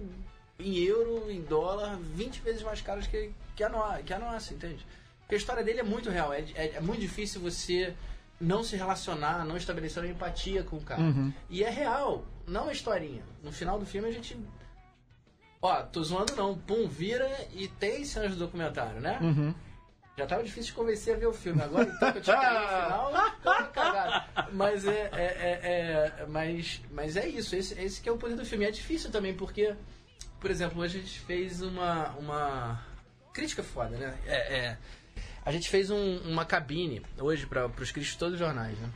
em 0.58 0.78
euro, 0.86 1.30
em 1.30 1.42
dólar, 1.42 1.98
20 1.98 2.40
vezes 2.40 2.64
mais 2.64 2.80
caras 2.80 3.08
que, 3.08 3.34
que, 3.58 3.64
a, 3.66 3.68
no, 3.68 4.04
que 4.06 4.14
a 4.14 4.20
nossa, 4.20 4.54
entende? 4.54 4.88
Porque 5.28 5.36
a 5.36 5.38
história 5.40 5.62
dele 5.62 5.82
é 5.82 5.84
muito 5.84 6.10
real. 6.10 6.32
É, 6.32 6.40
é, 6.56 6.76
é 6.76 6.80
muito 6.80 7.02
difícil 7.02 7.42
você 7.42 7.94
não 8.40 8.64
se 8.64 8.78
relacionar, 8.78 9.44
não 9.44 9.58
estabelecer 9.58 10.02
uma 10.02 10.10
empatia 10.10 10.64
com 10.64 10.78
o 10.78 10.82
cara. 10.82 11.02
E 11.50 11.66
é 11.66 11.70
real, 11.70 12.24
não 12.48 12.64
uma 12.64 12.72
historinha. 12.72 13.24
No 13.44 13.52
final 13.52 13.78
do 13.78 13.86
filme 13.86 14.08
a 14.08 14.12
gente. 14.12 14.40
Ó, 15.62 15.82
tô 15.84 16.02
zoando 16.02 16.34
não. 16.34 16.58
Pum, 16.58 16.88
vira 16.88 17.30
e 17.54 17.68
tem 17.68 18.06
cenas 18.06 18.32
do 18.32 18.38
documentário, 18.38 19.02
né? 19.02 19.20
Já 20.18 20.26
tava 20.26 20.44
difícil 20.44 20.68
de 20.68 20.74
convencer 20.74 21.16
a 21.16 21.20
ver 21.20 21.26
o 21.28 21.34
filme. 21.34 21.62
Agora 21.62 21.84
então 21.84 22.12
que 22.14 22.20
eu 22.20 22.22
tinha 22.22 22.38
que 22.40 22.46
ver 22.46 22.56
o 22.56 22.68
final, 22.86 23.12
tô 23.44 23.54
cagada. 23.74 24.48
Mas 24.54 24.88
é, 24.88 25.10
é, 25.12 25.26
é, 25.26 26.22
é- 26.22 26.26
mas, 26.30 26.82
mas 26.90 27.18
é 27.18 27.28
isso, 27.28 27.54
esse, 27.54 27.78
esse 27.80 28.00
que 28.02 28.08
é 28.08 28.12
o 28.14 28.18
poder 28.18 28.36
do 28.38 28.46
filme. 28.46 28.64
É 28.64 28.72
difícil 28.72 29.12
também, 29.12 29.36
porque, 29.36 29.76
por 30.40 30.50
exemplo, 30.50 30.82
hoje 30.82 31.00
a 31.00 31.02
gente 31.02 31.20
fez 31.20 31.62
uma. 31.62 32.12
uma 32.18 32.82
crítica 33.34 33.62
foda, 33.62 33.96
né? 33.98 34.18
É, 34.26 34.58
é, 34.58 34.78
a 35.48 35.52
gente 35.52 35.70
fez 35.70 35.90
um- 35.90 36.18
uma 36.26 36.44
cabine 36.46 37.02
hoje 37.20 37.46
para 37.46 37.68
os 37.68 37.74
críticos 37.92 38.08
de 38.14 38.18
todos 38.18 38.34
os 38.34 38.40
jornais, 38.40 38.78
né? 38.80 38.90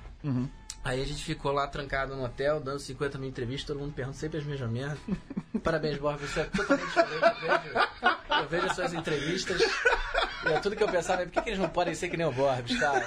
Aí 0.83 1.01
a 1.01 1.05
gente 1.05 1.23
ficou 1.23 1.51
lá 1.51 1.67
trancado 1.67 2.15
no 2.15 2.23
hotel, 2.25 2.59
dando 2.59 2.79
50 2.79 3.17
mil 3.17 3.29
entrevistas, 3.29 3.67
todo 3.67 3.79
mundo 3.79 3.93
pergunta 3.93 4.17
sempre 4.17 4.39
as 4.39 4.43
mesmas 4.45 4.69
merdas. 4.69 4.97
Parabéns, 5.63 5.97
Borja, 5.97 6.25
você 6.27 6.39
é 6.41 6.43
totalmente 6.45 6.87
diferente. 6.87 7.23
Eu 7.23 7.39
vejo, 7.39 8.41
eu 8.41 8.49
vejo 8.49 8.65
as 8.65 8.75
suas 8.75 8.93
entrevistas 8.93 9.61
e 9.61 10.49
é 10.49 10.59
tudo 10.59 10.75
que 10.75 10.83
eu 10.83 10.89
pensava, 10.89 11.23
por 11.23 11.31
que, 11.31 11.41
que 11.41 11.49
eles 11.51 11.59
não 11.59 11.69
podem 11.69 11.93
ser 11.95 12.09
que 12.09 12.17
nem 12.17 12.25
o 12.25 12.31
Borbs, 12.31 12.77
cara? 12.79 13.05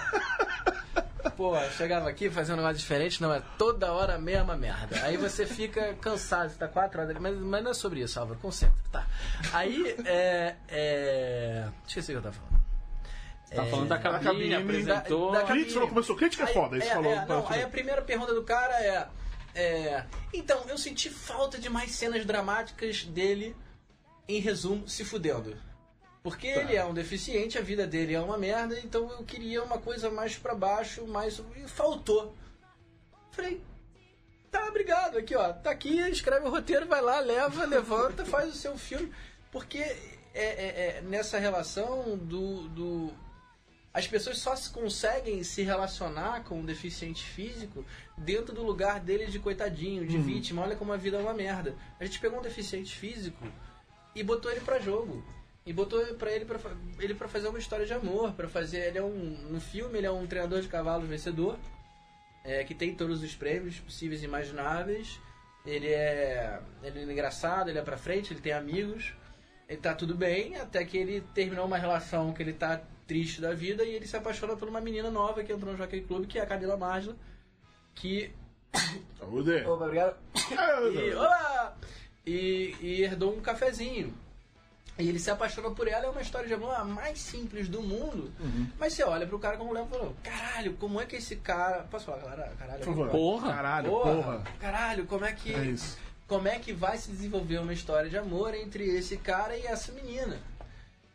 Pô, 1.37 1.59
chegava 1.76 2.09
aqui 2.09 2.30
fazendo 2.30 2.54
um 2.54 2.62
negócio 2.62 2.78
diferente, 2.78 3.20
não, 3.20 3.35
é 3.35 3.42
toda 3.59 3.92
hora 3.92 4.14
a 4.14 4.18
mesma 4.18 4.57
merda. 4.57 5.00
Aí 5.02 5.16
você 5.16 5.44
fica 5.44 5.94
cansado, 6.00 6.50
você 6.50 6.57
tá 6.57 6.68
quatro 6.68 7.00
horas 7.00 7.11
ali, 7.11 7.18
mas, 7.20 7.37
mas 7.37 7.64
não 7.64 7.72
é 7.72 7.74
sobre 7.74 8.00
isso, 8.00 8.18
Álvaro, 8.20 8.38
concentra, 8.40 8.76
tá. 8.92 9.04
Aí, 9.52 9.96
é. 10.07 10.54
é... 10.68 11.68
Esqueci 11.87 12.12
o 12.12 12.14
que 12.14 12.18
eu 12.18 12.22
tava 12.33 12.37
falando. 12.37 12.63
Tá 13.54 13.64
falando 13.66 13.88
da 13.88 13.98
cabine, 13.98 14.24
cabine, 14.24 14.54
apresentou. 14.54 15.32
da- 15.32 15.40
da 15.40 15.46
Crítica, 15.46 15.74
falou, 15.74 15.88
começou. 15.88 16.16
Crítica 16.16 16.44
é 16.44 16.46
foda, 16.46 16.78
isso 16.78 16.88
falou. 16.88 17.12
é, 17.12 17.26
não, 17.26 17.48
aí 17.48 17.62
a 17.62 17.68
primeira 17.68 18.02
pergunta 18.02 18.34
do 18.34 18.42
cara 18.42 18.74
é, 18.82 19.08
é, 19.54 20.04
Então, 20.32 20.64
eu 20.68 20.76
senti 20.78 21.08
falta 21.10 21.58
de 21.58 21.68
mais 21.70 21.92
cenas 21.92 22.24
dramáticas 22.26 23.04
dele, 23.04 23.54
em 24.28 24.40
resumo, 24.40 24.88
se 24.88 25.04
fudendo. 25.04 25.56
Porque 26.22 26.46
ele 26.46 26.74
é 26.74 26.82
um 26.84 26.94
deficiente, 26.94 27.58
a 27.58 27.60
vida 27.60 27.86
dele 27.86 28.14
é 28.14 28.20
uma 28.20 28.38
merda, 28.38 28.78
então 28.80 29.10
eu 29.10 29.22
queria 29.24 29.62
uma 29.62 29.78
coisa 29.78 30.10
mais 30.10 30.36
pra 30.38 30.54
baixo, 30.54 31.06
mais. 31.06 31.38
E 31.56 31.68
faltou. 31.68 32.34
Falei, 33.30 33.60
tá, 34.50 34.66
obrigado, 34.68 35.18
aqui 35.18 35.34
ó, 35.36 35.52
tá 35.52 35.70
aqui, 35.70 35.98
escreve 36.08 36.46
o 36.46 36.50
roteiro, 36.50 36.86
vai 36.86 37.02
lá, 37.02 37.20
leva, 37.20 37.64
levanta, 37.66 38.24
faz 38.24 38.48
o 38.54 38.56
seu 38.56 38.78
filme. 38.78 39.12
Porque 39.52 39.78
é, 39.78 39.94
é- 40.34 40.96
é 40.98 41.00
nessa 41.02 41.38
relação 41.38 42.16
do, 42.16 42.68
do, 42.68 43.12
as 43.94 44.07
pessoas 44.09 44.38
só 44.38 44.57
se 44.57 44.68
conseguem 44.70 45.42
se 45.44 45.62
relacionar 45.62 46.42
com 46.42 46.59
um 46.59 46.64
deficiente 46.64 47.22
físico 47.22 47.85
dentro 48.18 48.52
do 48.52 48.62
lugar 48.64 48.98
dele 48.98 49.26
de 49.26 49.38
coitadinho, 49.38 50.04
de 50.04 50.18
vítima. 50.18 50.62
Olha 50.62 50.74
como 50.74 50.92
a 50.92 50.96
vida 50.96 51.16
é 51.16 51.20
uma 51.20 51.33
merda. 51.33 51.76
A 52.00 52.04
gente 52.04 52.18
pegou 52.18 52.40
um 52.40 52.42
deficiente 52.42 52.94
físico 52.96 53.46
e 54.12 54.22
botou 54.24 54.50
ele 54.50 54.61
pra 54.61 54.80
jogo. 54.80 55.24
E 55.64 55.72
botou 55.72 56.04
pra 56.16 56.30
ele 56.33 56.44
pra, 56.44 56.59
fa- 56.59 56.76
ele 56.98 57.14
pra 57.14 57.28
fazer 57.28 57.48
uma 57.48 57.59
história 57.59 57.87
de 57.87 57.92
amor, 57.94 58.33
para 58.33 58.48
fazer, 58.48 58.88
ele 58.88 58.98
é 58.98 59.02
um 59.02 59.48
no 59.50 59.61
filme 59.61 59.96
ele 59.96 60.07
é 60.07 60.11
um 60.11 60.26
treinador 60.26 60.61
de 60.61 60.68
cavalos 60.68 61.09
vencedor, 61.09 61.57
é, 62.44 62.62
que 62.64 62.74
tem 62.74 62.94
todos 62.94 63.22
os 63.22 63.35
prêmios 63.35 63.78
possíveis 63.80 64.20
e 64.22 64.26
imagináveis. 64.26 65.18
Ele 65.64 65.87
é, 65.88 66.61
ele 66.83 66.98
é 66.98 67.02
engraçado, 67.04 67.70
ele 67.70 67.78
é 67.78 67.83
pra 67.83 67.96
frente, 67.96 68.33
ele 68.35 68.40
tem 68.40 68.52
amigos. 68.52 69.14
Ele 69.66 69.80
tá 69.80 69.94
tudo 69.94 70.14
bem, 70.14 70.57
até 70.57 70.85
que 70.85 70.98
ele 70.98 71.22
terminou 71.33 71.64
uma 71.64 71.78
relação 71.78 72.35
que 72.35 72.42
ele 72.42 72.52
tá 72.52 72.83
triste 73.06 73.40
da 73.40 73.52
vida 73.52 73.84
e 73.84 73.94
ele 73.94 74.06
se 74.06 74.16
apaixona 74.16 74.56
por 74.56 74.68
uma 74.68 74.80
menina 74.80 75.10
nova 75.10 75.42
que 75.42 75.52
entrou 75.52 75.72
no 75.72 75.78
Jockey 75.78 76.02
Club, 76.02 76.26
que 76.26 76.38
é 76.38 76.42
a 76.42 76.46
Camila 76.46 76.76
Margila, 76.76 77.16
que... 77.94 78.32
Saúde. 79.18 79.64
Opa, 79.64 79.84
obrigado. 79.84 80.16
E, 80.92 81.14
olá! 81.14 81.76
E, 82.26 82.74
e 82.80 83.02
herdou 83.02 83.36
um 83.36 83.40
cafezinho. 83.40 84.12
E 84.96 85.08
ele 85.08 85.18
se 85.18 85.30
apaixonou 85.30 85.72
por 85.72 85.88
ela, 85.88 86.06
é 86.06 86.08
uma 86.08 86.22
história 86.22 86.46
de 86.46 86.54
amor 86.54 86.72
a 86.72 86.84
mais 86.84 87.18
simples 87.18 87.68
do 87.68 87.82
mundo. 87.82 88.32
Mas 88.78 88.92
você 88.92 89.02
olha 89.02 89.26
pro 89.26 89.40
cara 89.40 89.56
como 89.56 89.70
mulher 89.70 89.84
e 89.84 89.88
falou: 89.88 90.14
caralho, 90.22 90.74
como 90.74 91.00
é 91.00 91.06
que 91.06 91.16
esse 91.16 91.34
cara. 91.36 91.82
Posso 91.90 92.06
falar, 92.06 92.20
cara? 92.20 92.52
Caralho, 92.56 92.78
Por 92.78 92.86
favor. 92.86 93.08
Porra. 93.10 93.52
Caralho, 93.52 93.90
Porra, 93.90 94.14
porra. 94.14 94.44
Caralho, 94.60 95.06
como 95.06 95.24
é 95.24 95.32
que. 95.32 95.52
É 95.52 95.64
isso. 95.64 95.98
Como 96.28 96.46
é 96.46 96.58
que 96.58 96.72
vai 96.72 96.96
se 96.96 97.10
desenvolver 97.10 97.58
uma 97.58 97.72
história 97.72 98.08
de 98.08 98.16
amor 98.16 98.54
entre 98.54 98.84
esse 98.84 99.16
cara 99.16 99.56
e 99.56 99.66
essa 99.66 99.90
menina? 99.92 100.40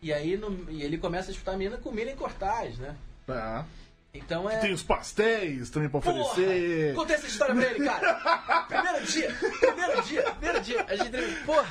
E 0.01 0.13
aí 0.13 0.37
no- 0.37 0.65
e 0.69 0.81
ele 0.81 0.97
começa 0.97 1.29
a 1.29 1.31
disputar 1.31 1.55
a 1.55 1.57
menina 1.57 1.77
com 1.77 1.91
Milen 1.91 2.15
Cortaz, 2.15 2.77
né? 2.77 2.95
Tá. 3.27 3.65
Então 4.13 4.49
é. 4.49 4.57
Tem 4.57 4.73
os 4.73 4.81
pastéis 4.81 5.69
também 5.69 5.87
pra 5.89 6.01
Porra! 6.01 6.21
oferecer. 6.21 6.95
Contei 6.95 7.15
essa 7.15 7.27
história 7.27 7.53
pra 7.53 7.65
ele, 7.69 7.85
cara. 7.85 8.65
Primeiro 8.67 9.05
dia, 9.05 9.35
primeiro 9.59 10.01
dia, 10.01 10.23
primeiro 10.31 10.61
dia. 10.61 10.85
A 10.87 10.95
gente 10.95 11.09
teve. 11.11 11.35
Porra! 11.45 11.67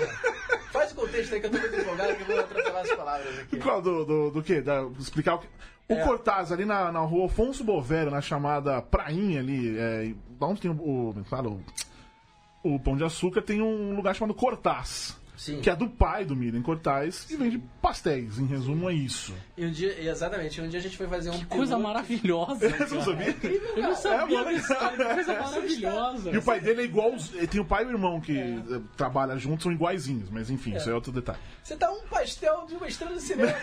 Faz 0.71 0.93
o 0.93 0.95
contexto 0.95 1.35
aí 1.35 1.41
que 1.41 1.47
eu 1.47 1.51
tô 1.51 1.59
muito 1.59 1.75
empolgado 1.77 2.15
que 2.15 2.23
eu 2.23 2.27
vou 2.27 2.39
atropelar 2.41 2.83
as 2.83 2.93
palavras 2.95 3.39
aqui. 3.41 3.57
Do, 3.57 4.05
do, 4.05 4.31
do 4.31 4.43
quê? 4.43 4.61
Da, 4.61 4.83
explicar 5.01 5.35
o 5.35 5.39
que. 5.41 5.49
O 5.89 5.95
É. 5.95 6.05
Cortaz 6.05 6.53
ali 6.53 6.67
na, 6.67 6.93
na 6.93 7.01
rua 7.01 7.27
Afonso 7.27 7.65
Bovero, 7.65 8.11
na 8.11 8.21
chamada 8.21 8.81
Prainha 8.83 9.41
ali, 9.41 9.75
é, 9.79 10.13
onde 10.39 10.61
tem 10.61 10.71
o, 10.71 10.75
o, 10.75 11.25
claro, 11.31 11.65
o, 12.63 12.75
o 12.75 12.79
Pão 12.79 12.95
de 12.95 13.03
Açúcar, 13.05 13.41
tem 13.41 13.63
um 13.63 13.97
lugar 13.97 14.15
chamado 14.15 14.35
Cortaz. 14.35 15.17
Sim. 15.39 15.61
Que 15.61 15.71
é 15.71 15.77
do 15.77 15.89
pai 15.89 16.25
do 16.27 16.37
Miriam 16.37 16.61
Cortaz 16.61 17.27
e 17.31 17.37
vende 17.37 17.63
pastéis. 17.81 18.39
Em 18.39 18.45
resumo, 18.47 18.91
é 18.91 18.93
isso. 18.93 19.33
E 19.57 19.65
um 19.65 19.71
dia, 19.71 19.99
exatamente, 20.11 20.61
um 20.61 20.69
dia 20.69 20.79
a 20.81 20.83
gente 20.83 20.97
foi 20.97 21.07
fazer 21.07 21.31
um 21.31 21.39
Coisa 21.45 21.77
piloto. 21.77 21.83
maravilhosa. 21.83 22.69
Você 22.77 22.95
não 22.97 23.03
sabia? 23.05 23.37
Eu 23.77 23.83
não 23.83 23.95
sabia 23.95 24.39
É, 24.49 24.53
história. 24.53 24.97
que 24.97 25.15
Coisa 25.15 25.35
maravilhosa. 25.41 26.31
E 26.33 26.37
o 26.37 26.43
pai 26.43 26.61
dele 26.61 26.83
é 26.83 26.85
igual. 26.85 27.15
os- 27.15 27.29
Tem 27.29 27.61
o 27.61 27.65
pai 27.65 27.85
e 27.85 27.87
o 27.87 27.91
irmão 27.91 28.21
que 28.21 28.37
eh, 28.37 28.81
trabalham 28.97 29.39
juntos, 29.39 29.63
são 29.63 29.73
iguaizinhos, 29.73 30.29
mas 30.31 30.51
enfim, 30.51 30.75
isso 30.77 30.91
é 30.91 30.95
outro 30.95 31.13
detalhe. 31.13 31.39
Você 31.63 31.77
tá 31.77 31.91
um 31.91 32.01
pastel 32.09 32.67
de 32.67 32.75
uma 32.75 32.89
estrela 32.89 33.15
de 33.15 33.23
cinema. 33.23 33.53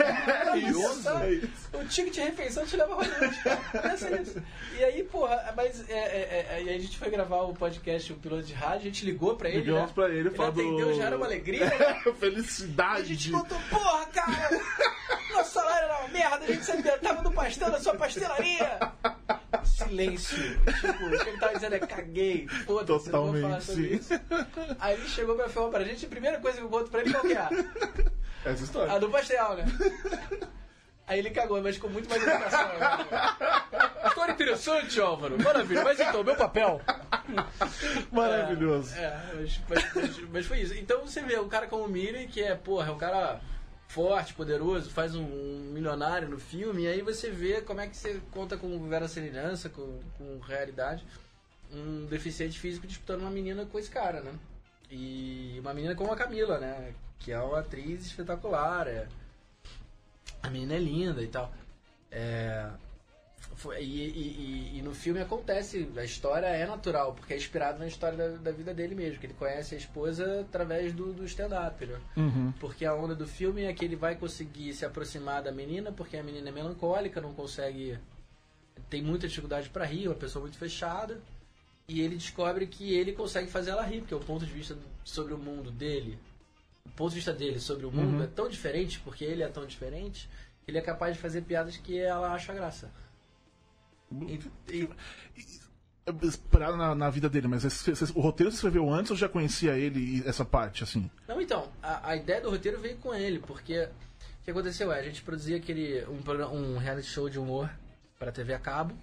É 0.55 0.57
isso, 0.57 1.09
é 1.09 1.33
isso. 1.33 1.49
O 1.73 1.85
ticket 1.85 2.13
de 2.13 2.19
refeição 2.21 2.65
te 2.65 2.77
leva 2.77 2.93
a 2.93 2.95
Hollywood. 2.95 3.39
Pensa 3.81 4.09
nisso. 4.17 4.41
E 4.79 4.83
aí, 4.83 5.03
porra, 5.03 5.53
mas 5.57 5.83
é, 5.89 5.93
é, 5.93 6.47
é, 6.57 6.63
e 6.63 6.69
aí 6.69 6.75
a 6.75 6.79
gente 6.79 6.97
foi 6.97 7.09
gravar 7.09 7.41
o 7.41 7.53
podcast, 7.53 8.13
o 8.13 8.15
piloto 8.15 8.43
de 8.43 8.53
rádio, 8.53 8.79
a 8.81 8.83
gente 8.85 9.05
ligou 9.05 9.35
pra 9.35 9.49
ele. 9.49 9.59
Ligamos 9.59 9.87
né? 9.87 9.91
pra 9.93 10.07
ele, 10.09 10.19
ele 10.19 10.29
falou. 10.31 10.51
atendeu, 10.51 10.93
já 10.95 11.05
era 11.05 11.17
uma 11.17 11.25
alegria. 11.25 11.64
né? 11.79 12.01
A 12.05 12.13
Felicidade. 12.13 13.15
gente 13.15 13.31
contou, 13.31 13.59
porra, 13.69 14.05
cara! 14.07 14.49
Nosso 15.31 15.53
salário 15.53 15.85
era 15.85 15.99
uma 15.99 16.07
merda, 16.09 16.45
a 16.45 16.47
gente 16.47 16.63
se 16.65 16.71
alimentava 16.71 17.21
do 17.21 17.31
pastel 17.31 17.71
da 17.71 17.79
sua 17.79 17.95
pastelaria! 17.95 18.79
Silêncio. 19.63 20.59
Tipo, 20.79 21.05
o 21.05 21.19
que 21.23 21.29
ele 21.29 21.37
tava 21.39 21.53
dizendo 21.53 21.75
é 21.75 21.79
caguei, 21.79 22.47
foda-se, 22.65 23.09
não 23.09 23.31
vou 23.31 23.41
falar 23.41 23.61
sobre 23.61 23.87
isso. 23.95 24.13
Aí 24.79 24.93
ele 24.95 25.07
chegou 25.09 25.35
pra 25.35 25.49
filmar 25.49 25.71
pra 25.71 25.83
gente, 25.83 26.05
a 26.05 26.09
primeira 26.09 26.39
coisa 26.39 26.57
que 26.57 26.63
eu 26.63 26.69
conto 26.69 26.89
pra 26.89 27.01
ele 27.01 27.11
qual 27.11 27.23
que 27.23 27.33
é? 27.33 27.49
Essa 28.45 28.63
história. 28.63 28.93
A 28.93 28.99
do 28.99 29.09
pastel, 29.09 29.55
né? 29.55 29.65
Aí 31.07 31.19
ele 31.19 31.29
cagou, 31.29 31.61
mas 31.61 31.77
com 31.77 31.87
muito 31.87 32.09
mais 32.09 32.21
educação. 32.21 32.67
Né? 32.79 34.07
História 34.09 34.31
interessante, 34.31 34.99
Álvaro. 34.99 35.41
Maravilha. 35.41 35.83
Mas 35.83 35.99
então, 35.99 36.23
meu 36.23 36.35
papel. 36.35 36.81
Maravilhoso. 38.11 38.95
É, 38.95 39.19
mas, 39.35 39.59
mas- 39.69 39.93
mas- 39.95 40.19
mas 40.31 40.45
foi 40.45 40.61
isso. 40.61 40.73
Então 40.75 41.01
você 41.05 41.21
vê 41.21 41.39
um 41.39 41.47
cara 41.49 41.67
como 41.67 41.83
o 41.83 41.87
Miri, 41.87 42.27
que 42.27 42.41
é, 42.41 42.55
porra, 42.55 42.89
é 42.89 42.91
um 42.91 42.97
cara 42.97 43.39
forte, 43.87 44.33
poderoso, 44.33 44.89
faz 44.89 45.15
um 45.15 45.23
milionário 45.71 46.27
no 46.27 46.39
filme, 46.39 46.83
e 46.83 46.87
aí 46.87 47.01
você 47.01 47.29
vê 47.29 47.61
como 47.61 47.79
é 47.81 47.87
que 47.87 47.95
você 47.95 48.19
conta 48.31 48.57
com 48.57 48.87
verossimilhança, 48.89 49.69
com, 49.69 49.99
com 50.17 50.39
realidade, 50.39 51.05
um 51.71 52.05
deficiente 52.07 52.59
físico 52.59 52.87
disputando 52.87 53.21
uma 53.21 53.29
menina 53.29 53.65
com 53.65 53.77
esse 53.77 53.89
cara, 53.89 54.21
né? 54.21 54.33
E 54.89 55.57
uma 55.59 55.73
menina 55.73 55.95
como 55.95 56.11
a 56.11 56.15
Camila, 56.15 56.57
né? 56.59 56.93
Que 57.19 57.31
é 57.31 57.39
uma 57.39 57.59
atriz 57.59 58.05
espetacular, 58.05 58.87
é... 58.87 59.07
a 60.45 60.49
menina 60.49 60.73
é 60.75 60.79
linda 60.79 61.21
e 61.21 61.27
tal. 61.27 61.51
É... 62.11 62.69
Foi- 63.55 63.81
e, 63.81 64.09
e- 64.09 64.79
e- 64.79 64.81
no 64.81 64.93
filme 64.93 65.21
acontece, 65.21 65.87
a 65.95 66.03
história 66.03 66.47
é 66.47 66.65
natural, 66.65 67.13
porque 67.13 67.33
é 67.33 67.37
inspirado 67.37 67.79
na 67.79 67.87
história 67.87 68.17
da, 68.17 68.27
da 68.37 68.51
vida 68.51 68.73
dele 68.73 68.95
mesmo, 68.95 69.19
que 69.19 69.27
ele 69.27 69.33
conhece 69.33 69.75
a 69.75 69.77
esposa 69.77 70.41
através 70.41 70.91
do, 70.93 71.13
do 71.13 71.23
stand-up, 71.25 71.85
né? 71.85 71.99
Uhum. 72.17 72.51
Porque 72.59 72.85
a 72.85 72.93
onda 72.93 73.15
do 73.15 73.27
filme 73.27 73.63
é 73.63 73.73
que 73.73 73.85
ele 73.85 73.95
vai 73.95 74.15
conseguir 74.15 74.73
se 74.73 74.83
aproximar 74.85 75.41
da 75.43 75.51
menina, 75.51 75.91
porque 75.91 76.17
a 76.17 76.23
menina 76.23 76.49
é 76.49 76.51
melancólica, 76.51 77.21
não 77.21 77.33
consegue. 77.33 77.97
tem 78.89 79.01
muita 79.01 79.27
dificuldade 79.27 79.69
para 79.69 79.85
rir, 79.85 80.05
é 80.05 80.09
uma 80.09 80.15
pessoa 80.15 80.41
muito 80.41 80.57
fechada. 80.57 81.21
E 81.87 82.01
ele 82.01 82.15
descobre 82.15 82.65
que 82.67 82.93
ele 82.93 83.13
consegue 83.13 83.49
fazer 83.49 83.69
ela 83.71 83.83
rir, 83.83 83.99
porque 84.01 84.15
o 84.15 84.19
ponto 84.19 84.43
de 84.45 84.51
vista 84.51 84.75
sobre 85.03 85.33
o 85.33 85.37
mundo 85.37 85.69
dele, 85.71 86.17
o 86.85 86.89
ponto 86.89 87.09
de 87.09 87.15
vista 87.15 87.33
dele 87.33 87.59
sobre 87.59 87.85
o 87.85 87.91
mundo 87.91 88.23
é 88.23 88.27
tão 88.27 88.47
diferente, 88.47 88.99
porque 88.99 89.23
ele 89.25 89.43
é 89.43 89.47
tão 89.47 89.65
diferente, 89.65 90.29
que 90.63 90.71
ele 90.71 90.77
é 90.77 90.81
capaz 90.81 91.15
de 91.15 91.21
fazer 91.21 91.41
piadas 91.41 91.77
que 91.77 91.97
ela 91.99 92.31
acha 92.33 92.53
graça. 92.53 92.91
E- 94.69 94.89
Esperado 96.21 96.77
na, 96.77 96.93
na 96.93 97.09
vida 97.09 97.27
dele, 97.27 97.47
mas 97.47 97.65
esse- 97.65 97.89
esse- 97.89 98.11
o 98.15 98.21
roteiro 98.21 98.51
você 98.51 98.57
escreveu 98.57 98.87
antes 98.93 99.09
ou 99.09 99.17
já 99.17 99.27
conhecia 99.27 99.75
ele 99.75 99.99
e 100.23 100.27
essa 100.27 100.45
parte, 100.45 100.83
assim? 100.83 101.09
Não, 101.27 101.41
então, 101.41 101.67
a, 101.81 102.11
a 102.11 102.15
ideia 102.15 102.39
do 102.39 102.51
roteiro 102.51 102.79
veio 102.79 102.95
com 102.97 103.11
ele, 103.13 103.39
porque 103.39 103.79
o 104.41 104.43
que 104.45 104.51
aconteceu 104.51 104.91
é, 104.93 104.99
a 104.99 105.03
gente 105.03 105.23
produzia 105.23 105.57
aquele 105.57 106.05
um, 106.05 106.19
um 106.53 106.77
reality 106.77 107.07
show 107.07 107.27
de 107.27 107.39
humor 107.39 107.67
para 108.19 108.31
TV 108.31 108.53
a 108.53 108.59
cabo 108.59 108.95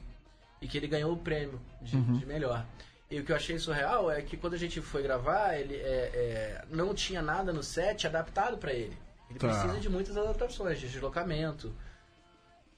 e 0.60 0.68
que 0.68 0.78
ele 0.78 0.86
ganhou 0.86 1.12
o 1.12 1.16
prêmio 1.16 1.60
de, 1.80 2.00
de 2.00 2.24
melhor. 2.24 2.64
E 3.12 3.20
o 3.20 3.24
que 3.24 3.30
eu 3.30 3.36
achei 3.36 3.58
surreal 3.58 4.10
é 4.10 4.22
que 4.22 4.38
quando 4.38 4.54
a 4.54 4.58
gente 4.58 4.80
foi 4.80 5.02
gravar, 5.02 5.54
ele 5.54 5.76
é, 5.76 5.80
é, 6.14 6.64
não 6.70 6.94
tinha 6.94 7.20
nada 7.20 7.52
no 7.52 7.62
set 7.62 8.06
adaptado 8.06 8.56
para 8.56 8.72
ele. 8.72 8.96
Ele 9.28 9.38
Tá. 9.38 9.48
precisa 9.48 9.78
de 9.78 9.88
muitas 9.90 10.16
adaptações, 10.16 10.80
de 10.80 10.88
deslocamento, 10.88 11.74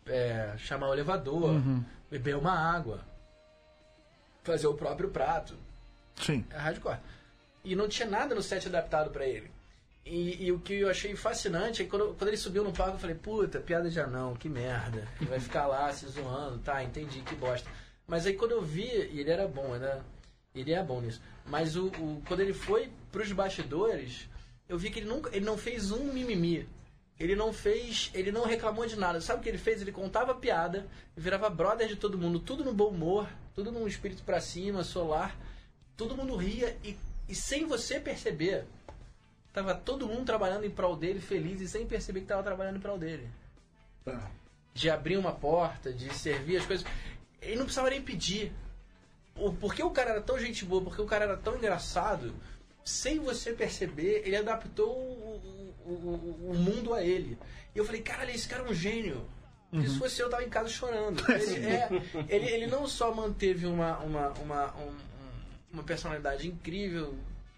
é, 0.07 0.53
chamar 0.59 0.89
o 0.89 0.93
elevador, 0.93 1.55
beber 2.11 2.37
uma 2.37 2.51
água, 2.53 3.01
fazer 4.43 4.67
o 4.67 4.75
próprio 4.75 5.09
prato. 5.11 5.55
Sim. 6.17 6.45
É 6.51 6.57
hardcore. 6.59 6.99
E 7.63 7.77
não 7.77 7.89
tinha 7.89 8.09
nada 8.09 8.35
no 8.35 8.43
set 8.43 8.67
adaptado 8.67 9.11
pra 9.11 9.25
ele. 9.25 9.53
E, 10.05 10.47
e 10.47 10.51
o 10.53 10.59
que 10.59 10.81
eu 10.81 10.91
achei 10.91 11.15
fascinante 11.15 11.81
é 11.81 11.85
que 11.85 11.91
quando, 11.93 12.13
quando 12.19 12.27
ele 12.29 12.37
subiu 12.37 12.65
no 12.65 12.73
palco, 12.73 12.95
eu 12.97 12.99
falei, 12.99 13.15
puta, 13.17 13.61
piada 13.61 13.89
de 13.89 14.01
anão, 14.01 14.35
que 14.35 14.49
merda. 14.49 15.07
Ele 15.21 15.31
vai 15.31 15.39
ficar 15.39 15.67
lá 15.69 15.93
se 15.93 16.09
zoando, 16.09 16.59
tá, 16.59 16.83
entendi, 16.83 17.21
que 17.21 17.37
bosta. 17.37 17.71
Mas 18.07 18.27
aí 18.27 18.35
quando 18.35 18.51
eu 18.51 18.61
vi, 18.63 18.83
e 19.13 19.21
ele 19.21 19.31
era 19.31 19.47
bom, 19.47 19.77
né? 19.77 20.03
Ele 20.55 20.73
é 20.73 20.83
bom 20.83 21.01
nisso. 21.01 21.21
Mas 21.47 21.77
o, 21.77 21.87
o- 21.89 22.23
quando 22.27 22.41
ele 22.41 22.55
foi 22.55 22.91
pros 23.11 23.33
bastidores, 23.33 24.29
eu 24.69 24.79
vi 24.79 24.91
que 24.91 25.01
ele, 25.01 25.09
nunca, 25.09 25.35
ele 25.35 25.45
não 25.45 25.59
fez 25.59 25.91
um 25.91 26.05
mimimi. 26.13 26.69
Ele 27.19 27.35
não 27.37 27.53
fez. 27.53 28.11
Ele 28.15 28.31
não 28.33 28.45
reclamou 28.45 28.87
de 28.87 28.97
nada. 28.97 29.21
Sabe 29.21 29.41
o 29.41 29.43
que 29.43 29.49
ele 29.49 29.59
fez? 29.59 29.81
Ele 29.81 29.93
contava 29.93 30.35
piada, 30.35 30.87
virava 31.17 31.49
brother 31.51 31.89
de 31.89 31.97
todo 31.97 32.19
mundo, 32.19 32.39
tudo 32.41 32.65
no 32.65 32.73
bom 32.73 32.89
humor, 32.89 33.29
tudo 33.55 33.71
num 33.73 33.87
espírito 33.87 34.23
pra 34.23 34.41
cima, 34.41 34.83
solar. 34.85 35.37
Todo 35.97 36.17
mundo 36.17 36.37
ria 36.37 36.77
e, 36.83 36.97
e 37.29 37.35
sem 37.35 37.67
você 37.67 38.01
perceber, 38.01 38.65
tava 39.53 39.75
todo 39.77 40.09
mundo 40.09 40.25
trabalhando 40.25 40.65
em 40.65 40.71
prol 40.71 40.97
dele, 40.97 41.21
feliz 41.21 41.61
e 41.61 41.69
sem 41.69 41.87
perceber 41.87 42.21
que 42.23 42.27
tava 42.27 42.43
trabalhando 42.43 42.77
em 42.79 42.81
prol 42.81 42.99
dele. 42.99 43.29
Tá. 44.05 44.29
De 44.73 44.91
abrir 44.91 45.17
uma 45.17 45.31
porta, 45.33 45.93
de 45.93 46.13
servir 46.13 46.57
as 46.57 46.67
coisas. 46.67 46.85
Ele 47.41 47.55
não 47.57 47.65
precisava 47.65 47.91
nem 47.91 48.03
pedir. 48.03 48.53
O, 49.37 49.53
porque 49.53 49.83
o 49.83 49.91
cara 49.91 50.11
era 50.11 50.21
tão 50.21 50.39
gente 50.39 50.65
boa, 50.65 50.83
porque 50.83 51.01
o 51.03 51.07
cara 51.07 51.25
era 51.25 51.37
tão 51.37 51.57
engraçado, 51.57 52.35
sem 52.85 53.19
você 53.19 53.53
perceber, 53.53 54.23
ele 54.25 54.37
adaptou 54.37 54.91
o, 54.97 55.73
o, 55.85 55.91
o- 55.91 56.51
o 56.51 56.55
mundo 56.55 56.95
a 56.95 57.03
ele. 57.03 57.37
E 57.75 57.79
eu 57.79 57.85
falei, 57.85 58.01
caralho, 58.03 58.31
esse 58.31 58.49
cara 58.49 58.63
é 58.63 58.71
um 58.71 58.75
gênio. 58.75 59.25
Porque 59.71 59.89
se 59.89 59.99
fosse 59.99 60.21
eu, 60.21 60.27
eu 60.27 60.31
tava 60.31 60.45
em 60.45 60.49
casa 60.49 60.69
chorando. 60.69 61.21
Ele, 61.33 61.67
é, 61.67 61.89
ele, 62.29 62.47
ele 62.49 62.67
não 62.69 62.87
só 62.87 63.13
manteve 63.13 63.67
uma, 63.67 63.99
uma, 63.99 64.29
uma, 64.35 64.75
um- 64.77 64.87
um- 64.91 64.99
uma 65.73 65.83
personalidade 65.83 66.47
incrível, 66.47 67.13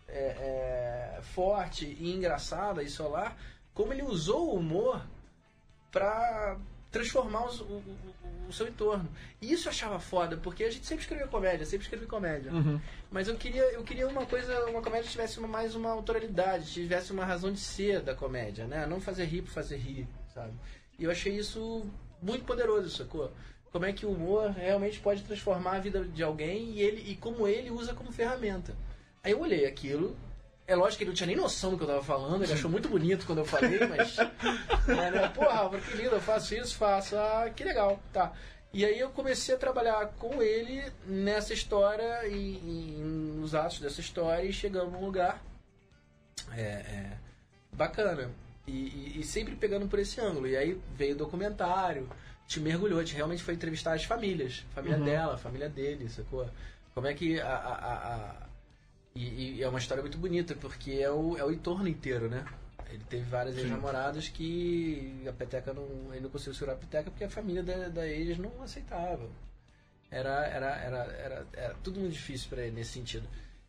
é, 0.08 1.18
é, 1.18 1.20
forte 1.34 1.84
e 2.00 2.10
engraçada 2.14 2.82
e 2.82 2.88
solar, 2.88 3.36
como 3.74 3.92
ele 3.92 4.02
usou 4.02 4.48
o 4.48 4.54
humor 4.56 5.04
pra 5.92 6.56
transformar 6.90 7.46
os- 7.46 7.60
o, 7.60 7.64
o- 7.64 8.14
o 8.48 8.52
seu 8.52 8.68
entorno. 8.68 9.08
E 9.42 9.52
isso 9.52 9.66
eu 9.66 9.70
achava 9.70 9.98
foda, 9.98 10.36
porque 10.36 10.64
a 10.64 10.70
gente 10.70 10.86
sempre 10.86 11.02
escreveu 11.02 11.26
comédia, 11.28 11.66
sempre 11.66 11.84
escrevi 11.84 12.06
comédia. 12.06 12.52
Mas 13.10 13.26
eu 13.28 13.36
queria, 13.36 13.62
eu 13.72 13.82
queria 13.82 14.06
uma 14.08 14.24
coisa, 14.24 14.66
uma 14.66 14.80
comédia 14.80 15.04
que 15.04 15.10
tivesse 15.10 15.38
uma- 15.38 15.48
mais 15.48 15.74
uma 15.74 15.90
autoralidade, 15.90 16.72
tivesse 16.72 17.12
uma 17.12 17.24
razão 17.24 17.52
de 17.52 17.58
ser 17.60 18.00
da 18.00 18.14
comédia, 18.14 18.66
né? 18.66 18.86
Não 18.86 19.00
fazer 19.00 19.24
rir 19.24 19.42
por 19.42 19.50
fazer 19.50 19.76
rir, 19.76 20.06
sabe? 20.32 20.52
E 20.98 21.04
eu 21.04 21.10
achei 21.10 21.36
isso 21.36 21.84
muito 22.22 22.44
poderoso, 22.44 22.88
sacou? 22.90 23.32
Como 23.72 23.84
é 23.84 23.92
que 23.92 24.06
o 24.06 24.10
humor 24.10 24.50
realmente 24.52 25.00
pode 25.00 25.22
transformar 25.22 25.72
a 25.76 25.80
vida 25.80 26.02
de 26.04 26.22
alguém 26.22 26.70
e 26.70 26.80
ele 26.80 27.10
e 27.10 27.16
como 27.16 27.46
ele 27.46 27.70
usa 27.70 27.92
como 27.94 28.10
ferramenta. 28.12 28.74
Aí 29.22 29.32
eu 29.32 29.40
olhei 29.40 29.66
aquilo, 29.66 30.16
é 30.66 30.74
lógico 30.74 30.98
que 30.98 31.04
ele 31.04 31.10
não 31.10 31.14
tinha 31.16 31.26
nem 31.28 31.36
noção 31.36 31.70
do 31.70 31.76
que 31.76 31.84
eu 31.84 31.88
tava 31.88 32.02
falando, 32.02 32.42
ele 32.42 32.52
achou 32.52 32.70
muito 32.70 32.88
bonito 32.88 33.24
quando 33.26 33.38
eu 33.38 33.44
falei, 33.44 33.78
mas. 33.86 34.18
é, 34.88 35.10
né? 35.10 35.28
Porra, 35.34 35.58
Álvaro, 35.60 35.82
que 35.82 35.96
lindo, 35.96 36.14
eu 36.16 36.20
faço 36.20 36.54
isso, 36.54 36.76
faço. 36.76 37.16
Ah, 37.16 37.50
que 37.54 37.62
legal, 37.64 38.00
tá. 38.12 38.32
E 38.72 38.84
aí 38.84 38.98
eu 38.98 39.08
comecei 39.10 39.54
a 39.54 39.58
trabalhar 39.58 40.06
com 40.18 40.42
ele 40.42 40.82
nessa 41.06 41.54
história 41.54 42.26
e, 42.26 42.34
e 42.34 43.00
nos 43.00 43.54
atos 43.54 43.80
dessa 43.80 44.00
história 44.00 44.44
e 44.44 44.52
chegamos 44.52 44.92
num 44.92 45.04
lugar 45.06 45.42
é, 46.52 46.60
é, 46.62 47.12
bacana. 47.72 48.30
E, 48.66 48.72
e- 48.72 49.20
e 49.20 49.22
sempre 49.22 49.54
pegando 49.54 49.86
por 49.86 49.98
esse 49.98 50.20
ângulo. 50.20 50.46
E 50.48 50.56
aí 50.56 50.78
veio 50.96 51.14
o 51.14 51.18
documentário, 51.18 52.08
te 52.46 52.58
mergulhou, 52.60 53.02
te 53.04 53.14
realmente 53.14 53.42
foi 53.42 53.54
entrevistar 53.54 53.94
as 53.94 54.04
famílias. 54.04 54.64
Família 54.74 54.98
dela, 54.98 55.38
família 55.38 55.68
dele, 55.68 56.08
sacou? 56.08 56.48
Como 56.94 57.06
é 57.06 57.14
que 57.14 57.40
a- 57.40 57.46
a- 57.46 58.14
a- 58.14 58.45
e, 59.16 59.56
e 59.56 59.62
é 59.62 59.68
uma 59.68 59.78
história 59.78 60.02
muito 60.02 60.18
bonita, 60.18 60.54
porque 60.54 60.92
é 60.92 61.10
o, 61.10 61.36
é 61.36 61.44
o 61.44 61.50
entorno 61.50 61.88
inteiro, 61.88 62.28
né? 62.28 62.44
Ele 62.90 63.02
teve 63.08 63.24
várias 63.24 63.56
ex-namoradas 63.58 64.28
que 64.28 65.22
a 65.28 65.32
peteca 65.32 65.72
não. 65.72 65.86
Ele 66.12 66.20
não 66.20 66.30
conseguiu 66.30 66.54
segurar 66.54 66.74
a 66.74 66.76
peteca 66.76 67.10
porque 67.10 67.24
a 67.24 67.30
família 67.30 67.62
da, 67.62 67.88
da 67.88 68.06
ex 68.06 68.38
não 68.38 68.62
aceitava. 68.62 69.28
Era, 70.10 70.46
era, 70.46 70.76
era, 70.76 70.98
era, 70.98 71.46
era 71.52 71.74
tudo 71.82 71.98
muito 71.98 72.12
difícil 72.12 72.48
para 72.48 72.62
ele 72.62 72.76
nesse 72.76 72.92
sentido. 72.92 73.28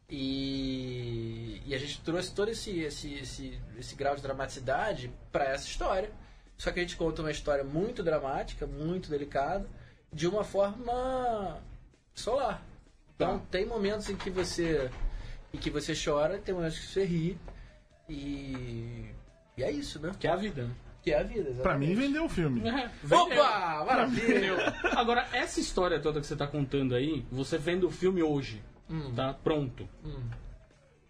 E, 0.09 1.61
e 1.65 1.73
a 1.73 1.77
gente 1.77 1.99
trouxe 2.01 2.33
todo 2.33 2.49
esse, 2.49 2.79
esse, 2.79 3.13
esse, 3.15 3.59
esse 3.77 3.95
grau 3.95 4.15
de 4.15 4.21
dramaticidade 4.21 5.11
para 5.31 5.45
essa 5.45 5.67
história. 5.67 6.11
Só 6.57 6.71
que 6.71 6.79
a 6.79 6.83
gente 6.83 6.95
conta 6.95 7.21
uma 7.21 7.31
história 7.31 7.63
muito 7.63 8.03
dramática, 8.03 8.65
muito 8.65 9.09
delicada, 9.09 9.67
de 10.13 10.27
uma 10.27 10.43
forma 10.43 11.59
solar. 12.13 12.63
Então 13.15 13.39
Tá. 13.39 13.45
tem 13.51 13.65
momentos 13.65 14.09
em 14.09 14.15
que 14.15 14.29
você 14.29 14.89
em 15.57 15.59
que 15.59 15.69
você 15.69 15.93
chora, 15.93 16.37
tem 16.37 16.53
momentos 16.53 16.79
que 16.79 16.85
você 16.87 17.03
ri 17.03 17.37
e, 18.09 19.05
e 19.57 19.63
é 19.63 19.71
isso, 19.71 19.99
né? 19.99 20.11
Que 20.19 20.27
é 20.27 20.31
a 20.31 20.35
vida. 20.35 20.63
né? 20.63 20.71
Que 21.03 21.11
é 21.11 21.19
a 21.19 21.23
vida. 21.23 21.51
Pra 21.63 21.77
mim, 21.77 21.85
exatamente. 21.87 21.95
vendeu 22.07 22.25
o 22.25 22.29
filme. 22.29 22.61
Opa! 23.11 23.85
Maravilha! 23.85 24.55
Agora, 24.95 25.27
essa 25.33 25.59
história 25.59 25.99
toda 25.99 26.19
que 26.19 26.27
você 26.27 26.35
tá 26.35 26.45
contando 26.47 26.95
aí, 26.95 27.25
você 27.31 27.57
vendo 27.57 27.87
o 27.87 27.91
filme 27.91 28.21
hoje, 28.21 28.61
Hum. 28.89 29.13
tá 29.15 29.33
pronto. 29.33 29.87
Hum. 30.05 30.23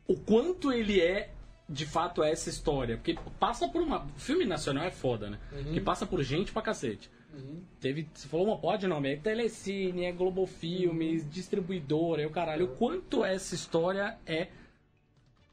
O 0.07 0.15
quanto 0.17 0.71
ele 0.71 0.99
é, 1.01 1.29
de 1.69 1.85
fato, 1.85 2.23
essa 2.23 2.49
história. 2.49 2.95
Porque 2.97 3.17
passa 3.39 3.67
por 3.67 3.81
uma. 3.81 4.07
Filme 4.17 4.45
nacional 4.45 4.85
é 4.85 4.91
foda, 4.91 5.29
né? 5.29 5.37
Uhum. 5.51 5.73
Que 5.73 5.81
passa 5.81 6.05
por 6.05 6.23
gente 6.23 6.51
pra 6.51 6.61
cacete. 6.61 7.09
Teve. 7.79 8.07
Você 8.13 8.27
falou 8.27 8.47
uma 8.47 8.57
pode 8.57 8.87
nome, 8.87 9.13
é 9.13 9.17
Telecine, 9.17 10.05
é 10.05 10.11
Globo 10.11 10.45
Filmes, 10.47 11.23
Uhum. 11.23 11.29
distribuidora, 11.29 12.21
é 12.23 12.25
o 12.25 12.31
caralho. 12.31 12.65
O 12.65 12.75
quanto 12.75 13.23
essa 13.23 13.53
história 13.53 14.17
é 14.25 14.47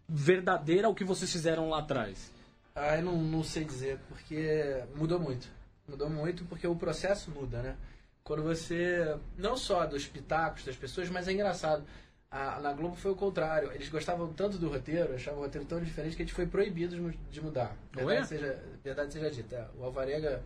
verdadeira 0.09 0.87
ao 0.87 0.95
que 0.95 1.05
vocês 1.05 1.31
fizeram 1.31 1.69
lá 1.69 1.79
atrás? 1.81 2.33
Ah, 2.75 2.97
eu 2.97 3.03
não, 3.03 3.17
não 3.23 3.43
sei 3.45 3.65
dizer, 3.65 3.99
porque 4.09 4.83
mudou 4.97 5.19
muito. 5.21 5.49
Mudou 5.89 6.09
muito 6.11 6.45
porque 6.47 6.67
o 6.67 6.75
processo 6.75 7.31
muda, 7.31 7.63
né? 7.63 7.77
Quando 8.23 8.43
você. 8.43 9.17
Não 9.37 9.57
só 9.57 9.87
dos 9.87 10.07
pitacos 10.07 10.65
das 10.65 10.77
pessoas, 10.77 11.11
mas 11.11 11.29
é 11.29 11.33
engraçado. 11.33 11.85
A- 12.31 12.59
na 12.61 12.73
Globo 12.73 12.97
foi 12.97 13.13
o 13.13 13.15
contrário. 13.17 13.71
Eles 13.73 13.89
gostavam 13.89 14.33
tanto 14.33 14.59
do 14.59 14.69
roteiro, 14.69 15.15
achavam 15.15 15.41
o 15.41 15.43
roteiro 15.45 15.67
tão 15.67 15.81
diferente 15.81 16.17
que 16.17 16.23
a 16.23 16.25
gente 16.25 16.35
foi 16.35 16.47
proibido 16.47 16.97
de 16.97 17.01
mu- 17.01 17.15
de 17.31 17.41
mudar. 17.41 17.77
Ué? 17.97 18.05
Verdade 18.05 18.29
seja, 18.29 18.65
verdade 18.83 19.13
seja 19.13 19.31
dita. 19.31 19.57
é. 19.57 19.69
O 19.79 19.85
Alvarenga, 19.85 20.43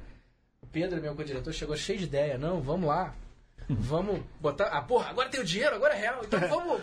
Pedro, 0.73 1.01
meu 1.01 1.15
co-diretor, 1.15 1.53
chegou 1.53 1.77
cheio 1.77 1.99
de 1.99 2.05
ideia. 2.05 2.39
Não, 2.39 2.61
vamos 2.61 2.89
lá. 2.89 3.15
Vamos 3.69 4.23
botar. 4.41 4.67
Ah, 4.67 4.81
porra, 4.81 5.11
agora 5.11 5.29
tem 5.29 5.41
o 5.41 5.45
dinheiro, 5.45 5.77
agora 5.77 5.95
é 5.95 6.01
real. 6.01 6.23
Então 6.25 6.41
vamos 6.49 6.83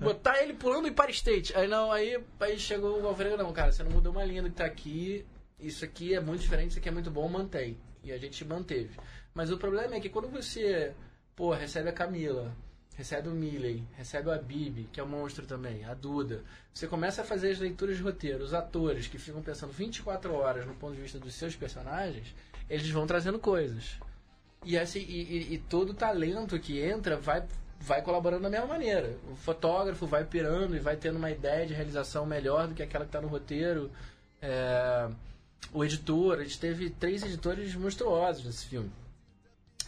botar 0.00 0.42
ele 0.42 0.54
pulando 0.54 0.86
em 0.86 0.90
Empire 0.90 1.12
State. 1.12 1.56
Aí 1.56 1.68
não, 1.68 1.92
aí, 1.92 2.18
aí 2.40 2.58
chegou 2.58 3.00
o 3.00 3.06
Alvarenga, 3.06 3.36
não, 3.36 3.52
cara, 3.52 3.72
você 3.72 3.82
não 3.82 3.90
mudou 3.90 4.12
uma 4.12 4.24
linha 4.24 4.42
do 4.42 4.48
que 4.48 4.56
tá 4.56 4.64
aqui. 4.64 5.26
Isso 5.60 5.84
aqui 5.84 6.14
é 6.14 6.20
muito 6.20 6.40
diferente, 6.40 6.70
isso 6.70 6.78
aqui 6.78 6.88
é 6.88 6.92
muito 6.92 7.10
bom, 7.10 7.28
mantém. 7.28 7.76
E 8.02 8.10
a 8.10 8.18
gente 8.18 8.42
manteve. 8.44 8.96
Mas 9.34 9.50
o 9.50 9.58
problema 9.58 9.96
é 9.96 10.00
que 10.00 10.08
quando 10.08 10.28
você, 10.28 10.94
pô, 11.34 11.52
recebe 11.52 11.90
a 11.90 11.92
Camila, 11.92 12.56
recebe 12.96 13.28
o 13.28 13.32
Milley, 13.32 13.84
recebe 13.94 14.30
a 14.30 14.38
Bibi, 14.38 14.88
que 14.90 14.98
é 14.98 15.04
um 15.04 15.08
monstro 15.08 15.46
também, 15.46 15.84
a 15.84 15.92
Duda, 15.92 16.42
você 16.72 16.86
começa 16.86 17.20
a 17.20 17.24
fazer 17.24 17.50
as 17.50 17.58
leituras 17.58 17.98
de 17.98 18.02
roteiro, 18.02 18.42
os 18.42 18.54
atores 18.54 19.06
que 19.06 19.18
ficam 19.18 19.42
pensando 19.42 19.72
24 19.72 20.32
horas 20.32 20.66
no 20.66 20.74
ponto 20.74 20.94
de 20.94 21.02
vista 21.02 21.18
dos 21.18 21.34
seus 21.34 21.54
personagens, 21.54 22.34
eles 22.68 22.88
vão 22.90 23.06
trazendo 23.06 23.38
coisas. 23.38 23.98
E, 24.64 24.76
assim, 24.76 25.00
e, 25.00 25.22
e- 25.22 25.54
e 25.54 25.58
todo 25.58 25.94
talento 25.94 26.58
que 26.58 26.80
entra 26.80 27.16
vai, 27.16 27.44
vai 27.80 28.02
colaborando 28.02 28.42
da 28.42 28.50
mesma 28.50 28.66
maneira. 28.66 29.16
O 29.30 29.36
fotógrafo 29.36 30.06
vai 30.06 30.24
pirando 30.24 30.74
e 30.74 30.80
vai 30.80 30.96
tendo 30.96 31.16
uma 31.16 31.30
ideia 31.30 31.66
de 31.66 31.74
realização 31.74 32.26
melhor 32.26 32.66
do 32.66 32.74
que 32.74 32.82
aquela 32.82 33.04
que 33.04 33.10
está 33.10 33.20
no 33.20 33.28
roteiro. 33.28 33.90
É, 34.42 35.08
o 35.72 35.84
editor, 35.84 36.38
a 36.40 36.42
gente 36.42 36.58
teve 36.58 36.90
três 36.90 37.22
editores 37.22 37.74
monstruosos 37.74 38.44
nesse 38.44 38.66
filme. 38.66 38.90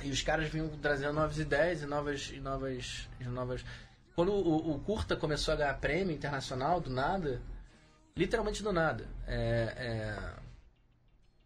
E 0.02 0.10
os 0.10 0.22
caras 0.22 0.48
vinham 0.48 0.68
trazendo 0.80 1.14
novas 1.14 1.38
ideias 1.38 1.82
e 1.82 1.86
novas. 1.86 2.30
E 2.32 2.38
novas, 2.40 3.08
e 3.20 3.24
novas... 3.24 3.64
Quando 4.14 4.32
o, 4.32 4.74
o 4.74 4.78
Curta 4.80 5.16
começou 5.16 5.54
a 5.54 5.56
ganhar 5.56 5.74
prêmio 5.74 6.14
internacional, 6.14 6.80
do 6.80 6.90
nada, 6.90 7.40
literalmente 8.16 8.62
do 8.64 8.72
nada, 8.72 9.06
é, 9.26 9.74
é, 9.76 10.32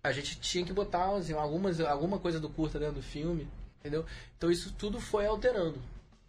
a 0.03 0.11
gente 0.11 0.41
tinha 0.41 0.65
que 0.65 0.73
botar 0.73 1.15
assim, 1.15 1.33
algumas, 1.33 1.81
alguma 1.81 2.19
coisa 2.19 2.41
do 2.41 2.49
Curta 2.51 2.79
dentro 2.79 2.97
do 2.97 3.03
filme, 3.03 3.47
entendeu? 3.81 4.05
Então 4.37 4.51
isso 4.51 4.73
tudo 4.73 5.01
foi 5.01 5.27
alterando, 5.27 5.79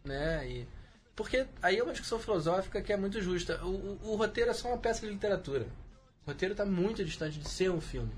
né? 0.03 0.47
E, 0.47 0.67
porque 1.15 1.45
aí 1.61 1.78
é 1.80 1.84
uma 1.84 1.91
discussão 1.91 2.19
filosófica 2.19 2.82
que 2.82 2.93
é 2.93 2.97
muito 2.97 3.19
justa. 3.21 3.63
O, 3.65 3.69
o, 3.69 4.11
o 4.11 4.15
roteiro 4.15 4.51
é 4.51 4.53
só 4.53 4.67
uma 4.67 4.78
peça 4.78 5.01
de 5.05 5.11
literatura. 5.11 5.65
O 6.26 6.30
roteiro 6.32 6.53
está 6.53 6.65
muito 6.65 7.03
distante 7.03 7.38
de 7.39 7.49
ser 7.49 7.69
um 7.71 7.82
filme. 7.82 8.11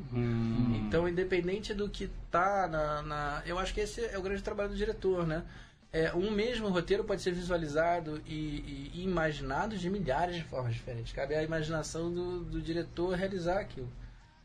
Então, 0.87 1.07
independente 1.07 1.73
do 1.73 1.89
que 1.89 2.09
tá 2.29 2.67
na, 2.67 3.01
na- 3.01 3.43
Eu 3.45 3.57
acho 3.57 3.73
que 3.73 3.79
esse 3.79 4.05
é 4.05 4.17
o 4.17 4.21
grande 4.21 4.43
trabalho 4.43 4.69
do 4.69 4.75
diretor, 4.75 5.25
né? 5.25 5.43
É, 5.91 6.13
um 6.13 6.29
mesmo 6.29 6.67
roteiro 6.67 7.03
pode 7.05 7.21
ser 7.21 7.31
visualizado 7.33 8.21
e, 8.25 8.33
e- 8.33 8.91
e 8.95 9.03
imaginado 9.03 9.77
de 9.77 9.89
milhares 9.89 10.35
de 10.35 10.43
formas 10.43 10.73
diferentes. 10.73 11.13
Cabe 11.13 11.33
à 11.33 11.41
imaginação 11.43 12.13
do, 12.13 12.41
do 12.43 12.61
diretor 12.61 13.15
realizar 13.15 13.59
aquilo. 13.59 13.89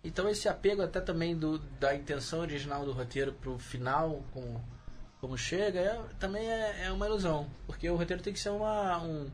Então, 0.03 0.29
esse 0.29 0.49
apego 0.49 0.83
até 0.83 1.01
também 1.01 1.37
do, 1.37 1.59
da 1.79 1.95
intenção 1.95 2.41
original 2.41 2.85
do 2.85 2.93
roteiro 2.93 3.33
pro 3.35 3.59
final, 3.59 4.23
como, 4.33 4.65
como 5.21 5.37
chega, 5.37 5.79
é- 5.79 6.03
também 6.19 6.49
é, 6.51 6.87
é 6.87 6.93
uma 6.93 7.07
ilusão. 7.07 7.49
Porque 7.67 7.89
o 7.89 7.97
roteiro 7.97 8.23
tem 8.23 8.33
que 8.33 8.41
ser 8.41 8.49
uma, 8.51 9.03
um, 9.03 9.31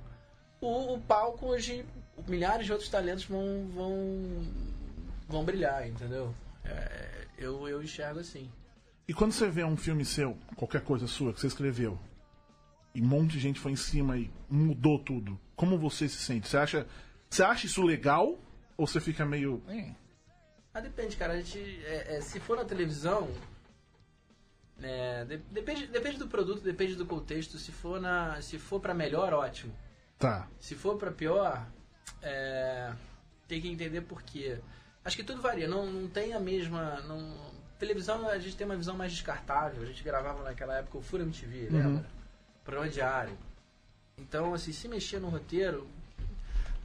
o, 0.60 0.94
o 0.94 1.00
palco 1.00 1.54
onde 1.54 1.84
milhares 2.26 2.66
de 2.66 2.72
outros 2.72 2.90
talentos 2.90 3.24
vão, 3.24 3.68
vão, 3.72 4.46
vão 5.28 5.44
brilhar, 5.44 5.86
entendeu? 5.86 6.34
É, 6.64 7.26
eu, 7.38 7.68
eu 7.68 7.82
enxergo 7.82 8.18
assim. 8.18 8.50
E 9.06 9.14
quando 9.14 9.32
você 9.32 9.48
vê 9.48 9.62
um 9.62 9.76
filme 9.76 10.04
seu, 10.04 10.36
qualquer 10.56 10.80
coisa 10.82 11.06
sua 11.06 11.32
que 11.32 11.40
você 11.40 11.46
escreveu, 11.46 11.96
e 12.92 13.00
um 13.00 13.06
monte 13.06 13.32
de 13.32 13.40
gente 13.40 13.60
foi 13.60 13.70
em 13.70 13.76
cima 13.76 14.18
e 14.18 14.28
mudou 14.50 14.98
tudo, 14.98 15.38
como 15.54 15.78
você 15.78 16.08
se 16.08 16.16
sente? 16.16 16.48
Você 16.48 16.56
acha, 16.56 16.86
você 17.30 17.42
acha 17.44 17.66
isso 17.66 17.82
legal? 17.82 18.36
Ou 18.76 18.86
você 18.86 19.00
fica 19.00 19.24
meio. 19.24 19.62
Ah, 20.76 20.80
depende, 20.82 21.16
cara. 21.16 21.32
A 21.32 21.36
gente, 21.40 21.58
é, 21.86 22.16
é, 22.16 22.20
se 22.20 22.38
for 22.38 22.54
na 22.54 22.64
televisão, 22.66 23.30
é, 24.82 25.24
de- 25.24 25.38
depende, 25.38 25.86
depende 25.86 26.18
do 26.18 26.28
produto, 26.28 26.60
depende 26.60 26.94
do 26.96 27.06
contexto. 27.06 27.56
Se 27.56 27.72
for 27.72 27.98
na, 27.98 28.42
se 28.42 28.58
for 28.58 28.78
para 28.78 28.92
melhor, 28.92 29.32
ótimo. 29.32 29.74
Tá. 30.18 30.46
Se 30.60 30.74
for 30.74 30.98
para 30.98 31.10
pior, 31.10 31.66
é, 32.20 32.92
tem 33.48 33.58
que 33.62 33.68
entender 33.68 34.02
por 34.02 34.20
quê. 34.22 34.58
Acho 35.02 35.16
que 35.16 35.24
tudo 35.24 35.40
varia. 35.40 35.66
Não, 35.66 35.86
não 35.86 36.08
tem 36.08 36.34
a 36.34 36.40
mesma. 36.40 37.00
Não, 37.02 37.34
televisão 37.78 38.28
a 38.28 38.38
gente 38.38 38.54
tem 38.54 38.66
uma 38.66 38.76
visão 38.76 38.94
mais 38.94 39.12
descartável. 39.12 39.82
A 39.82 39.86
gente 39.86 40.04
gravava 40.04 40.42
naquela 40.42 40.76
época 40.76 40.98
o 40.98 41.02
Fura 41.02 41.22
MTV, 41.22 41.68
lembra? 41.70 42.06
Programa 42.64 42.90
diário. 42.90 43.38
Então, 44.18 44.52
assim, 44.52 44.72
se 44.72 44.88
mexer 44.88 45.20
no 45.20 45.30
roteiro, 45.30 45.88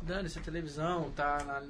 dane-se 0.01 0.39
a 0.39 0.41
televisão, 0.41 1.11
tá 1.11 1.43
na, 1.43 1.61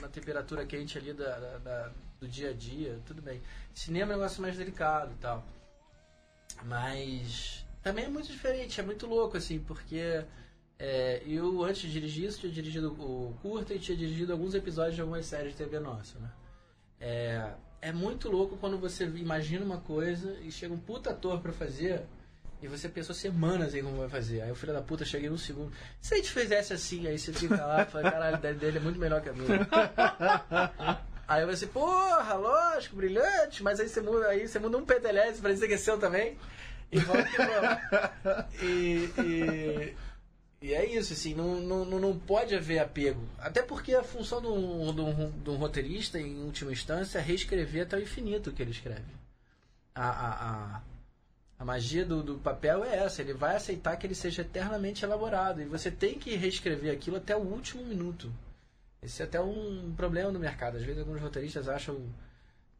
na 0.00 0.08
temperatura 0.08 0.64
quente 0.66 0.98
ali 0.98 1.12
da, 1.12 1.38
da- 1.38 1.58
da- 1.58 1.92
do 2.20 2.28
dia 2.28 2.50
a 2.50 2.52
dia, 2.52 2.98
tudo 3.06 3.22
bem. 3.22 3.40
Cinema 3.74 4.12
é 4.12 4.16
um 4.16 4.18
negócio 4.18 4.42
mais 4.42 4.56
delicado 4.56 5.12
e 5.12 5.16
tal. 5.16 5.44
Mas 6.64 7.64
também 7.82 8.04
é 8.04 8.08
muito 8.08 8.30
diferente, 8.30 8.80
é 8.80 8.84
muito 8.84 9.06
louco, 9.06 9.36
assim, 9.36 9.58
porque 9.60 10.24
é, 10.78 11.22
eu, 11.26 11.62
antes 11.64 11.82
de 11.82 11.90
dirigir 11.92 12.26
isso, 12.28 12.40
tinha 12.40 12.52
dirigido 12.52 12.92
o 12.92 13.34
curta 13.40 13.72
e 13.74 13.78
tinha 13.78 13.96
dirigido 13.96 14.32
alguns 14.32 14.54
episódios 14.54 14.94
de 14.96 15.00
algumas 15.00 15.24
séries 15.26 15.52
de 15.52 15.58
TV 15.58 15.78
nossa, 15.80 16.18
né? 16.18 16.30
É, 17.00 17.52
é 17.80 17.92
muito 17.92 18.28
louco 18.30 18.58
quando 18.58 18.78
você 18.78 19.04
imagina 19.06 19.64
uma 19.64 19.80
coisa 19.80 20.38
e 20.42 20.52
chega 20.52 20.74
um 20.74 20.78
puta 20.78 21.10
ator 21.10 21.40
pra 21.40 21.52
fazer 21.52 22.02
e 22.62 22.68
você 22.68 22.88
pensou 22.88 23.14
semanas 23.14 23.74
em 23.74 23.82
como 23.82 23.96
vai 23.98 24.08
fazer. 24.08 24.42
Aí 24.42 24.50
o 24.50 24.54
filho 24.54 24.72
da 24.72 24.82
puta 24.82 25.04
chega 25.04 25.26
em 25.26 25.30
um 25.30 25.38
segundo. 25.38 25.72
Se 26.00 26.14
a 26.14 26.16
gente 26.18 26.30
fizesse 26.30 26.72
assim, 26.72 27.06
aí 27.06 27.18
você 27.18 27.32
fica 27.32 27.56
lá 27.64 27.82
e 27.82 27.86
fala, 27.86 28.10
caralho, 28.10 28.36
a 28.36 28.38
ideia 28.38 28.54
dele 28.54 28.78
é 28.78 28.80
muito 28.80 28.98
melhor 28.98 29.20
que 29.22 29.28
a 29.28 29.32
minha. 29.32 29.66
aí 31.26 31.46
você, 31.46 31.66
porra, 31.66 32.34
lógico, 32.34 32.96
brilhante, 32.96 33.62
mas 33.62 33.80
aí 33.80 33.88
você 33.88 34.00
muda, 34.00 34.28
aí 34.28 34.46
você 34.46 34.58
muda 34.58 34.76
um 34.78 34.84
petelhese 34.84 35.40
pra 35.40 35.52
dizer 35.52 35.68
que 35.68 35.74
é 35.74 35.78
seu 35.78 35.98
também. 35.98 36.36
E 36.92 36.98
volta 37.00 37.22
que 37.24 37.36
vamos. 37.36 38.52
E, 38.62 39.10
e, 39.22 39.94
e 40.60 40.74
é 40.74 40.84
isso, 40.86 41.12
assim, 41.12 41.34
não, 41.34 41.54
não, 41.60 41.84
não- 41.84 41.98
não 42.00 42.18
pode 42.18 42.54
haver 42.54 42.80
apego. 42.80 43.22
Até 43.38 43.62
porque 43.62 43.94
a 43.94 44.02
função 44.02 44.40
de 44.40 44.48
um, 44.48 44.92
de 44.92 45.00
um- 45.00 45.30
de 45.30 45.50
um 45.50 45.56
roteirista, 45.56 46.18
em 46.18 46.42
última 46.42 46.72
instância, 46.72 47.18
é 47.18 47.22
reescrever 47.22 47.84
até 47.84 47.96
o 47.96 48.02
infinito 48.02 48.50
o 48.50 48.52
que 48.52 48.60
ele 48.60 48.72
escreve. 48.72 49.04
A, 49.94 50.08
a, 50.08 50.32
a, 50.76 50.82
a 51.60 51.64
magia 51.64 52.06
do, 52.06 52.22
do 52.22 52.38
papel 52.38 52.82
é 52.82 52.96
essa, 52.96 53.20
ele 53.20 53.34
vai 53.34 53.54
aceitar 53.54 53.94
que 53.98 54.06
ele 54.06 54.14
seja 54.14 54.40
eternamente 54.40 55.04
elaborado. 55.04 55.60
E 55.60 55.66
você 55.66 55.90
tem 55.90 56.18
que 56.18 56.34
reescrever 56.34 56.90
aquilo 56.90 57.18
até 57.18 57.36
o 57.36 57.40
último 57.40 57.84
minuto. 57.84 58.32
Esse 59.02 59.20
é 59.20 59.26
até 59.26 59.38
um 59.38 59.92
problema 59.94 60.32
no 60.32 60.38
mercado. 60.38 60.78
Às 60.78 60.82
vezes 60.82 60.98
alguns 60.98 61.20
roteiristas 61.20 61.68
acham 61.68 62.02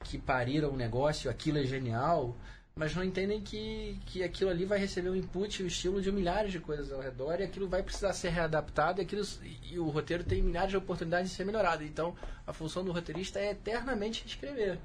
que 0.03 0.17
pariram 0.17 0.71
um 0.71 0.77
negócio, 0.77 1.31
aquilo 1.31 1.59
é 1.59 1.65
genial, 1.65 2.35
mas 2.75 2.95
não 2.95 3.05
entendem 3.05 3.43
que, 3.43 3.99
que 4.07 4.25
aquilo 4.25 4.49
ali 4.49 4.65
vai 4.65 4.79
receber 4.79 5.11
o 5.11 5.17
input 5.17 5.63
o 5.63 5.67
estilo 5.67 6.01
de 6.01 6.11
milhares 6.11 6.51
de 6.51 6.59
coisas 6.59 6.91
ao 6.91 7.03
redor 7.03 7.39
e 7.39 7.43
aquilo 7.43 7.69
vai 7.69 7.83
precisar 7.83 8.15
ser 8.15 8.31
readaptado 8.31 9.03
e, 9.03 9.05
aquilo, 9.05 9.23
e 9.71 9.79
o 9.79 9.91
roteiro 9.91 10.25
tem 10.25 10.41
milhares 10.41 10.71
de 10.71 10.79
oportunidades 10.79 11.31
de 11.31 11.37
ser 11.37 11.45
melhorado. 11.45 11.85
Então, 11.85 12.17
a 12.47 12.53
função 12.55 12.83
do 12.83 12.93
roteirista 12.93 13.39
é 13.39 13.51
eternamente 13.51 14.27
escrever. 14.27 14.79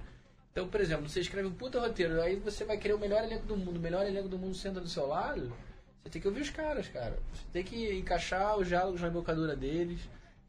Então, 0.57 0.69
por 0.69 0.79
exemplo, 0.79 1.09
você 1.09 1.19
escreve 1.19 1.49
um 1.49 1.53
puta 1.53 1.81
roteiro, 1.81 2.21
aí 2.21 2.37
você 2.37 2.63
vai 2.63 2.77
querer 2.77 2.93
o 2.93 2.97
melhor 2.97 3.21
elenco 3.25 3.45
do 3.45 3.57
mundo, 3.57 3.75
o 3.75 3.79
melhor 3.81 4.05
elenco 4.05 4.29
do 4.29 4.37
mundo 4.39 4.55
senta 4.55 4.79
do 4.79 4.87
seu 4.87 5.05
lado, 5.05 5.53
você 6.01 6.09
tem 6.09 6.21
que 6.21 6.27
ouvir 6.29 6.43
os 6.43 6.49
caras, 6.49 6.87
cara. 6.87 7.19
Você 7.33 7.43
tem 7.51 7.61
que 7.61 7.93
encaixar 7.93 8.57
os 8.57 8.65
diálogos 8.65 9.01
na 9.01 9.09
embocadura 9.09 9.53
deles. 9.53 9.99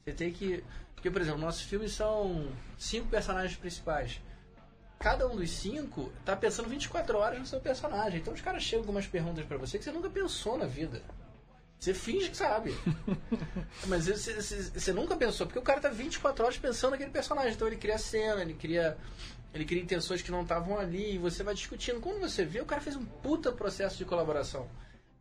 Você 0.05 0.13
tem 0.13 0.33
que. 0.33 0.63
Porque, 0.95 1.11
por 1.11 1.21
exemplo, 1.21 1.41
nossos 1.41 1.63
filmes 1.63 1.91
são 1.91 2.47
cinco 2.79 3.09
personagens 3.09 3.57
principais. 3.57 4.21
Cada 5.01 5.27
um 5.27 5.35
dos 5.35 5.51
cinco 5.51 6.13
tá 6.25 6.37
pensando 6.37 6.69
24 6.69 7.19
horas 7.19 7.41
no 7.41 7.47
seu 7.47 7.59
personagem. 7.61 8.21
Então 8.21 8.33
os 8.33 8.41
caras 8.41 8.63
chegam 8.63 8.85
com 8.85 8.93
umas 8.93 9.09
perguntas 9.09 9.45
pra 9.45 9.57
você 9.59 9.77
que 9.77 9.83
você 9.85 9.91
nunca 9.91 10.09
pensou 10.09 10.57
na 10.57 10.67
vida. 10.67 11.03
Você 11.81 11.93
finge 11.93 12.31
que 12.31 12.37
sabe. 12.37 12.73
Mas 13.89 14.07
você, 14.07 14.41
você- 14.41 14.63
você 14.79 14.93
nunca 14.93 15.17
pensou, 15.17 15.47
porque 15.49 15.59
o 15.59 15.63
cara 15.63 15.81
tá 15.81 15.89
24 15.89 16.45
horas 16.45 16.57
pensando 16.59 16.93
naquele 16.93 17.11
personagem. 17.11 17.53
Então 17.55 17.67
ele 17.67 17.77
cria 17.77 17.99
cena, 17.99 18.41
ele 18.41 18.55
cria. 18.55 18.97
Ele 19.57 19.65
cria 19.65 19.83
intenções 19.83 20.23
que 20.23 20.31
não 20.31 20.43
estavam 20.43 20.79
ali, 20.79 21.15
e 21.15 21.19
você 21.19 21.43
vai 21.43 21.55
discutindo. 21.55 22.01
Quando 22.01 22.21
você 22.21 22.45
vê, 22.45 22.61
o 22.61 22.67
cara 22.67 22.81
fez 22.81 22.95
um 22.95 23.05
puta 23.05 23.51
processo 23.51 23.97
de 23.97 24.05
colaboração. 24.05 24.69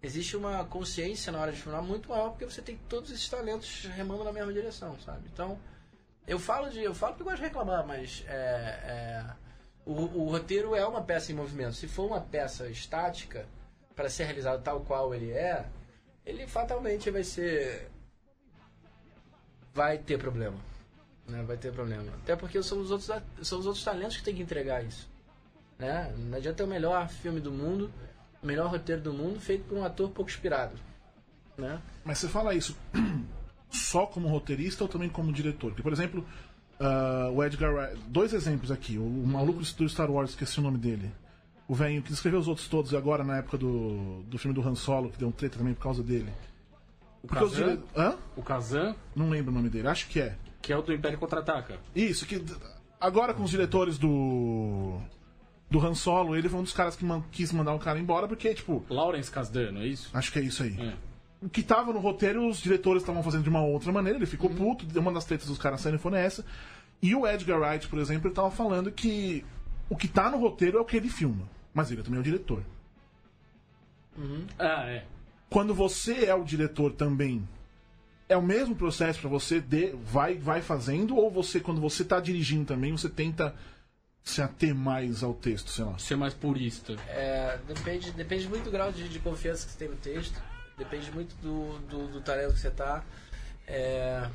Existe 0.04 0.38
uma 0.38 0.66
consciência 0.66 1.32
na 1.32 1.40
hora 1.40 1.52
de 1.52 1.62
filmar 1.62 1.82
muito 1.82 2.10
maior, 2.10 2.30
porque 2.30 2.46
você 2.46 2.62
tem 2.62 2.78
todos 2.90 3.10
esses 3.12 3.28
talentos 3.28 3.86
remando 3.96 4.24
na 4.24 4.32
mesma 4.32 4.54
direção, 4.54 5.00
sabe? 5.00 5.28
Então, 5.34 5.58
eu 6.28 6.38
falo 6.38 6.70
de. 6.70 6.84
Eu 6.84 6.94
falo 6.94 7.14
porque 7.14 7.24
eu 7.24 7.32
gosto 7.32 7.42
de 7.42 7.48
reclamar, 7.48 7.88
mas 7.88 8.24
é, 8.28 8.34
é, 8.34 9.26
o, 9.86 9.94
o 9.94 10.30
roteiro 10.30 10.76
é 10.76 10.86
uma 10.86 11.02
peça 11.02 11.32
em 11.32 11.36
movimento. 11.36 11.74
Se 11.74 11.88
for 11.88 12.06
uma 12.06 12.22
peça 12.22 12.68
estática, 12.68 13.48
para 13.96 14.10
ser 14.10 14.26
realizado 14.26 14.62
tal 14.62 14.82
qual 14.82 15.16
ele 15.16 15.32
é, 15.32 15.66
ele 16.26 16.46
fatalmente 16.46 17.10
vai 17.10 17.24
ser. 17.24 17.90
Vai 19.74 19.98
ter 19.98 20.18
problema. 20.18 20.58
Né? 21.28 21.44
Vai 21.44 21.58
ter 21.58 21.72
problema. 21.72 22.12
Até 22.24 22.36
porque 22.36 22.62
são 22.62 22.80
os 22.80 22.92
outros, 22.92 23.10
são 23.42 23.60
os 23.60 23.66
outros 23.66 23.84
talentos 23.84 24.18
que 24.18 24.24
tem 24.24 24.36
que 24.36 24.42
entregar 24.42 24.84
isso. 24.84 25.10
Né? 25.78 26.14
Não 26.18 26.38
adianta 26.38 26.58
ter 26.58 26.64
o 26.64 26.68
melhor 26.68 27.08
filme 27.10 27.40
do 27.40 27.52
mundo, 27.52 27.92
o 28.42 28.46
melhor 28.46 28.70
roteiro 28.70 29.02
do 29.02 29.14
mundo, 29.14 29.40
feito 29.40 29.66
por 29.66 29.78
um 29.78 29.84
ator 29.84 30.10
pouco 30.10 30.30
inspirado. 30.30 30.74
Né? 31.58 31.82
Mas 32.04 32.20
você 32.20 32.28
fala 32.28 32.54
isso 32.54 32.78
só 33.70 34.06
como 34.06 34.28
roteirista 34.28 34.84
ou 34.84 34.88
também 34.88 35.10
como 35.10 35.34
diretor? 35.34 35.70
Porque, 35.70 35.84
por 35.84 35.94
exemplo, 35.94 36.26
uh, 36.80 37.32
o 37.32 37.44
Edgar 37.44 37.74
Wright. 37.74 38.02
Dois 38.08 38.34
exemplos 38.34 38.72
aqui. 38.72 38.98
O, 38.98 39.04
o 39.04 39.28
maluco 39.28 39.60
do 39.60 39.90
Star 39.90 40.10
Wars, 40.12 40.32
esqueci 40.32 40.60
o 40.60 40.64
nome 40.64 40.78
dele. 40.78 41.12
O 41.68 41.74
velho 41.74 42.02
que 42.04 42.14
escreveu 42.14 42.40
os 42.40 42.48
outros 42.48 42.68
todos 42.68 42.94
agora 42.94 43.24
na 43.24 43.38
época 43.38 43.58
do, 43.58 44.22
do 44.24 44.38
filme 44.38 44.54
do 44.54 44.68
Han 44.68 44.76
Solo, 44.76 45.10
que 45.10 45.18
deu 45.18 45.28
um 45.28 45.32
treta 45.32 45.58
também 45.58 45.74
por 45.74 45.82
causa 45.82 46.04
dele. 46.04 46.32
O 47.24 47.28
Kazan, 47.28 47.76
dire... 47.76 47.84
Hã? 47.98 48.16
o 48.36 48.44
Kazan, 48.44 48.96
Não 49.16 49.32
lembro 49.32 49.52
o 49.52 49.56
nome 49.56 49.68
dele, 49.68 49.88
acho 49.88 50.08
que 50.08 50.20
é. 50.20 50.36
Que 50.66 50.74
é 50.74 50.78
o 50.78 50.82
do 50.82 50.92
Império 50.92 51.18
Contra-Ataca. 51.20 51.78
Isso, 51.96 52.26
que 52.26 52.44
agora 53.00 53.34
com 53.34 53.44
os 53.44 53.52
diretores 53.52 53.98
do. 54.00 55.00
Do 55.70 55.80
Han 55.80 55.94
Solo, 55.96 56.36
ele 56.36 56.48
foi 56.50 56.60
um 56.60 56.64
dos 56.64 56.74
caras 56.74 56.96
que 56.96 57.04
man- 57.06 57.24
quis 57.32 57.52
mandar 57.52 57.74
o 57.74 57.80
cara 57.80 58.00
embora, 58.00 58.28
porque, 58.28 58.54
tipo, 58.54 58.84
Lawrence 58.90 59.30
Kasdan, 59.32 59.72
não 59.72 59.82
é 59.82 59.88
isso? 59.88 60.10
acho 60.14 60.32
que 60.32 60.40
é 60.40 60.42
isso 60.44 60.64
aí. 60.64 60.76
É. 60.80 60.94
O 61.42 61.50
que 61.50 61.62
tava 61.64 61.92
no 61.92 62.00
roteiro, 62.00 62.48
os 62.48 62.60
diretores 62.60 63.02
estavam 63.04 63.22
fazendo 63.24 63.44
de 63.44 63.50
uma 63.50 63.62
outra 63.64 63.92
maneira, 63.92 64.18
ele 64.18 64.26
Uhum. 64.26 64.32
ficou 64.32 64.50
puto, 64.50 64.86
uma 65.00 65.12
das 65.12 65.26
tretas 65.26 65.48
dos 65.48 65.58
caras 65.58 65.82
saindo 65.82 66.00
foi 66.00 66.12
nessa. 66.12 66.46
E 67.02 67.14
o 67.16 67.28
Edgar 67.28 67.60
Wright, 67.60 67.88
por 67.88 68.00
exemplo, 68.00 68.28
ele 68.28 68.36
tava 68.36 68.50
falando 68.52 68.92
que 68.92 69.44
o 69.90 69.96
que 69.96 70.08
tá 70.08 70.30
no 70.32 70.38
roteiro 70.38 70.78
é 70.78 70.82
o 70.82 70.86
que 70.86 70.98
ele 70.98 71.10
filma. 71.10 71.48
Mas 71.74 71.92
ele 71.92 72.02
também 72.04 72.18
é 72.18 72.22
o 72.22 72.24
diretor. 72.24 72.64
Ah, 74.58 74.86
é. 74.88 75.04
Quando 75.50 75.74
você 75.74 76.26
é 76.26 76.34
o 76.36 76.44
diretor 76.44 76.92
também, 76.94 77.48
é 78.28 78.36
o 78.36 78.42
mesmo 78.42 78.76
processo 78.76 79.20
pra 79.20 79.30
você 79.30 79.60
de, 79.60 79.96
vai 80.04 80.36
vai 80.36 80.62
fazendo 80.62 81.16
ou 81.16 81.30
você 81.30 81.60
quando 81.60 81.80
você 81.80 82.04
tá 82.04 82.20
dirigindo 82.20 82.66
também, 82.66 82.92
você 82.92 83.10
tenta 83.10 83.56
se 84.24 84.42
ater 84.42 84.74
mais 84.74 85.22
ao 85.22 85.36
texto, 85.36 85.70
sei 85.70 85.86
lá. 85.86 85.98
Ser 86.00 86.16
mais 86.16 86.34
purista. 86.34 86.94
É, 87.08 87.60
depende, 87.68 88.12
depende 88.12 88.50
muito 88.50 88.64
do 88.64 88.72
grau 88.72 88.92
de, 88.92 89.08
de 89.08 89.20
confiança 89.20 89.68
que 89.68 89.74
você 89.74 89.78
tem 89.78 89.90
no 89.90 89.96
texto. 89.98 90.42
Depende 90.76 91.12
muito 91.12 91.36
do, 91.36 91.78
do, 91.88 92.08
do 92.08 92.22
talento 92.22 92.54
que 92.54 92.60
você 92.60 92.72
tá. 92.72 93.04
É, 93.68 94.28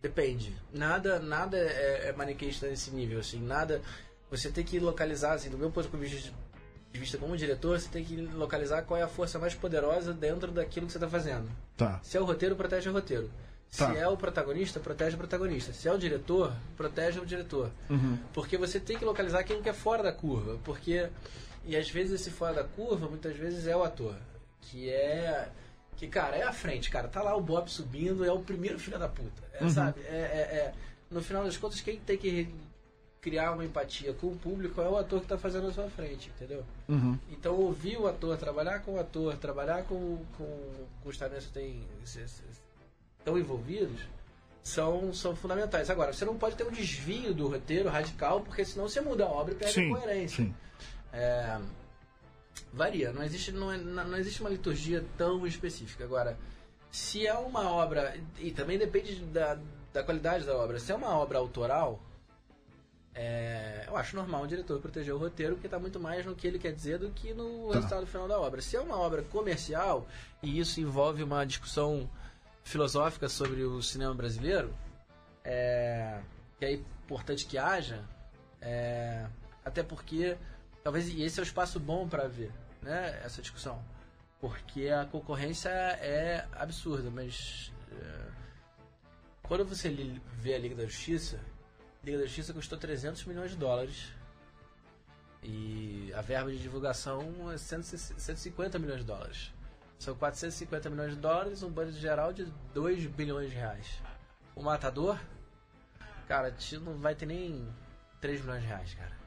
depende. 0.00 0.56
Nada, 0.72 1.18
nada 1.18 1.58
é, 1.58 2.08
é 2.08 2.12
maniqueísta 2.12 2.66
nesse 2.66 2.90
nível, 2.90 3.20
assim. 3.20 3.40
Nada. 3.40 3.82
Você 4.30 4.50
tem 4.50 4.64
que 4.64 4.80
localizar, 4.80 5.34
assim, 5.34 5.50
do 5.50 5.58
meu 5.58 5.70
ponto 5.70 5.88
de 5.88 5.96
vista, 5.98 6.32
de 6.92 6.98
vista 7.00 7.18
como 7.18 7.36
diretor, 7.36 7.78
você 7.78 7.88
tem 7.88 8.04
que 8.04 8.16
localizar 8.16 8.82
qual 8.82 8.98
é 8.98 9.02
a 9.02 9.08
força 9.08 9.38
mais 9.38 9.54
poderosa 9.54 10.12
dentro 10.12 10.50
daquilo 10.50 10.86
que 10.86 10.92
você 10.92 10.98
está 10.98 11.08
fazendo. 11.08 11.48
Tá. 11.76 12.00
Se 12.02 12.16
é 12.16 12.20
o 12.20 12.24
roteiro, 12.24 12.56
protege 12.56 12.88
o 12.88 12.92
roteiro. 12.92 13.30
Se 13.70 13.84
Tá. 13.84 13.94
é 13.94 14.08
o 14.08 14.16
protagonista, 14.16 14.80
protege 14.80 15.14
o 15.14 15.18
protagonista. 15.18 15.72
Se 15.74 15.86
é 15.86 15.92
o 15.92 15.98
diretor, 15.98 16.52
protege 16.76 17.20
o 17.20 17.26
diretor. 17.26 17.70
Porque 18.32 18.56
você 18.56 18.80
tem 18.80 18.96
que 18.96 19.04
localizar 19.04 19.40
aquilo 19.40 19.62
que 19.62 19.68
é 19.68 19.74
fora 19.74 20.02
da 20.02 20.12
curva. 20.12 20.58
Porque. 20.64 21.08
E 21.66 21.76
às 21.76 21.90
vezes 21.90 22.18
esse 22.18 22.30
fora 22.30 22.54
da 22.54 22.64
curva, 22.64 23.06
muitas 23.08 23.36
vezes 23.36 23.66
é 23.66 23.76
o 23.76 23.82
ator. 23.84 24.14
Que 24.62 24.88
é. 24.88 25.48
Que, 25.96 26.06
cara, 26.06 26.36
é 26.36 26.44
a 26.44 26.52
frente, 26.52 26.88
cara. 26.88 27.08
Tá 27.08 27.20
lá 27.22 27.36
o 27.36 27.42
Bob 27.42 27.68
subindo, 27.70 28.24
é 28.24 28.32
o 28.32 28.40
primeiro 28.40 28.78
filho 28.78 28.98
da 28.98 29.08
puta. 29.08 29.42
É, 29.52 29.68
Sabe? 29.68 30.00
É, 30.06 30.14
é- 30.14 30.56
é- 30.56 30.74
no 31.10 31.20
final 31.22 31.44
das 31.44 31.56
contas, 31.58 31.80
quem 31.82 31.98
tem 31.98 32.16
que 32.16 32.48
criar 33.20 33.52
uma 33.52 33.64
empatia 33.64 34.12
com 34.12 34.28
o 34.28 34.36
público 34.36 34.80
é 34.80 34.88
o 34.88 34.96
ator 34.96 35.20
que 35.20 35.26
tá 35.26 35.36
fazendo 35.36 35.66
na 35.66 35.72
sua 35.72 35.88
frente, 35.90 36.30
entendeu? 36.34 36.64
Uhum. 36.88 37.18
Então, 37.30 37.54
ouvir 37.56 37.96
o 37.98 38.06
ator, 38.06 38.36
trabalhar 38.36 38.80
com 38.80 38.94
o 38.94 39.00
ator, 39.00 39.36
trabalhar 39.36 39.84
com, 39.84 40.18
com, 40.36 40.86
com 41.02 41.08
os 41.08 41.16
talentos 41.16 41.46
que 41.46 41.52
tem, 41.52 41.84
estão 43.18 43.36
envolvidos, 43.36 44.00
são, 44.62 45.12
são 45.12 45.34
fundamentais. 45.34 45.90
Agora, 45.90 46.12
você 46.12 46.24
não 46.24 46.36
pode 46.36 46.54
ter 46.56 46.64
um 46.64 46.70
desvio 46.70 47.34
do 47.34 47.48
roteiro 47.48 47.88
radical, 47.88 48.40
porque 48.40 48.64
senão 48.64 48.88
você 48.88 49.00
muda 49.00 49.24
a 49.24 49.28
obra 49.28 49.52
e 49.54 49.56
perde 49.56 49.74
Sim. 49.74 49.92
a 49.92 49.96
coerência. 49.96 50.44
Sim. 50.44 50.54
É, 51.12 51.58
varia, 52.72 53.12
não 53.12 53.22
existe, 53.22 53.50
não, 53.50 53.72
é- 53.72 53.78
não 53.78 54.16
existe 54.16 54.40
uma 54.40 54.50
liturgia 54.50 55.04
tão 55.16 55.46
específica. 55.46 56.04
Agora, 56.04 56.38
se 56.90 57.26
é 57.26 57.34
uma 57.34 57.70
obra, 57.70 58.16
e 58.38 58.50
também 58.50 58.78
depende 58.78 59.16
da, 59.26 59.58
da 59.92 60.02
qualidade 60.02 60.44
da 60.44 60.56
obra, 60.56 60.78
se 60.78 60.92
é 60.92 60.94
uma 60.94 61.16
obra 61.16 61.38
autoral, 61.38 62.00
é, 63.20 63.84
eu 63.88 63.96
acho 63.96 64.14
normal 64.14 64.44
o 64.44 64.46
diretor 64.46 64.78
proteger 64.80 65.12
o 65.12 65.18
roteiro, 65.18 65.54
porque 65.54 65.66
está 65.66 65.76
muito 65.76 65.98
mais 65.98 66.24
no 66.24 66.36
que 66.36 66.46
ele 66.46 66.56
quer 66.56 66.72
dizer 66.72 66.98
do 67.00 67.10
que 67.10 67.34
no 67.34 67.66
Tá. 67.68 67.74
resultado 67.74 68.06
final 68.06 68.28
da 68.28 68.38
obra. 68.38 68.62
Se 68.62 68.76
é 68.76 68.80
uma 68.80 68.96
obra 68.96 69.22
comercial, 69.22 70.06
e 70.40 70.60
isso 70.60 70.80
envolve 70.80 71.20
uma 71.24 71.44
discussão 71.44 72.08
filosófica 72.62 73.28
sobre 73.28 73.64
o 73.64 73.82
cinema 73.82 74.14
brasileiro, 74.14 74.72
é, 75.44 76.20
que 76.60 76.64
é 76.64 76.72
importante 76.74 77.44
que 77.44 77.58
haja, 77.58 78.04
é, 78.60 79.26
até 79.64 79.82
porque 79.82 80.36
talvez 80.84 81.08
esse 81.08 81.40
é 81.40 81.42
o 81.42 81.44
espaço 81.44 81.80
bom 81.80 82.08
para 82.08 82.28
ver 82.28 82.52
né, 82.80 83.20
essa 83.24 83.42
discussão, 83.42 83.82
porque 84.40 84.90
a 84.90 85.04
concorrência 85.06 85.70
é 85.70 86.46
absurda, 86.52 87.10
mas 87.10 87.72
é, 87.90 88.28
quando 89.42 89.64
você 89.64 89.88
vê 90.34 90.54
a 90.54 90.58
Liga 90.58 90.76
da 90.76 90.84
Justiça, 90.84 91.40
Liga 92.08 92.18
da 92.20 92.24
Justiça 92.24 92.54
custou 92.54 92.78
300 92.78 93.22
milhões 93.26 93.50
de 93.50 93.56
dólares 93.58 94.08
e 95.42 96.10
a 96.16 96.22
verba 96.22 96.50
de 96.50 96.58
divulgação 96.58 97.50
é 97.52 97.58
160 97.58 98.18
150 98.18 98.78
milhões 98.78 99.00
de 99.00 99.04
dólares. 99.06 99.52
São 99.98 100.14
450 100.14 100.88
milhões 100.88 101.10
de 101.14 101.20
dólares, 101.20 101.62
um 101.62 101.68
budget 101.70 102.00
geral 102.00 102.32
de 102.32 102.46
2 102.72 103.06
bilhões 103.06 103.50
de 103.50 103.56
reais. 103.56 103.86
O 104.56 104.62
Matador, 104.62 105.18
cara, 106.26 106.54
não 106.80 106.94
vai 106.96 107.14
ter 107.14 107.26
nem 107.26 107.68
3 108.22 108.40
milhões 108.40 108.62
de 108.62 108.68
reais, 108.68 108.94
cara. 108.94 109.18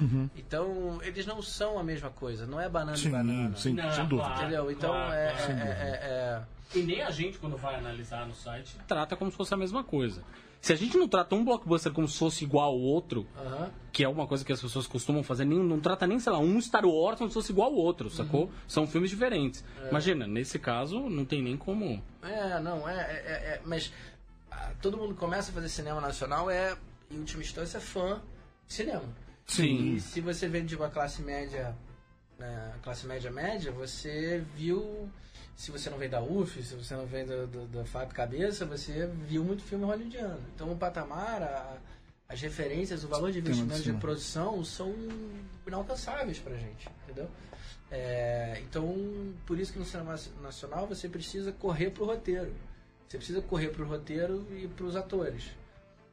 Uhum. 0.00 0.30
Então, 0.34 1.00
eles 1.02 1.26
não 1.26 1.42
são 1.42 1.78
a 1.78 1.84
mesma 1.84 2.08
coisa, 2.10 2.46
não 2.46 2.58
é 2.58 2.66
banana 2.68 2.96
Sim, 2.96 3.08
e 3.08 3.12
banana. 3.12 3.56
sim, 3.56 3.74
Não, 3.74 3.92
sem 3.92 4.06
dúvida. 4.06 4.34
Entendeu? 4.36 4.70
Então, 4.70 4.90
Claro, 4.90 5.12
é, 5.12 5.32
claro. 5.34 5.52
é- 5.52 5.56
é- 5.56 5.98
é- 6.02 6.42
E 6.74 6.82
nem 6.82 7.02
a 7.02 7.10
gente, 7.10 7.38
quando 7.38 7.58
vai 7.58 7.74
analisar 7.74 8.26
no 8.26 8.34
site, 8.34 8.74
trata 8.88 9.14
como 9.16 9.30
se 9.30 9.36
fosse 9.36 9.52
a 9.52 9.56
mesma 9.58 9.84
coisa. 9.84 10.22
Se 10.62 10.72
a 10.72 10.76
gente 10.76 10.96
não 10.96 11.08
trata 11.08 11.34
um 11.34 11.44
blockbuster 11.44 11.92
como 11.92 12.06
se 12.06 12.16
fosse 12.16 12.44
igual 12.44 12.68
ao 12.68 12.78
outro, 12.78 13.26
é- 13.36 13.68
que 13.92 14.04
é 14.04 14.08
uma 14.08 14.28
coisa 14.28 14.44
que 14.44 14.52
as 14.52 14.60
pessoas 14.60 14.86
costumam 14.86 15.22
fazer, 15.24 15.44
nem, 15.44 15.58
não 15.58 15.80
trata 15.80 16.06
nem, 16.06 16.20
sei 16.20 16.30
lá, 16.32 16.38
um 16.38 16.58
Star 16.60 16.86
Wars 16.86 17.18
como 17.18 17.28
se 17.28 17.34
fosse 17.34 17.50
igual 17.50 17.68
ao 17.70 17.74
outro, 17.76 18.08
sacou? 18.08 18.48
São 18.68 18.86
filmes 18.86 19.10
diferentes. 19.10 19.64
Imagina, 19.90 20.24
nesse 20.24 20.60
caso, 20.60 21.00
não 21.10 21.24
tem 21.24 21.42
nem 21.42 21.56
como. 21.56 22.00
É, 22.22 22.60
não, 22.60 22.88
é, 22.88 22.94
é- 22.94 22.96
é- 22.96 23.54
é- 23.56 23.60
mas 23.64 23.92
ah, 24.52 24.70
todo 24.80 24.96
mundo 24.96 25.14
que 25.14 25.20
começa 25.20 25.50
a 25.50 25.54
fazer 25.54 25.68
cinema 25.68 26.00
nacional 26.00 26.48
é, 26.48 26.76
em 27.10 27.18
última 27.18 27.42
instância, 27.42 27.80
fã 27.80 28.22
de 28.68 28.74
cinema. 28.74 29.02
Sim. 29.46 29.94
E 29.96 30.00
se 30.00 30.20
você 30.20 30.46
vem 30.46 30.64
de 30.64 30.76
uma 30.76 30.88
classe 30.88 31.22
média, 31.22 31.76
né, 32.38 32.72
classe 32.82 33.04
média 33.04 33.32
média, 33.32 33.72
você 33.72 34.44
viu, 34.54 35.10
se 35.56 35.70
você 35.70 35.88
não 35.90 35.98
vem 35.98 36.08
da 36.08 36.20
UF, 36.22 36.62
se 36.62 36.74
você 36.74 36.94
não 36.94 37.06
vem 37.06 37.24
do, 37.24 37.46
do, 37.46 37.66
da 37.66 37.84
Fábio 37.84 38.14
Cabeça, 38.14 38.64
você 38.66 39.06
viu 39.26 39.44
muito 39.44 39.62
filme 39.62 39.84
hollywoodiano. 39.84 40.40
Então 40.54 40.70
o 40.72 40.76
patamar, 40.76 41.42
a- 41.42 41.76
as 42.28 42.40
referências, 42.40 43.04
o 43.04 43.08
valor 43.08 43.30
de 43.30 43.38
investimento 43.38 43.82
de 43.82 43.92
produção 44.00 44.64
são 44.64 44.94
inalcançáveis 45.66 46.38
pra 46.38 46.54
gente, 46.56 46.88
entendeu? 47.04 47.28
É, 47.90 48.58
então, 48.62 49.34
por 49.46 49.58
isso 49.60 49.72
que 49.72 49.78
no 49.78 49.84
cinema 49.84 50.18
nacional 50.40 50.86
você 50.86 51.08
precisa 51.08 51.52
correr 51.52 51.90
pro 51.90 52.06
roteiro. 52.06 52.52
Você 53.06 53.18
precisa 53.18 53.42
correr 53.42 53.68
pro 53.68 53.84
roteiro 53.86 54.46
e 54.50 54.66
pros 54.66 54.96
atores. 54.96 55.44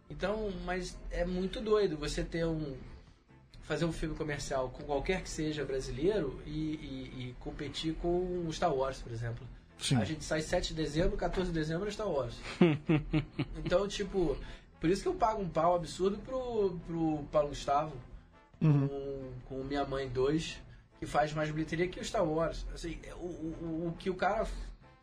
Então, 0.09 0.51
mas 0.65 0.97
é 1.09 1.23
muito 1.23 1.61
doido 1.61 1.95
você 1.95 2.21
ter 2.23 2.45
um 2.45 2.75
fazer 3.69 3.85
um 3.85 3.91
filme 3.91 4.15
comercial 4.15 4.67
com 4.69 4.81
qualquer 4.81 5.21
que 5.21 5.29
seja 5.29 5.63
brasileiro 5.63 6.41
e, 6.43 6.49
e- 6.49 7.13
e 7.29 7.35
competir 7.39 7.93
com 8.01 8.43
o 8.47 8.51
Star 8.51 8.73
Wars, 8.73 8.97
por 8.97 9.11
exemplo. 9.11 9.45
Sim. 9.77 9.95
A 9.97 10.03
gente 10.03 10.23
sai 10.25 10.41
7 10.41 10.69
de 10.69 10.81
dezembro, 10.81 11.15
14 11.15 11.51
de 11.51 11.53
dezembro 11.59 11.87
é 11.87 11.91
Star 11.91 12.09
Wars. 12.09 12.33
então, 13.63 13.87
tipo, 13.87 14.35
por 14.81 14.89
isso 14.89 15.03
que 15.03 15.07
eu 15.07 15.13
pago 15.13 15.43
um 15.43 15.47
pau 15.47 15.75
absurdo 15.75 16.17
pro, 16.17 16.79
pro 16.87 17.23
Paulo 17.31 17.49
Gustavo 17.49 17.93
com, 18.59 19.31
com 19.45 19.63
Minha 19.63 19.85
Mãe 19.85 20.09
2, 20.09 20.57
que 20.99 21.05
faz 21.05 21.31
mais 21.33 21.51
bilheteria 21.51 21.87
que 21.87 21.99
o 21.99 22.03
Star 22.03 22.25
Wars. 22.25 22.65
Assim, 22.73 22.97
o, 23.17 23.25
o, 23.25 23.87
o 23.89 23.95
que 23.99 24.09
o 24.09 24.15
cara 24.15 24.47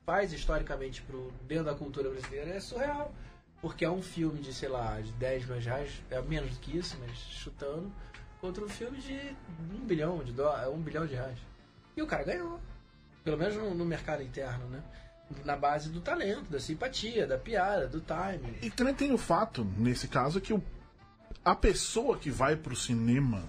faz 0.04 0.32
historicamente 0.32 1.02
pro, 1.02 1.32
dentro 1.46 1.66
da 1.66 1.74
cultura 1.74 2.10
brasileira 2.10 2.50
é 2.50 2.58
surreal. 2.58 3.14
Porque 3.62 3.84
é 3.84 3.90
um 3.90 4.02
filme 4.02 4.40
de, 4.40 4.52
sei 4.52 4.68
lá, 4.68 5.00
de 5.00 5.12
10 5.12 5.44
milhões 5.44 5.62
de 5.62 5.68
reais, 5.68 5.90
é 6.10 6.20
menos 6.20 6.50
do 6.50 6.58
que 6.60 6.76
isso, 6.76 6.96
mas 7.00 7.16
chutando, 7.16 7.90
contra 8.46 8.64
um 8.64 8.68
filme 8.68 8.98
de 8.98 9.36
um 9.74 9.84
bilhão 9.84 10.22
de 10.22 10.32
dólares, 10.32 10.68
um 10.72 10.80
bilhão 10.80 11.04
de 11.06 11.14
reais. 11.14 11.38
E 11.96 12.02
o 12.02 12.06
cara 12.06 12.22
ganhou. 12.22 12.60
Pelo 13.24 13.36
menos 13.36 13.56
no, 13.56 13.74
no 13.74 13.84
mercado 13.84 14.22
interno, 14.22 14.66
né? 14.68 14.82
Na 15.44 15.56
base 15.56 15.90
do 15.90 16.00
talento, 16.00 16.48
da 16.48 16.60
simpatia, 16.60 17.26
da 17.26 17.36
piada, 17.36 17.88
do 17.88 18.00
timing. 18.00 18.54
E 18.62 18.70
também 18.70 18.94
tem 18.94 19.12
o 19.12 19.18
fato, 19.18 19.64
nesse 19.76 20.06
caso, 20.06 20.40
que 20.40 20.54
o, 20.54 20.62
a 21.44 21.56
pessoa 21.56 22.16
que 22.16 22.30
vai 22.30 22.54
pro 22.54 22.76
cinema. 22.76 23.42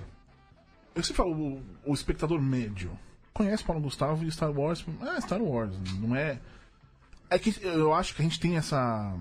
Eu 0.96 1.04
sempre 1.04 1.18
falo, 1.18 1.32
o, 1.32 1.64
o 1.86 1.94
espectador 1.94 2.42
médio 2.42 2.98
conhece 3.32 3.64
Paulo 3.64 3.84
Gustavo 3.84 4.26
e 4.26 4.32
Star 4.32 4.52
Wars. 4.52 4.84
É 5.16 5.22
Star 5.22 5.40
Wars, 5.40 5.76
não 6.00 6.16
é. 6.16 6.40
É 7.30 7.38
que 7.38 7.54
eu 7.64 7.94
acho 7.94 8.16
que 8.16 8.22
a 8.22 8.26
gente 8.26 8.40
tem 8.40 8.58
essa. 8.58 9.16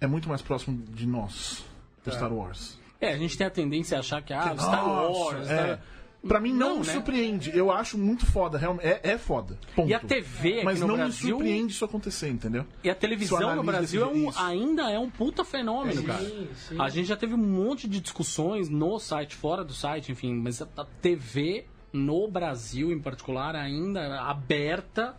É 0.00 0.06
muito 0.06 0.28
mais 0.28 0.40
próximo 0.42 0.80
de 0.84 1.04
nós, 1.04 1.64
do 2.04 2.12
Tá. 2.12 2.16
Star 2.16 2.32
Wars. 2.32 2.78
É, 3.00 3.12
a 3.12 3.18
gente 3.18 3.36
tem 3.36 3.46
a 3.46 3.50
tendência 3.50 3.96
a 3.96 4.00
achar 4.00 4.22
que, 4.22 4.32
ah, 4.32 4.54
Star 4.56 4.86
Nossa, 4.86 5.18
Wars... 5.18 5.50
é. 5.50 5.54
Star- 5.64 5.80
Pra 6.26 6.40
mim 6.40 6.52
não, 6.52 6.70
Não, 6.70 6.80
me 6.80 6.86
né? 6.86 6.92
surpreende. 6.92 7.56
Eu 7.56 7.70
acho 7.70 7.96
muito 7.96 8.26
foda, 8.26 8.58
realmente. 8.58 8.84
É, 8.84 9.00
é 9.12 9.18
foda. 9.18 9.56
Ponto. 9.76 9.88
E 9.88 9.94
a 9.94 10.00
TV 10.00 10.64
Mas 10.64 10.80
não 10.80 10.88
me 10.88 10.94
Brasil... 10.96 11.36
surpreende 11.36 11.72
isso 11.72 11.84
acontecer, 11.84 12.28
entendeu? 12.28 12.66
E 12.82 12.90
a 12.90 12.96
televisão 12.96 13.54
no 13.54 13.62
Brasil 13.62 14.02
é 14.02 14.06
um- 14.08 14.30
ainda 14.36 14.90
é 14.90 14.98
um 14.98 15.08
puta 15.08 15.44
fenômeno, 15.44 16.00
Sim, 16.00 16.06
cara. 16.06 16.24
sim. 16.56 16.76
A 16.80 16.88
gente 16.88 17.06
já 17.06 17.16
teve 17.16 17.34
um 17.34 17.36
monte 17.38 17.86
de 17.88 18.00
discussões 18.00 18.68
no 18.68 18.98
site, 18.98 19.36
fora 19.36 19.62
do 19.62 19.72
site, 19.72 20.10
enfim, 20.10 20.34
mas 20.34 20.60
a 20.60 20.66
a 20.76 20.84
TV 21.00 21.64
no 21.92 22.26
Brasil, 22.26 22.90
em 22.90 22.98
particular, 22.98 23.54
ainda 23.54 24.20
aberta, 24.22 25.14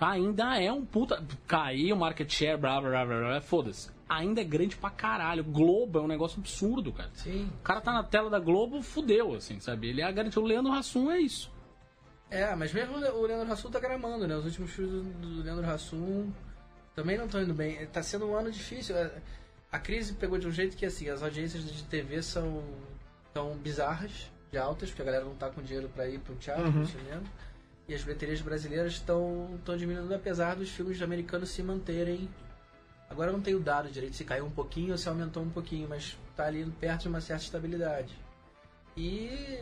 ainda 0.00 0.58
é 0.58 0.72
um 0.72 0.86
puta. 0.86 1.22
Caiu 1.46 1.94
o 1.96 1.98
market 1.98 2.32
share, 2.32 2.56
blá 2.58 2.80
blá 2.80 2.88
blá 2.90 3.04
blá, 3.04 3.28
blá 3.28 3.40
foda-se. 3.42 3.90
Ainda 4.08 4.40
é 4.40 4.44
grande 4.44 4.76
pra 4.76 4.90
caralho. 4.90 5.42
Globo 5.42 5.98
é 5.98 6.02
um 6.02 6.06
negócio 6.06 6.38
absurdo, 6.38 6.92
cara. 6.92 7.10
Sim. 7.14 7.50
O 7.58 7.62
cara 7.62 7.80
tá 7.80 7.92
na 7.92 8.04
tela 8.04 8.30
da 8.30 8.38
Globo, 8.38 8.80
fudeu, 8.82 9.34
assim, 9.34 9.58
sabe? 9.58 9.88
Ele 9.88 10.00
é 10.00 10.04
a 10.04 10.12
garantia. 10.12 10.40
O 10.40 10.46
Leandro 10.46 10.72
Hassum 10.72 11.10
é 11.10 11.18
isso. 11.18 11.50
É, 12.30 12.54
mas 12.54 12.72
mesmo 12.72 12.96
o 12.96 13.26
Leandro 13.26 13.52
Hassum 13.52 13.70
tá 13.70 13.80
gramando, 13.80 14.26
né? 14.26 14.36
Os 14.36 14.44
últimos 14.44 14.70
filmes 14.70 15.04
do, 15.16 15.42
Leandro 15.42 15.68
Hassum 15.68 16.30
também 16.94 17.18
não 17.18 17.26
estão 17.26 17.42
indo 17.42 17.54
bem. 17.54 17.84
Tá 17.86 18.02
sendo 18.02 18.26
um 18.26 18.36
ano 18.36 18.50
difícil. 18.50 18.96
É, 18.96 19.10
A 19.72 19.78
crise 19.78 20.12
pegou 20.14 20.38
de 20.38 20.46
um 20.46 20.52
jeito 20.52 20.76
que, 20.76 20.86
assim, 20.86 21.08
as 21.08 21.22
audiências 21.22 21.64
de 21.64 21.82
TV 21.84 22.22
são 22.22 22.62
tão 23.34 23.56
bizarras, 23.56 24.30
de 24.50 24.58
altas, 24.58 24.88
porque 24.90 25.02
a 25.02 25.04
galera 25.04 25.24
não 25.24 25.34
tá 25.34 25.50
com 25.50 25.60
dinheiro 25.62 25.88
pra 25.94 26.08
ir 26.08 26.18
pro 26.20 26.34
teatro, 26.36 26.72
pro 26.72 26.86
cinema. 26.86 27.22
E 27.88 27.94
as 27.94 28.02
bilheterias 28.02 28.40
brasileiras 28.40 28.94
estão 28.94 29.58
diminuindo, 29.76 30.12
apesar 30.14 30.56
dos 30.56 30.70
filmes 30.70 31.00
americanos 31.02 31.50
se 31.50 31.62
manterem. 31.62 32.28
Agora 33.08 33.30
eu 33.30 33.32
não 33.32 33.40
tenho 33.40 33.60
dado 33.60 33.88
direito 33.90 34.16
se 34.16 34.24
caiu 34.24 34.44
um 34.46 34.50
pouquinho 34.50 34.92
ou 34.92 34.98
se 34.98 35.08
aumentou 35.08 35.42
um 35.42 35.50
pouquinho, 35.50 35.88
mas 35.88 36.16
tá 36.36 36.46
ali 36.46 36.64
perto 36.80 37.02
de 37.02 37.08
uma 37.08 37.20
certa 37.20 37.44
estabilidade. 37.44 38.12
E 38.96 39.60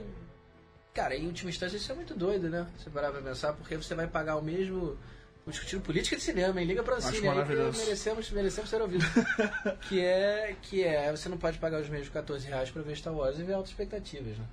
Cara, 0.95 1.17
em 1.17 1.27
última 1.27 1.51
instância 1.51 1.77
isso 1.77 1.91
é 1.91 1.95
muito 1.95 2.15
doido, 2.15 2.49
né? 2.49 2.69
Você 2.79 2.89
parar 2.89 3.11
pra 3.11 3.21
pensar, 3.21 3.53
porque 3.55 3.77
você 3.77 3.95
vai 3.97 4.07
pagar 4.07 4.37
o 4.37 4.43
mesmo. 4.43 4.97
Estamos 5.39 5.57
discutindo 5.57 5.83
política 5.83 6.17
de 6.17 6.23
cinema, 6.23 6.59
hein? 6.61 6.67
Liga 6.69 6.83
pra 6.85 6.97
Acho 6.97 7.09
cine 7.11 7.29
aí 7.29 7.45
que 7.45 7.55
merecemos, 7.55 8.31
merecemos 8.31 8.71
ser 8.71 8.81
ouvidos. 8.81 9.05
que 9.89 10.01
é 10.01 10.57
que 10.63 10.83
é, 10.85 11.11
você 11.11 11.29
não 11.29 11.37
pode 11.37 11.59
pagar 11.59 11.81
os 11.83 11.89
mesmos 11.89 12.09
14 12.11 12.47
reais 12.47 12.71
pra 12.71 12.81
ver 12.81 12.97
Star 12.97 13.13
Wars 13.13 13.39
e 13.39 13.43
ver 13.43 13.55
altas 13.55 13.71
expectativas, 13.73 14.39
né? 14.39 14.47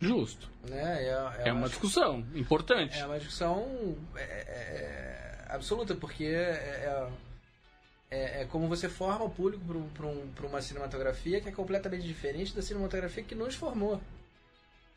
Justo. 0.00 0.48
né? 0.68 1.04
É, 1.04 1.48
É 1.48 1.52
uma 1.52 1.62
acho- 1.62 1.70
discussão 1.70 2.24
importante. 2.34 2.98
É 2.98 3.06
uma 3.06 3.18
discussão 3.18 3.96
é, 4.14 4.22
é, 4.22 4.24
é, 4.26 5.27
absoluta, 5.48 5.94
porque 5.94 6.24
é, 6.24 7.08
é, 8.10 8.42
é 8.42 8.44
como 8.46 8.68
você 8.68 8.88
forma 8.88 9.24
o 9.24 9.30
público 9.30 9.64
para 9.94 10.06
um, 10.06 10.32
uma 10.48 10.62
cinematografia 10.62 11.40
que 11.40 11.48
é 11.48 11.52
completamente 11.52 12.06
diferente 12.06 12.54
da 12.54 12.62
cinematografia 12.62 13.22
que 13.22 13.34
nos 13.34 13.54
formou. 13.54 14.00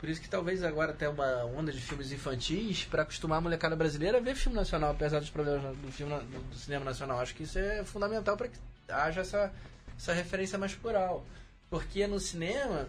Por 0.02 0.10
isso 0.10 0.20
que 0.20 0.28
talvez 0.28 0.64
agora 0.64 0.94
tenha 0.94 1.12
uma 1.12 1.46
onda 1.46 1.72
de 1.72 1.80
filmes 1.80 2.12
infantis 2.12 2.86
para 2.86 3.04
acostumar 3.04 3.38
a 3.38 3.42
molecada 3.42 3.76
brasileira 3.76 4.18
a 4.18 4.22
ver 4.22 4.34
filme 4.34 4.58
nacional, 4.58 4.92
apesar 4.92 5.20
dos 5.20 5.30
problemas 5.30 5.78
do, 5.78 5.92
filme, 5.92 6.20
do 6.50 6.56
cinema 6.56 6.84
nacional. 6.84 7.20
Acho 7.20 7.36
que 7.36 7.44
isso 7.44 7.60
é 7.60 7.84
fundamental 7.84 8.36
para 8.36 8.48
que 8.48 8.58
haja 8.90 9.22
essa, 9.22 9.54
essa 9.96 10.12
referência 10.12 10.58
mais 10.58 10.74
plural. 10.74 11.24
Porque 11.70 12.08
no 12.08 12.20
cinema 12.20 12.88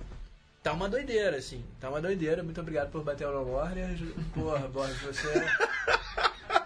tá 0.62 0.72
uma 0.72 0.88
doideira, 0.88 1.36
assim. 1.36 1.62
Tá 1.78 1.90
uma 1.90 2.00
doideira. 2.00 2.42
Muito 2.42 2.62
obrigado 2.62 2.90
por 2.90 3.04
bater 3.04 3.28
no 3.28 3.52
Warner. 3.52 3.90
Porra, 4.32 4.66
Borges, 4.68 5.02
você. 5.02 5.46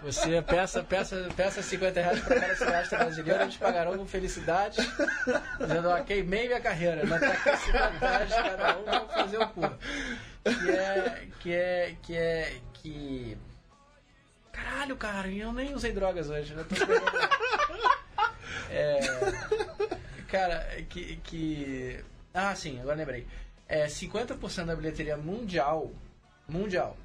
Você 0.01 0.41
peça, 0.41 0.83
peça, 0.83 1.29
peça 1.35 1.61
50 1.61 2.01
reais 2.01 2.19
para 2.21 2.39
cada 2.39 2.55
cineasta 2.55 2.97
brasileiro, 2.97 3.43
eles 3.43 3.57
pagarão 3.57 3.97
com 3.97 4.05
felicidade, 4.05 4.77
dizendo, 5.59 5.89
ó, 5.89 6.01
queimei 6.03 6.47
minha 6.47 6.61
carreira, 6.61 7.05
mas 7.05 7.19
tá 7.19 7.57
50 7.57 7.89
reais 7.99 8.29
cada 8.29 8.77
um, 8.77 8.83
vamos 8.85 9.13
fazer 9.13 9.37
o 9.37 9.47
cu. 9.49 9.61
Que 10.43 10.71
é, 10.71 11.27
que 11.39 11.53
é, 11.53 11.95
que 12.01 12.15
é, 12.15 12.57
que... 12.73 13.37
Caralho, 14.51 14.95
cara, 14.95 15.27
eu 15.27 15.51
nem 15.51 15.73
usei 15.73 15.91
drogas 15.91 16.29
hoje, 16.29 16.53
né? 16.53 16.65
É... 18.69 18.99
Cara, 20.27 20.59
que, 20.89 21.15
que... 21.17 22.03
Ah, 22.33 22.53
sim, 22.53 22.79
agora 22.81 22.97
lembrei. 22.97 23.25
É, 23.67 23.87
50% 23.87 24.65
da 24.65 24.75
bilheteria 24.75 25.17
mundial, 25.17 25.91
mundial, 26.47 26.97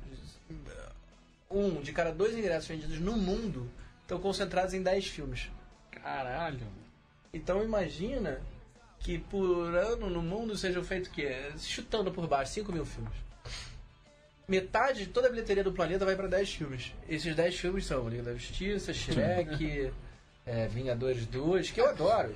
um 1.53 1.81
de 1.81 1.93
cada 1.93 2.13
dois 2.13 2.37
ingressos 2.37 2.69
vendidos 2.69 2.99
no 2.99 3.17
mundo 3.17 3.71
estão 4.03 4.19
concentrados 4.19 4.75
em 4.75 4.83
10 4.83 5.07
filmes. 5.07 5.51
Caralho. 5.91 6.67
Então 7.33 7.63
imagina 7.63 8.41
que 8.99 9.19
por 9.19 9.75
ano 9.75 10.09
no 10.09 10.23
mundo 10.23 10.57
sejam 10.57 10.85
feitos 10.85 11.09
o 11.09 11.13
quê? 11.13 11.53
Chutando 11.59 12.13
por 12.13 12.27
baixo, 12.27 12.53
5 12.53 12.73
mil 12.73 12.85
filmes. 12.85 13.15
Metade 14.47 15.01
de 15.01 15.07
toda 15.07 15.29
a 15.29 15.31
bilheteria 15.31 15.65
do 15.65 15.73
planeta 15.73 16.05
vai 16.05 16.15
para 16.15 16.29
10 16.29 16.55
filmes. 16.55 16.93
Esses 17.09 17.35
10 17.35 17.59
filmes 17.59 17.87
são 17.87 18.09
Liga 18.09 18.25
da 18.25 18.35
Justiça, 18.35 18.93
Shrek, 18.93 19.93
é, 20.45 20.69
Vingadores 20.69 21.27
2, 21.27 21.71
que 21.71 21.81
eu 21.81 21.89
adoro. 21.89 22.35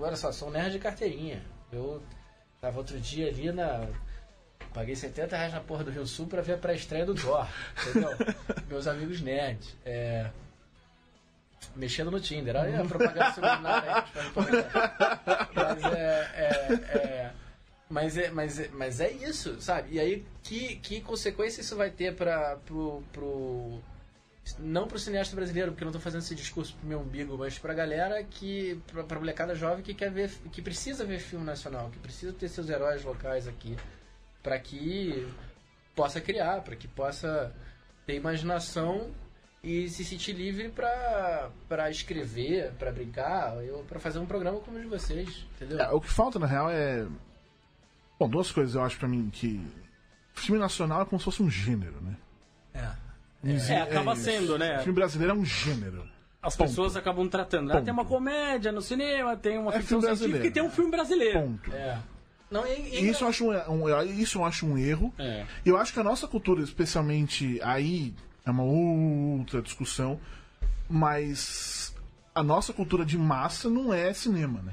Olha 0.00 0.16
só, 0.16 0.30
sou 0.32 0.48
um 0.48 0.50
nerd 0.50 0.72
de 0.72 0.78
carteirinha. 0.78 1.42
Eu 1.72 2.02
tava 2.60 2.78
outro 2.78 2.98
dia 3.00 3.28
ali 3.28 3.50
na. 3.52 3.88
Paguei 4.72 4.94
70 4.94 5.36
reais 5.36 5.52
na 5.52 5.60
porra 5.60 5.84
do 5.84 5.90
Rio 5.90 6.06
Sul 6.06 6.26
pra 6.26 6.42
ver 6.42 6.54
a 6.54 6.58
pré-estreia 6.58 7.06
do 7.06 7.14
Thor. 7.14 7.46
Entendeu? 7.88 8.10
Meus 8.68 8.86
amigos 8.86 9.20
nerds. 9.20 9.76
É, 9.84 10.30
mexendo 11.74 12.10
no 12.10 12.20
Tinder. 12.20 12.56
Olha 12.56 12.80
a 12.80 12.84
propaganda 12.84 13.32
subliminar 13.32 13.84
aí. 13.84 14.04
Mas 15.54 15.84
é, 15.84 16.30
é, 16.34 16.72
é, 16.96 17.32
mas 17.88 18.16
é, 18.16 18.30
mas 18.30 18.60
é, 18.60 18.68
mas 18.72 19.00
é 19.00 19.10
isso, 19.10 19.60
sabe? 19.60 19.94
E 19.94 20.00
aí, 20.00 20.24
que, 20.42 20.76
que 20.76 21.00
consequência 21.00 21.60
isso 21.60 21.76
vai 21.76 21.90
ter 21.90 22.14
para 22.14 22.56
pro, 22.66 23.02
pro 23.12 23.80
não 24.58 24.86
pro 24.86 24.98
cineasta 24.98 25.34
brasileiro, 25.34 25.72
porque 25.72 25.84
eu 25.84 25.86
não 25.86 25.92
tô 25.92 26.00
fazendo 26.00 26.20
esse 26.20 26.34
discurso 26.34 26.74
pro 26.76 26.88
meu 26.88 27.00
umbigo, 27.00 27.36
mas 27.36 27.58
pra 27.58 27.74
galera 27.74 28.22
que 28.22 28.80
pra, 28.90 29.04
pra 29.04 29.18
molecada 29.18 29.54
jovem 29.54 29.82
que 29.82 29.92
quer 29.92 30.10
ver, 30.10 30.30
que 30.52 30.62
precisa 30.62 31.04
ver 31.04 31.18
filme 31.18 31.44
nacional, 31.44 31.90
que 31.90 31.98
precisa 31.98 32.32
ter 32.32 32.48
seus 32.48 32.68
heróis 32.70 33.04
locais 33.04 33.46
aqui, 33.46 33.76
para 34.42 34.58
que 34.58 35.26
possa 35.94 36.20
criar, 36.20 36.62
para 36.62 36.76
que 36.76 36.86
possa 36.88 37.54
ter 38.06 38.14
imaginação 38.14 39.10
e 39.62 39.88
se 39.88 40.04
sentir 40.04 40.32
livre 40.32 40.68
pra 40.68 41.50
para 41.68 41.90
escrever, 41.90 42.72
pra 42.78 42.92
brincar, 42.92 43.56
ou 43.72 43.84
para 43.84 43.98
fazer 43.98 44.18
um 44.18 44.26
programa 44.26 44.60
como 44.60 44.78
o 44.78 44.80
de 44.80 44.86
vocês, 44.86 45.46
entendeu? 45.56 45.80
É, 45.80 45.90
o 45.90 46.00
que 46.00 46.08
falta, 46.10 46.38
na 46.38 46.46
real, 46.46 46.70
é. 46.70 47.06
Bom, 48.18 48.28
duas 48.28 48.50
coisas 48.50 48.74
eu 48.74 48.82
acho 48.82 48.98
pra 48.98 49.08
mim 49.08 49.28
que. 49.30 49.60
Filme 50.34 50.60
nacional 50.60 51.02
é 51.02 51.04
como 51.04 51.18
se 51.18 51.24
fosse 51.24 51.42
um 51.42 51.50
gênero, 51.50 52.00
né? 52.00 52.16
É. 52.74 53.08
É, 53.72 53.80
acaba 53.82 54.12
isso. 54.14 54.22
sendo, 54.22 54.58
né? 54.58 54.78
Filme 54.78 54.94
brasileiro 54.94 55.34
é 55.34 55.36
um 55.36 55.44
gênero. 55.44 56.08
As 56.40 56.56
Ponto. 56.56 56.68
pessoas 56.68 56.96
acabam 56.96 57.28
tratando. 57.28 57.70
Ah, 57.70 57.74
Ponto. 57.74 57.84
tem 57.84 57.92
uma 57.92 58.04
comédia 58.04 58.70
no 58.70 58.80
cinema, 58.80 59.36
tem 59.36 59.58
uma 59.58 59.74
É 59.74 59.80
ficção 59.80 60.00
filme 60.00 60.16
científica 60.16 60.46
e 60.46 60.50
tem 60.50 60.62
um 60.62 60.70
filme 60.70 60.90
brasileiro. 60.90 61.40
Ponto. 61.40 61.72
É. 61.74 61.98
Não, 62.50 62.66
e, 62.66 62.70
e- 62.96 63.08
isso 63.10 63.24
eu 63.24 63.28
acho 63.28 63.44
um, 63.50 63.84
um- 63.84 64.02
isso 64.20 64.38
eu 64.38 64.44
acho 64.44 64.66
um 64.66 64.78
erro. 64.78 65.12
É. 65.18 65.46
E 65.64 65.68
eu 65.68 65.76
acho 65.76 65.92
que 65.92 66.00
a 66.00 66.04
nossa 66.04 66.26
cultura, 66.26 66.62
especialmente 66.62 67.60
aí, 67.62 68.14
é 68.46 68.50
uma 68.50 68.62
outra 68.62 69.60
discussão, 69.60 70.18
mas 70.88 71.94
a 72.34 72.42
nossa 72.42 72.72
cultura 72.72 73.04
de 73.04 73.18
massa 73.18 73.68
não 73.68 73.92
é 73.92 74.12
cinema, 74.12 74.62
né? 74.62 74.72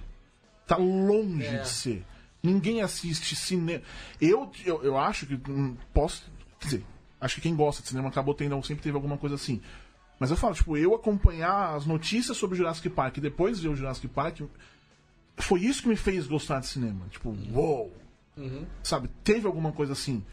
Tá 0.65 0.78
longe 0.78 1.45
É. 1.45 1.59
de 1.59 1.67
ser. 1.69 2.05
Ninguém 2.41 2.82
assiste 2.82 3.36
cinema. 3.36 3.82
Eu, 4.21 4.51
eu, 4.65 4.84
eu 4.84 4.97
acho 4.97 5.26
que 5.26 5.39
hum, 5.49 5.76
posso. 5.93 6.23
Quer 6.59 6.65
dizer, 6.67 6.86
acho 7.19 7.36
que 7.36 7.41
quem 7.41 7.55
gosta 7.55 7.82
de 7.82 7.89
cinema 7.89 8.07
acabou 8.09 8.34
tendo, 8.34 8.61
sempre 8.63 8.84
teve 8.84 8.95
alguma 8.95 9.17
coisa 9.17 9.36
assim. 9.36 9.61
Mas 10.19 10.32
eu 10.32 10.38
falo, 10.38 10.53
tipo, 10.55 10.78
eu 10.78 10.95
acompanhar 10.95 11.76
as 11.76 11.86
notícias 11.86 12.38
sobre 12.38 12.53
o 12.55 12.57
Jurassic 12.57 12.89
Park 12.89 13.17
e 13.17 13.21
depois 13.21 13.59
ver 13.59 13.67
o 13.69 13.76
Jurassic 13.76 14.07
Park, 14.07 14.41
foi 15.38 15.62
isso 15.62 15.82
que 15.84 15.88
me 15.90 15.96
fez 15.96 16.28
gostar 16.28 16.60
de 16.60 16.68
cinema. 16.68 17.06
Tipo, 17.10 17.36
uou! 17.54 17.96
Sabe, 18.84 19.10
teve 19.24 19.48
alguma 19.48 19.72
coisa 19.72 19.94
assim. 19.94 20.24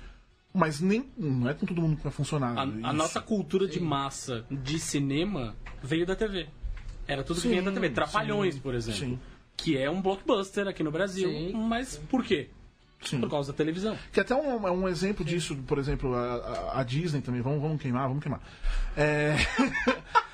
Mas 0.55 0.81
nem. 0.81 1.11
Não 1.17 1.49
é 1.49 1.55
com 1.55 1.65
todo 1.65 1.81
mundo 1.81 1.97
que 1.97 2.03
vai 2.03 2.13
funcionar. 2.13 2.57
A, 2.59 2.63
a 2.63 2.93
nossa 2.93 3.21
cultura 3.21 3.67
de 3.67 3.81
massa 3.81 4.45
de 4.51 4.79
cinema 4.79 5.55
veio 5.83 6.05
da 6.05 6.15
TV. 6.17 6.49
Era 7.07 7.23
tudo 7.25 7.37
que 7.37 7.43
Sim, 7.43 7.51
vinha 7.51 7.63
da 7.63 7.73
TV. 7.73 7.91
Trapalhões, 7.91 8.55
sim, 8.55 8.61
por 8.61 8.75
exemplo. 8.75 9.01
sim. 9.01 9.19
Que 9.57 9.77
é 9.79 9.89
um 9.91 10.01
blockbuster 10.03 10.67
aqui 10.69 10.83
no 10.83 10.91
Brasil. 10.91 11.29
Sim, 11.31 11.53
mas 11.55 11.97
por 11.97 12.25
quê? 12.25 12.49
Sim. 13.05 13.21
Por 13.21 13.31
causa 13.31 13.53
da 13.53 13.57
televisão. 13.57 13.97
Que 14.13 14.21
até 14.21 14.35
um, 14.35 14.67
é 14.67 14.71
um 14.71 14.89
exemplo 14.89 15.25
disso, 15.25 15.57
por 15.67 15.79
exemplo, 15.79 16.15
a, 16.15 16.35
a- 16.37 16.81
a 16.81 16.85
Disney 16.85 17.21
também. 17.21 17.41
Vamos, 17.41 17.61
vamos 17.61 17.81
queimar, 17.81 18.07
vamos 18.09 18.23
queimar. 18.23 18.41
É... 18.97 19.35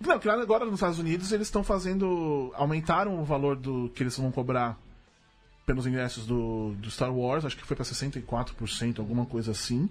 Não, 0.00 0.18
que 0.18 0.28
lá 0.28 0.34
agora 0.34 0.64
nos 0.64 0.74
Estados 0.74 0.98
Unidos 0.98 1.32
eles 1.32 1.46
estão 1.46 1.64
fazendo. 1.64 2.52
Aumentaram 2.54 3.20
o 3.20 3.24
valor 3.24 3.56
do 3.56 3.90
que 3.94 4.02
eles 4.02 4.16
vão 4.16 4.30
cobrar 4.30 4.78
pelos 5.64 5.86
ingressos 5.86 6.26
do, 6.26 6.74
do 6.78 6.90
Star 6.90 7.12
Wars, 7.12 7.44
acho 7.44 7.56
que 7.56 7.64
foi 7.64 7.76
pra 7.76 7.84
64%, 7.84 8.98
alguma 8.98 9.24
coisa 9.24 9.52
assim. 9.52 9.88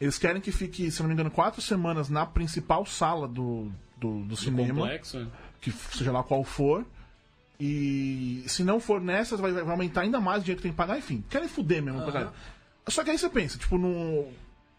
Eles 0.00 0.18
querem 0.18 0.40
que 0.40 0.50
fique, 0.50 0.90
se 0.90 1.00
não 1.02 1.08
me 1.08 1.14
engano, 1.14 1.30
quatro 1.30 1.60
semanas 1.60 2.08
na 2.08 2.24
principal 2.24 2.86
sala 2.86 3.28
do, 3.28 3.70
do, 3.98 4.24
do 4.24 4.36
cinema. 4.36 4.80
Complexo. 4.80 5.30
que 5.60 5.70
seja 5.70 6.10
lá 6.10 6.22
qual 6.22 6.42
for. 6.42 6.86
E 7.58 8.42
se 8.46 8.64
não 8.64 8.80
for 8.80 8.98
nessas, 8.98 9.38
vai, 9.38 9.52
vai 9.52 9.70
aumentar 9.70 10.00
ainda 10.00 10.18
mais 10.18 10.40
o 10.40 10.44
dinheiro 10.44 10.58
que 10.58 10.62
tem 10.62 10.72
que 10.72 10.76
pagar, 10.76 10.96
enfim. 10.96 11.22
Querem 11.28 11.46
fuder 11.46 11.82
mesmo 11.82 12.00
pra 12.02 12.12
caralho. 12.12 12.32
Só 12.88 13.04
que 13.04 13.10
aí 13.10 13.18
você 13.18 13.28
pensa, 13.28 13.58
tipo, 13.58 13.76
no. 13.76 14.28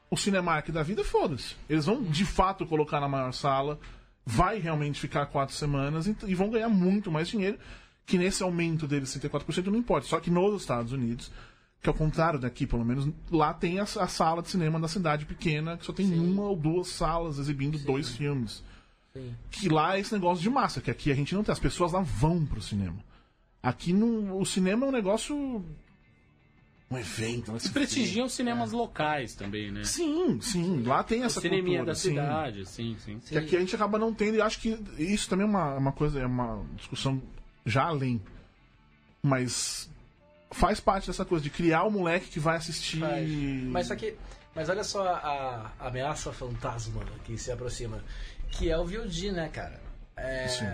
O 0.09 0.17
Cinemark 0.17 0.69
da 0.71 0.83
vida, 0.83 1.05
foda-se. 1.05 1.55
Eles 1.69 1.85
vão 1.85 2.03
de 2.03 2.25
fato 2.25 2.65
colocar 2.65 2.99
na 2.99 3.07
maior 3.07 3.31
sala, 3.31 3.79
vai 4.25 4.59
realmente 4.59 4.99
ficar 4.99 5.25
quatro 5.27 5.55
semanas 5.55 6.07
e, 6.07 6.15
e 6.27 6.35
vão 6.35 6.49
ganhar 6.49 6.69
muito 6.69 7.11
mais 7.11 7.27
dinheiro, 7.27 7.57
que 8.05 8.17
nesse 8.17 8.43
aumento 8.43 8.87
deles 8.87 9.15
64% 9.15 9.65
não 9.67 9.77
importa. 9.77 10.07
Só 10.07 10.19
que 10.19 10.29
nos 10.29 10.61
Estados 10.61 10.91
Unidos, 10.91 11.31
que 11.81 11.89
é 11.89 11.91
o 11.91 11.95
contrário 11.95 12.39
daqui, 12.39 12.67
pelo 12.67 12.85
menos, 12.85 13.09
lá 13.31 13.53
tem 13.53 13.79
a, 13.79 13.83
a 13.83 14.07
sala 14.07 14.41
de 14.41 14.49
cinema 14.49 14.79
da 14.79 14.87
cidade 14.87 15.25
pequena, 15.25 15.77
que 15.77 15.85
só 15.85 15.93
tem 15.93 16.13
uma 16.13 16.43
ou 16.43 16.55
duas 16.55 16.87
salas 16.87 17.39
exibindo 17.39 17.79
dois 17.79 18.09
filmes. 18.09 18.63
Sim. 19.13 19.35
Que 19.49 19.67
lá 19.67 19.97
é 19.97 19.99
esse 19.99 20.13
negócio 20.13 20.41
de 20.41 20.49
massa, 20.49 20.79
que 20.79 20.91
aqui 20.91 21.11
a 21.11 21.15
gente 21.15 21.33
não 21.33 21.43
tem. 21.43 21.51
As 21.51 21.59
pessoas 21.59 21.91
lá 21.91 22.01
vão 22.01 22.45
pro 22.45 22.61
cinema. 22.61 22.97
Aqui 23.61 23.93
no, 23.93 24.39
o 24.39 24.45
cinema 24.45 24.85
é 24.85 24.89
um 24.89 24.91
negócio. 24.91 25.63
Um 26.91 26.97
evento. 26.97 27.57
Se 27.57 27.69
prestigiam 27.69 28.27
cinemas 28.27 28.73
locais 28.73 29.33
também, 29.33 29.71
né? 29.71 29.83
Sim, 29.85 30.39
sim. 30.41 30.83
Lá 30.83 31.01
tem 31.03 31.21
O 31.21 31.25
essa 31.25 31.39
cineminha 31.39 31.77
cultura. 31.79 31.85
da 31.85 31.95
sim. 31.95 32.09
cidade, 32.09 32.65
sim, 32.65 32.97
sim. 32.99 33.19
Que 33.19 33.37
aqui 33.37 33.55
a 33.55 33.59
gente 33.61 33.73
acaba 33.73 33.97
não 33.97 34.13
tendo, 34.13 34.35
e 34.35 34.41
acho 34.41 34.59
que 34.59 34.77
isso 34.97 35.29
também 35.29 35.45
é 35.45 35.49
uma, 35.49 35.75
uma 35.75 35.91
coisa, 35.93 36.19
é 36.19 36.25
uma 36.25 36.63
discussão 36.75 37.21
já 37.65 37.83
além. 37.85 38.21
Mas 39.23 39.89
faz 40.51 40.79
parte 40.79 41.07
dessa 41.07 41.23
coisa 41.23 41.41
de 41.43 41.49
criar 41.49 41.83
o 41.83 41.91
moleque 41.91 42.27
que 42.29 42.39
vai 42.39 42.57
assistir. 42.57 42.99
Faz. 42.99 43.29
Mas 43.67 43.87
só 43.87 43.95
que. 43.95 44.15
Mas 44.53 44.67
olha 44.67 44.83
só 44.83 45.07
a, 45.07 45.71
a 45.79 45.87
ameaça 45.87 46.33
fantasma 46.33 47.01
que 47.23 47.37
se 47.37 47.51
aproxima. 47.51 48.03
Que 48.51 48.69
é 48.69 48.77
o 48.77 48.83
VOD, 48.85 49.31
né, 49.31 49.47
cara? 49.47 49.79
É, 50.17 50.45
Sim. 50.49 50.65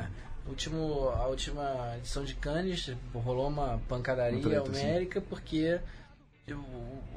último, 0.48 1.10
a 1.10 1.28
última 1.28 1.94
edição 1.98 2.24
de 2.24 2.34
Cannes 2.34 2.92
rolou 3.14 3.48
uma 3.50 3.80
pancadaria 3.88 4.64
homérica 4.64 5.22
porque 5.22 5.80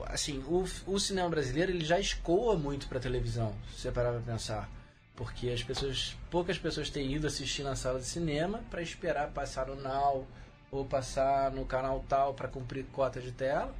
assim, 0.06 0.38
o, 0.46 0.64
o 0.86 0.98
cinema 0.98 1.28
brasileiro 1.28 1.72
ele 1.72 1.84
já 1.84 1.98
escoa 1.98 2.56
muito 2.56 2.88
pra 2.88 2.98
televisão, 2.98 3.54
se 3.70 3.80
você 3.80 3.92
parar 3.92 4.12
pra 4.12 4.32
pensar. 4.32 4.68
Porque 5.14 5.50
as 5.50 5.62
pessoas, 5.62 6.16
poucas 6.30 6.58
pessoas 6.58 6.88
têm 6.88 7.12
ido 7.12 7.26
assistir 7.26 7.62
na 7.62 7.76
sala 7.76 7.98
de 7.98 8.06
cinema 8.06 8.62
pra 8.70 8.80
esperar 8.80 9.28
passar 9.30 9.66
no 9.66 9.76
Now 9.76 10.26
ou 10.70 10.84
passar 10.84 11.50
no 11.50 11.66
canal 11.66 12.04
tal 12.08 12.32
pra 12.32 12.48
cumprir 12.48 12.86
cota 12.86 13.20
de 13.20 13.32
tela 13.32 13.74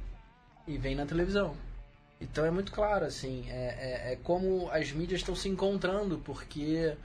e 0.67 0.77
vem 0.77 0.95
na 0.95 1.05
televisão. 1.05 1.55
Então 2.19 2.45
é 2.45 2.51
muito 2.51 2.71
claro, 2.71 3.05
assim, 3.05 3.45
é, 3.49 4.09
é, 4.09 4.13
é 4.13 4.15
como 4.17 4.69
as 4.71 4.91
mídias 4.91 5.21
estão 5.21 5.35
se 5.35 5.49
encontrando, 5.49 6.19
porque 6.19 6.95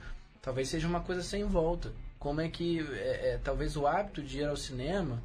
talvez 0.41 0.69
seja 0.69 0.87
uma 0.87 1.01
coisa 1.01 1.23
sem 1.23 1.43
volta. 1.43 1.91
Como 2.19 2.39
é 2.39 2.47
que 2.47 2.79
é, 2.93 3.33
é, 3.33 3.39
talvez 3.43 3.75
o 3.75 3.87
hábito 3.87 4.21
de 4.21 4.39
ir 4.39 4.47
ao 4.47 4.55
cinema, 4.55 5.21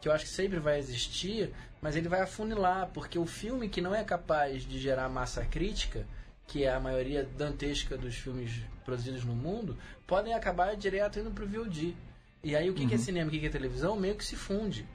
que 0.00 0.08
eu 0.08 0.12
acho 0.12 0.24
que 0.24 0.30
sempre 0.30 0.58
vai 0.58 0.78
existir, 0.78 1.52
mas 1.80 1.96
ele 1.96 2.08
vai 2.08 2.20
afunilar, 2.20 2.90
porque 2.92 3.18
o 3.18 3.26
filme 3.26 3.68
que 3.68 3.80
não 3.80 3.94
é 3.94 4.04
capaz 4.04 4.62
de 4.62 4.78
gerar 4.78 5.08
massa 5.08 5.44
crítica, 5.44 6.06
que 6.46 6.64
é 6.64 6.72
a 6.72 6.80
maioria 6.80 7.28
dantesca 7.36 7.96
dos 7.96 8.14
filmes 8.14 8.62
produzidos 8.84 9.24
no 9.24 9.34
mundo, 9.34 9.76
podem 10.06 10.34
acabar 10.34 10.76
direto 10.76 11.18
indo 11.18 11.30
pro 11.30 11.46
VOD. 11.46 11.96
E 12.42 12.54
aí 12.54 12.70
o 12.70 12.74
que, 12.74 12.86
que 12.86 12.94
é 12.94 12.98
cinema, 12.98 13.28
o 13.28 13.30
que, 13.30 13.40
que 13.40 13.46
é 13.46 13.50
televisão, 13.50 13.96
meio 13.96 14.14
que 14.14 14.24
se 14.24 14.36
funde. 14.36 14.86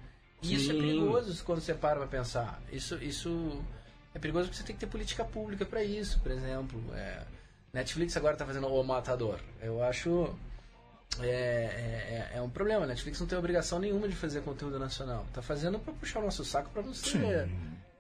E 0.42 0.56
isso 0.56 0.72
é 0.72 0.74
Sim. 0.74 0.80
perigoso 0.80 1.44
quando 1.44 1.60
você 1.60 1.74
para 1.74 2.00
pra 2.00 2.08
pensar. 2.08 2.62
Isso, 2.72 2.96
isso 3.04 3.62
é 4.16 4.20
perigoso 4.20 4.46
porque 4.46 4.58
você 4.58 4.64
tem 4.64 4.76
que 4.76 4.80
ter 4.80 4.88
política 4.88 5.24
pública 5.24 5.66
pra 5.66 5.84
isso, 5.84 6.20
por 6.20 6.32
exemplo. 6.32 6.82
É, 6.94 7.24
Netflix 7.74 8.18
agora 8.18 8.36
tá 8.36 8.46
fazendo 8.46 8.68
O 8.68 8.84
Matador. 8.84 9.40
Eu 9.62 9.84
acho. 9.84 10.34
É, 11.20 11.26
é, 11.26 12.32
é- 12.34 12.38
é 12.38 12.42
um 12.42 12.50
problema. 12.50 12.86
Netflix 12.86 13.20
não 13.20 13.28
tem 13.28 13.38
obrigação 13.38 13.80
nenhuma 13.80 14.08
de 14.08 14.16
fazer 14.16 14.42
conteúdo 14.42 14.80
nacional. 14.80 15.26
Tá 15.34 15.42
fazendo 15.42 15.78
pra 15.80 15.94
puxar 15.94 16.20
o 16.20 16.24
nosso 16.24 16.44
saco 16.46 16.70
não 16.82 16.94
ser. 16.94 17.50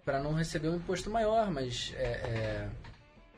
para 0.05 0.19
não 0.21 0.33
receber 0.33 0.69
um 0.69 0.77
imposto 0.77 1.09
maior, 1.09 1.51
mas 1.51 1.93
é, 1.97 2.03
é, 2.03 2.69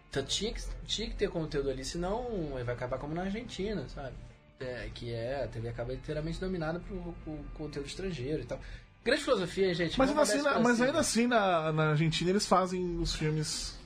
então 0.09 0.24
tinha, 0.24 0.53
que, 0.53 0.61
tinha 0.86 1.09
que 1.09 1.15
ter 1.15 1.30
conteúdo 1.30 1.69
ali, 1.69 1.84
senão 1.84 2.51
vai 2.63 2.74
acabar 2.76 2.97
como 2.97 3.13
na 3.13 3.24
Argentina, 3.24 3.86
sabe? 3.89 4.15
É, 4.59 4.89
que 4.93 5.11
é, 5.11 5.43
a 5.43 5.47
TV 5.47 5.67
acaba 5.69 5.93
inteiramente 5.93 6.39
dominada 6.39 6.80
por, 6.80 7.13
por 7.26 7.38
conteúdo 7.55 7.88
estrangeiro 7.88 8.43
e 8.43 8.45
tal. 8.45 8.59
Grande 9.03 9.21
filosofia, 9.24 9.74
gente? 9.74 9.99
Mas 9.99 10.09
ainda, 10.09 10.21
assim, 10.21 10.41
na- 10.41 10.59
mas 10.59 10.78
pra 10.78 10.86
ainda 10.86 10.99
assim, 10.99 11.28
na, 11.28 11.74
na 11.74 11.89
Argentina, 11.89 12.30
eles 12.30 12.45
fazem 12.45 12.97
os 12.99 13.13
filmes 13.13 13.78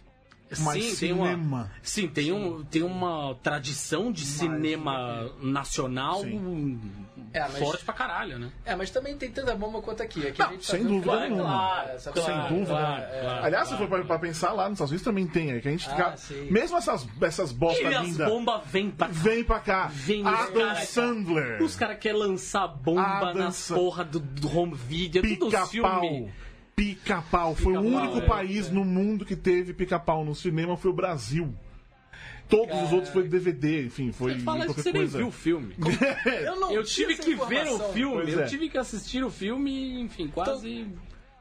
mais 0.59 0.83
Sim, 0.83 0.95
tem 0.95 1.11
uma, 1.13 1.25
cinema. 1.29 1.71
sim, 1.81 2.07
tem, 2.07 2.31
um, 2.31 2.63
tem 2.63 2.83
uma 2.83 3.35
tradição 3.43 4.11
de 4.11 4.25
cinema 4.25 5.29
nacional. 5.41 6.21
É, 7.33 7.41
mas- 7.41 7.57
forte 7.59 7.83
pra 7.83 7.93
caralho, 7.93 8.39
né? 8.39 8.49
É, 8.65 8.75
mas 8.75 8.89
também 8.89 9.15
tem 9.17 9.29
tanta 9.29 9.53
bomba 9.53 9.81
quanto 9.81 10.01
aqui. 10.01 10.25
aqui 10.25 10.39
Não, 10.39 10.47
a 10.47 10.51
gente 10.53 10.65
tá 10.65 10.71
sem 10.73 10.83
vendo 10.83 11.01
dúvida. 11.01 11.27
Claro, 11.35 11.89
essa 11.89 12.13
Sem 12.13 12.23
coisa- 12.23 12.47
dúvida. 12.47 12.65
claro, 12.65 13.01
é. 13.03 13.39
Aliás, 13.43 13.67
se 13.67 13.77
for 13.77 13.87
pra, 13.87 14.03
pra 14.05 14.19
pensar 14.19 14.53
lá 14.53 14.63
nos 14.69 14.77
Estados 14.77 14.91
Unidos 14.91 15.03
também 15.05 15.27
tem, 15.27 15.51
é 15.51 15.59
que 15.59 15.67
a 15.67 15.71
gente 15.71 15.87
fica. 15.89 16.07
Ah, 16.07 16.17
sim. 16.17 16.47
mesmo 16.49 16.77
essas, 16.77 17.05
essas 17.21 17.51
E 17.51 17.53
bosta 17.53 17.87
as 17.89 18.05
linda 18.07 18.25
bombas 18.25 18.61
vêm 18.65 18.89
pra 18.89 19.07
cá. 19.07 19.13
vem 19.13 19.43
pra 19.43 19.59
cá. 19.59 19.87
Vem 19.91 20.21
os 20.21 20.27
Adam 20.27 20.67
cara- 20.67 20.75
Sandler. 20.85 21.61
Os 21.61 21.75
caras 21.75 21.97
querem 21.99 22.17
lançar 22.19 22.67
bomba 22.67 23.01
Adam 23.01 23.33
nas 23.35 23.67
porra 23.67 24.03
do, 24.05 24.19
do 24.19 24.57
home 24.57 24.73
video, 24.75 25.23
é 25.25 25.35
tudo 25.35 25.51
filme. 25.67 26.31
Pica-pau. 26.77 27.55
Foi 27.55 27.75
o 27.75 27.81
Pica-pau, 27.81 28.01
único 28.03 28.17
é, 28.19 28.27
país 28.27 28.69
no 28.69 28.85
mundo 28.85 29.25
que 29.25 29.35
teve 29.35 29.73
pica-pau 29.73 30.23
no 30.23 30.35
cinema, 30.35 30.77
foi 30.77 30.91
o 30.91 30.93
Brasil. 30.93 31.51
Todos 32.47 32.79
os 32.83 32.93
outros 32.93 33.11
foi 33.11 33.27
DVD, 33.27 33.87
enfim, 33.87 34.11
foi 34.11 34.35
Você 34.35 34.39
fala 34.41 34.59
isso 34.59 34.67
que 34.67 34.73
qualquer 34.75 34.83
você 34.83 34.91
nem 34.93 35.01
coisa. 35.01 35.17
viu 35.17 35.27
o 35.27 35.31
filme. 35.31 35.75
Eu, 36.45 36.59
não 36.59 36.71
Eu 36.71 36.83
tive 36.83 37.17
que 37.17 37.33
ver 37.33 37.67
o 37.67 37.79
filme, 37.91 38.21
Pois 38.21 38.33
eu 38.33 38.41
é. 38.41 38.45
tive 38.45 38.69
que 38.69 38.77
assistir 38.77 39.23
o 39.23 39.29
filme 39.29 39.99
enfim, 39.99 40.27
quase 40.27 40.87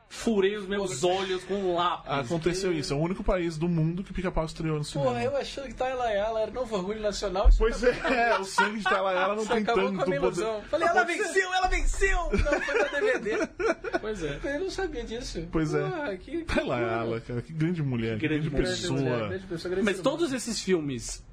furei 0.09 0.57
os 0.57 0.67
meus 0.67 1.03
olhos 1.05 1.45
com 1.45 1.55
um 1.55 1.75
lápis. 1.75 2.11
Aconteceu 2.11 2.73
isso, 2.73 2.93
é 2.93 2.97
o 2.97 3.01
único 3.01 3.23
país 3.25 3.59
do 3.59 3.69
mundo 3.69 4.03
que 4.05 4.13
pica-pau 4.13 4.45
estreou 4.45 4.79
no 4.79 4.85
cinema. 4.85 5.11
Porra, 5.11 5.25
eu 5.25 5.37
achando 5.37 5.67
que 5.69 5.75
Tailayala 5.75 6.41
era 6.43 6.51
novo 6.51 6.77
orgulho 6.77 7.01
nacional. 7.01 7.49
isso 7.49 7.59
Pois 7.59 7.83
é, 7.83 8.39
o 8.39 8.45
sangue 8.45 8.79
de 8.79 8.85
Talayala 8.85 9.35
não 9.35 9.45
Você 9.45 9.55
tem 9.55 9.63
acabou 9.63 9.85
tanto 9.85 9.97
com 9.97 10.03
a 10.03 10.07
minha 10.07 10.21
poder. 10.21 10.41
ilusão. 10.43 10.63
Falei, 10.71 10.89
ela 10.89 11.05
venceu, 11.05 11.55
ela 11.55 11.69
venceu! 11.69 12.19
Não, 12.33 12.61
foi 12.63 12.79
da 12.79 12.89
DVD. 13.01 13.49
Pois 14.01 14.23
é. 14.23 14.41
Eu 14.45 14.61
não 14.61 14.71
sabia 14.71 15.05
disso. 15.05 15.47
Pois 15.51 15.75
é. 15.75 15.81
Porra, 15.89 16.17
que, 16.17 16.31
que 16.31 16.55
Talayala, 16.55 17.21
cara, 17.21 17.43
que 17.43 17.53
grande 17.53 17.83
mulher, 17.83 18.19
que 18.19 18.27
Grande 18.29 18.49
grande, 18.49 18.57
mulher, 18.63 18.77
pessoa. 18.77 19.01
mulher, 19.01 19.29
grande 19.29 19.47
pessoa, 19.47 19.71
grande 19.75 19.85
Mas 19.85 20.01
todos 20.01 20.33
esses 20.33 20.61
filmes 20.61 21.25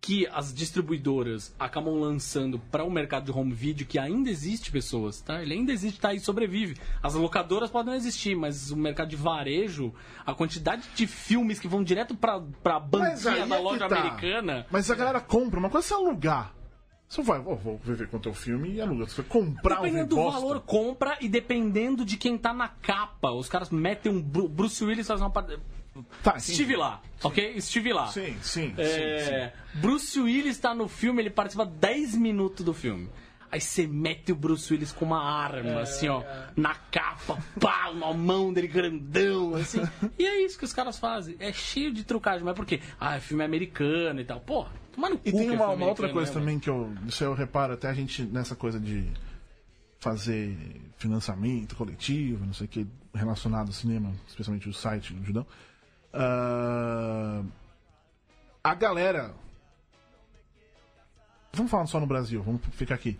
que 0.00 0.26
as 0.26 0.52
distribuidoras 0.52 1.54
acabam 1.58 1.94
lançando 1.98 2.58
para 2.58 2.84
o 2.84 2.90
mercado 2.90 3.24
de 3.24 3.32
home 3.38 3.54
video, 3.54 3.86
que 3.86 3.98
ainda 3.98 4.28
existe 4.28 4.70
pessoas, 4.70 5.22
tá? 5.22 5.40
Ele 5.42 5.54
ainda 5.54 5.72
existe, 5.72 5.98
tá 5.98 6.08
aí, 6.10 6.20
sobrevive. 6.20 6.76
As 7.02 7.14
locadoras 7.14 7.70
podem 7.70 7.86
não 7.92 7.94
existir, 7.94 8.36
mas 8.36 8.70
o 8.70 8.76
mercado 8.76 9.08
de 9.08 9.16
varejo, 9.16 9.94
a 10.26 10.34
quantidade 10.34 10.86
de 10.94 11.06
filmes 11.06 11.58
que 11.58 11.66
vão 11.66 11.82
direto 11.82 12.14
pra, 12.14 12.34
aí 12.62 12.80
banquinha 12.80 13.46
da 13.46 13.56
é 13.56 13.58
loja 13.58 13.88
tá. 13.88 13.98
americana. 13.98 14.66
Mas 14.70 14.90
a 14.90 14.94
galera 14.94 15.20
compra, 15.22 15.58
uma 15.58 15.70
coisa 15.70 15.94
é 15.94 15.96
alugar. 15.96 16.52
Você 17.08 17.22
vai, 17.22 17.38
ó, 17.38 17.54
vou 17.54 17.78
ver 17.82 18.08
quanto 18.08 18.28
é 18.28 18.32
o 18.32 18.34
filme 18.34 18.72
e 18.74 18.80
aluga. 18.80 19.06
Você 19.06 19.22
vai 19.22 19.30
comprar 19.30 19.78
um 19.80 19.82
Dependendo 19.84 20.08
do 20.10 20.16
bosta. 20.16 20.40
valor, 20.40 20.60
compra 20.62 21.16
e 21.20 21.28
dependendo 21.28 22.04
de 22.04 22.16
quem 22.16 22.36
tá 22.36 22.52
na 22.52 22.68
capa. 22.68 23.30
Os 23.30 23.48
caras 23.48 23.70
metem 23.70 24.10
um 24.12 24.20
Bru- 24.20 24.48
Bruce 24.48 24.84
Willis 24.84 25.06
faz 25.06 25.20
uma. 25.20 25.32
Tá, 26.22 26.38
sim. 26.38 26.52
Estive 26.52 26.76
lá, 26.76 27.00
ok? 27.22 27.52
Estive 27.56 27.92
lá. 27.92 28.08
Sim, 28.08 28.36
sim, 28.42 28.68
sim, 28.70 28.74
sim. 28.74 28.82
É, 28.82 29.52
Bruce 29.74 30.18
Willis 30.20 30.58
tá 30.58 30.74
no 30.74 30.88
filme, 30.88 31.22
ele 31.22 31.30
participa 31.30 31.64
10 31.64 32.16
minutos 32.16 32.64
do 32.64 32.74
filme. 32.74 33.08
Aí 33.54 33.60
você 33.60 33.86
mete 33.86 34.32
o 34.32 34.34
Bruce 34.34 34.72
Willis 34.72 34.90
com 34.90 35.04
uma 35.04 35.22
arma, 35.22 35.82
assim, 35.82 36.08
ó, 36.08 36.24
na 36.56 36.74
capa, 36.74 37.38
pá, 37.60 37.92
na 37.94 38.12
mão 38.12 38.52
dele 38.52 38.66
grandão, 38.66 39.54
assim. 39.54 39.80
e 40.18 40.26
é 40.26 40.44
isso 40.44 40.58
que 40.58 40.64
os 40.64 40.72
caras 40.72 40.98
fazem. 40.98 41.36
É 41.38 41.52
cheio 41.52 41.92
de 41.92 42.02
trucagem, 42.02 42.44
mas 42.44 42.56
por 42.56 42.66
quê? 42.66 42.80
Ah, 42.98 43.14
é 43.14 43.20
filme 43.20 43.44
americano 43.44 44.20
e 44.20 44.24
tal. 44.24 44.40
Pô, 44.40 44.66
toma 44.92 45.08
no 45.08 45.18
cu 45.18 45.28
E 45.28 45.32
tem 45.32 45.46
é 45.46 45.52
uma, 45.52 45.68
uma 45.68 45.86
outra 45.86 46.08
coisa 46.08 46.32
né, 46.32 46.40
também 46.40 46.58
que 46.58 46.68
eu, 46.68 46.92
isso 47.06 47.22
eu 47.22 47.32
reparo 47.32 47.74
até 47.74 47.88
a 47.88 47.94
gente 47.94 48.24
nessa 48.24 48.56
coisa 48.56 48.80
de 48.80 49.08
fazer 50.00 50.56
financiamento 50.96 51.76
coletivo, 51.76 52.44
não 52.44 52.52
sei 52.52 52.66
o 52.66 52.68
que, 52.68 52.86
relacionado 53.14 53.68
ao 53.68 53.72
cinema, 53.72 54.12
especialmente 54.26 54.68
o 54.68 54.72
site 54.72 55.14
do 55.14 55.24
Judão. 55.24 55.46
Ah, 56.14 57.42
a 58.62 58.74
galera. 58.74 59.34
Vamos 61.52 61.70
falar 61.70 61.86
só 61.86 62.00
no 62.00 62.06
Brasil, 62.06 62.42
vamos 62.42 62.60
ficar 62.72 62.94
aqui. 62.94 63.18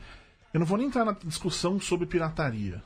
Eu 0.53 0.61
não 0.61 0.67
vou 0.67 0.79
nem 0.79 0.87
entrar 0.87 1.05
na 1.05 1.13
discussão 1.13 1.81
sobre 1.81 2.07
pirataria. 2.07 2.83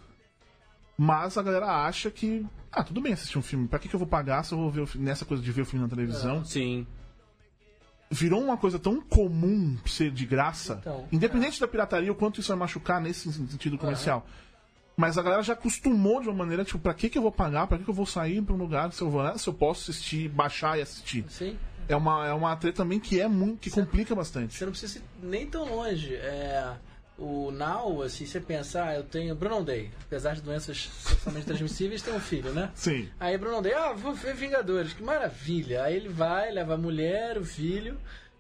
Mas 0.97 1.39
a 1.39 1.43
galera 1.43 1.87
acha 1.87 2.11
que. 2.11 2.45
Ah, 2.73 2.83
tudo 2.83 3.01
bem 3.01 3.13
assistir 3.13 3.39
um 3.39 3.43
filme. 3.43 3.69
Pra 3.69 3.79
que, 3.79 3.89
que 3.89 3.95
eu 3.95 3.99
vou 3.99 4.09
pagar 4.09 4.43
se 4.43 4.53
eu 4.53 4.59
vou 4.59 4.71
ver 4.71 4.81
o 4.81 4.89
nessa 4.99 5.25
coisa 5.25 5.43
de 5.43 5.53
ver 5.53 5.63
o 5.63 5.67
filme 5.67 5.85
na 5.85 5.89
televisão? 5.89 6.45
Sim. 6.45 6.87
virou 8.11 8.43
uma 8.43 8.57
coisa 8.57 8.79
tão 8.79 9.01
comum 9.01 9.77
ser 9.87 10.11
de 10.11 10.25
graça, 10.27 10.79
Então, 10.81 11.07
independente 11.13 11.61
da 11.61 11.69
pirataria, 11.69 12.11
o 12.11 12.15
quanto 12.15 12.41
isso 12.41 12.49
vai 12.49 12.59
machucar 12.59 13.01
nesse 13.01 13.33
sentido 13.33 13.79
comercial. 13.79 14.27
Mas 14.99 15.17
a 15.17 15.23
galera 15.23 15.45
já 15.45 15.53
acostumou 15.53 16.21
de 16.21 16.29
uma 16.29 16.39
maneira, 16.39 16.65
tipo, 16.65 16.81
pra 16.81 16.93
que, 16.93 17.09
que 17.09 17.17
eu 17.17 17.23
vou 17.23 17.31
pagar? 17.31 17.69
Pra 17.69 17.79
que, 17.79 17.85
que 17.85 17.91
eu 17.91 17.95
vou 17.95 18.05
sair 18.05 18.43
pra 18.43 18.53
um 18.53 18.59
lugar 18.59 18.93
se 18.93 19.01
eu, 19.01 19.09
vou, 19.09 19.39
se 19.39 19.49
eu 19.49 19.55
posso 19.55 19.93
assistir, 19.93 20.29
baixar 20.29 20.77
e 20.77 20.83
assistir? 20.83 21.25
Sim. 21.29 21.57
É 21.89 21.95
uma, 21.95 22.27
é 22.27 22.33
uma 22.33 22.57
treta 22.57 22.79
também 22.79 22.99
que 22.99 23.21
é 23.21 23.29
muito, 23.29 23.61
que 23.61 23.71
complica 23.71 24.13
bastante. 24.13 24.57
Você 24.57 24.65
não 24.65 24.73
precisa 24.73 24.99
ir 24.99 25.03
nem 25.23 25.47
tão 25.47 25.73
longe. 25.73 26.17
É, 26.17 26.75
o 27.17 27.53
Now, 27.53 28.03
assim, 28.03 28.27
você 28.27 28.41
pensa, 28.41 28.87
ah, 28.87 28.97
eu 28.97 29.05
tenho 29.05 29.37
Bruno 29.37 29.65
Day, 29.65 29.89
apesar 30.03 30.35
de 30.35 30.43
doenças 30.43 30.91
sexualmente 31.01 31.47
transmissíveis, 31.47 32.03
tem 32.03 32.13
um 32.13 32.19
filho, 32.19 32.53
né? 32.53 32.73
Sim. 32.75 33.09
Aí 33.21 33.39
Bruno 33.39 33.63
Day, 33.63 33.75
ah, 33.75 33.93
vou 33.93 34.13
ver 34.13 34.35
Vingadores, 34.35 34.95
que 34.95 35.03
maravilha. 35.05 35.85
Aí 35.85 35.95
ele 35.95 36.09
vai, 36.09 36.51
leva 36.51 36.75
a 36.75 36.77
mulher, 36.77 37.39
o 37.39 37.45
filho, 37.45 37.97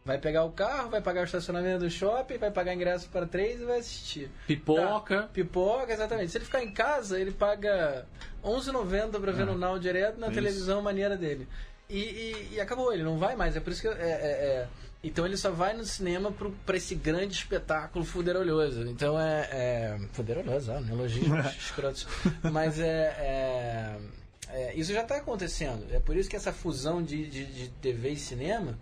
vai 0.08 0.18
pegar 0.18 0.42
o 0.44 0.50
carro, 0.50 0.88
vai 0.88 1.02
pagar 1.02 1.20
o 1.20 1.24
estacionamento 1.24 1.80
do 1.80 1.90
shopping, 1.90 2.38
vai 2.38 2.50
pagar 2.50 2.72
ingresso 2.74 3.10
para 3.10 3.26
três 3.26 3.60
e 3.60 3.64
vai 3.66 3.78
assistir. 3.78 4.30
Pipoca. 4.46 5.22
Tá, 5.22 5.28
pipoca, 5.28 5.92
exatamente. 5.92 6.32
Se 6.32 6.38
ele 6.38 6.46
ficar 6.46 6.64
em 6.64 6.72
casa, 6.72 7.20
ele 7.20 7.30
paga 7.30 8.06
R$11,90 8.42 9.20
pra 9.20 9.32
ver 9.32 9.44
no 9.44 9.56
Now 9.56 9.78
direto 9.78 10.18
na 10.18 10.28
Isso. 10.28 10.34
televisão 10.34 10.80
maneira 10.80 11.14
dele. 11.14 11.46
E, 11.90 11.98
e- 12.00 12.48
e 12.54 12.60
acabou, 12.60 12.90
ele 12.92 13.02
não 13.02 13.18
vai 13.18 13.36
mais. 13.36 13.54
É 13.54 13.60
por 13.60 13.70
isso 13.70 13.82
que. 13.82 13.88
é- 13.88 13.92
é- 13.92 13.96
é- 13.96 14.68
Então 15.04 15.24
ele 15.26 15.36
só 15.36 15.50
vai 15.50 15.74
no 15.74 15.84
cinema 15.84 16.32
pro, 16.32 16.50
pra 16.66 16.76
esse 16.76 16.94
grande 16.94 17.34
espetáculo 17.34 18.04
fuderolhoso. 18.04 18.82
Então 18.88 19.18
é. 19.20 19.48
é 19.52 19.98
fuderolhoso, 20.12 20.72
ó, 20.72 20.80
neologismos 20.80 21.46
escrotos. 21.54 22.06
Mas 22.50 22.80
é. 22.80 23.14
é- 23.18 23.96
é, 24.50 24.74
isso 24.74 24.92
já 24.94 25.02
está 25.02 25.16
acontecendo. 25.18 25.86
É 25.92 26.00
por 26.00 26.16
isso 26.16 26.28
que 26.30 26.34
essa 26.34 26.52
fusão 26.54 27.02
de, 27.02 27.26
de, 27.26 27.44
de 27.44 27.68
TV 27.82 28.10
e 28.12 28.16
cinema, 28.16 28.78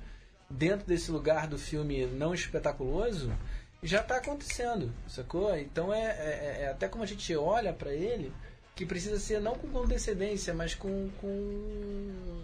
dentro 0.49 0.87
desse 0.87 1.11
lugar 1.11 1.47
do 1.47 1.59
filme 1.59 2.07
não 2.07 2.33
espetaculoso, 2.35 3.33
já 3.83 4.01
está 4.01 4.17
acontecendo, 4.17 4.93
sacou? 5.09 5.57
Então 5.57 5.93
é, 5.93 6.03
é- 6.05 6.57
é 6.63 6.69
até 6.71 6.89
como 6.89 7.05
a 7.05 7.07
gente 7.07 7.35
olha 7.37 7.73
para 7.73 7.93
ele, 7.93 8.33
que 8.75 8.85
precisa 8.87 9.19
ser 9.19 9.41
não 9.41 9.55
com 9.55 9.69
condescendência, 9.69 10.53
mas 10.55 10.75
com 10.75 11.11
com, 11.21 12.43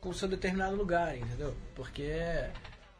com 0.00 0.12
seu 0.12 0.28
determinado 0.28 0.76
lugar, 0.76 1.16
entendeu? 1.16 1.54
Porque 1.74 2.02
é, 2.02 2.50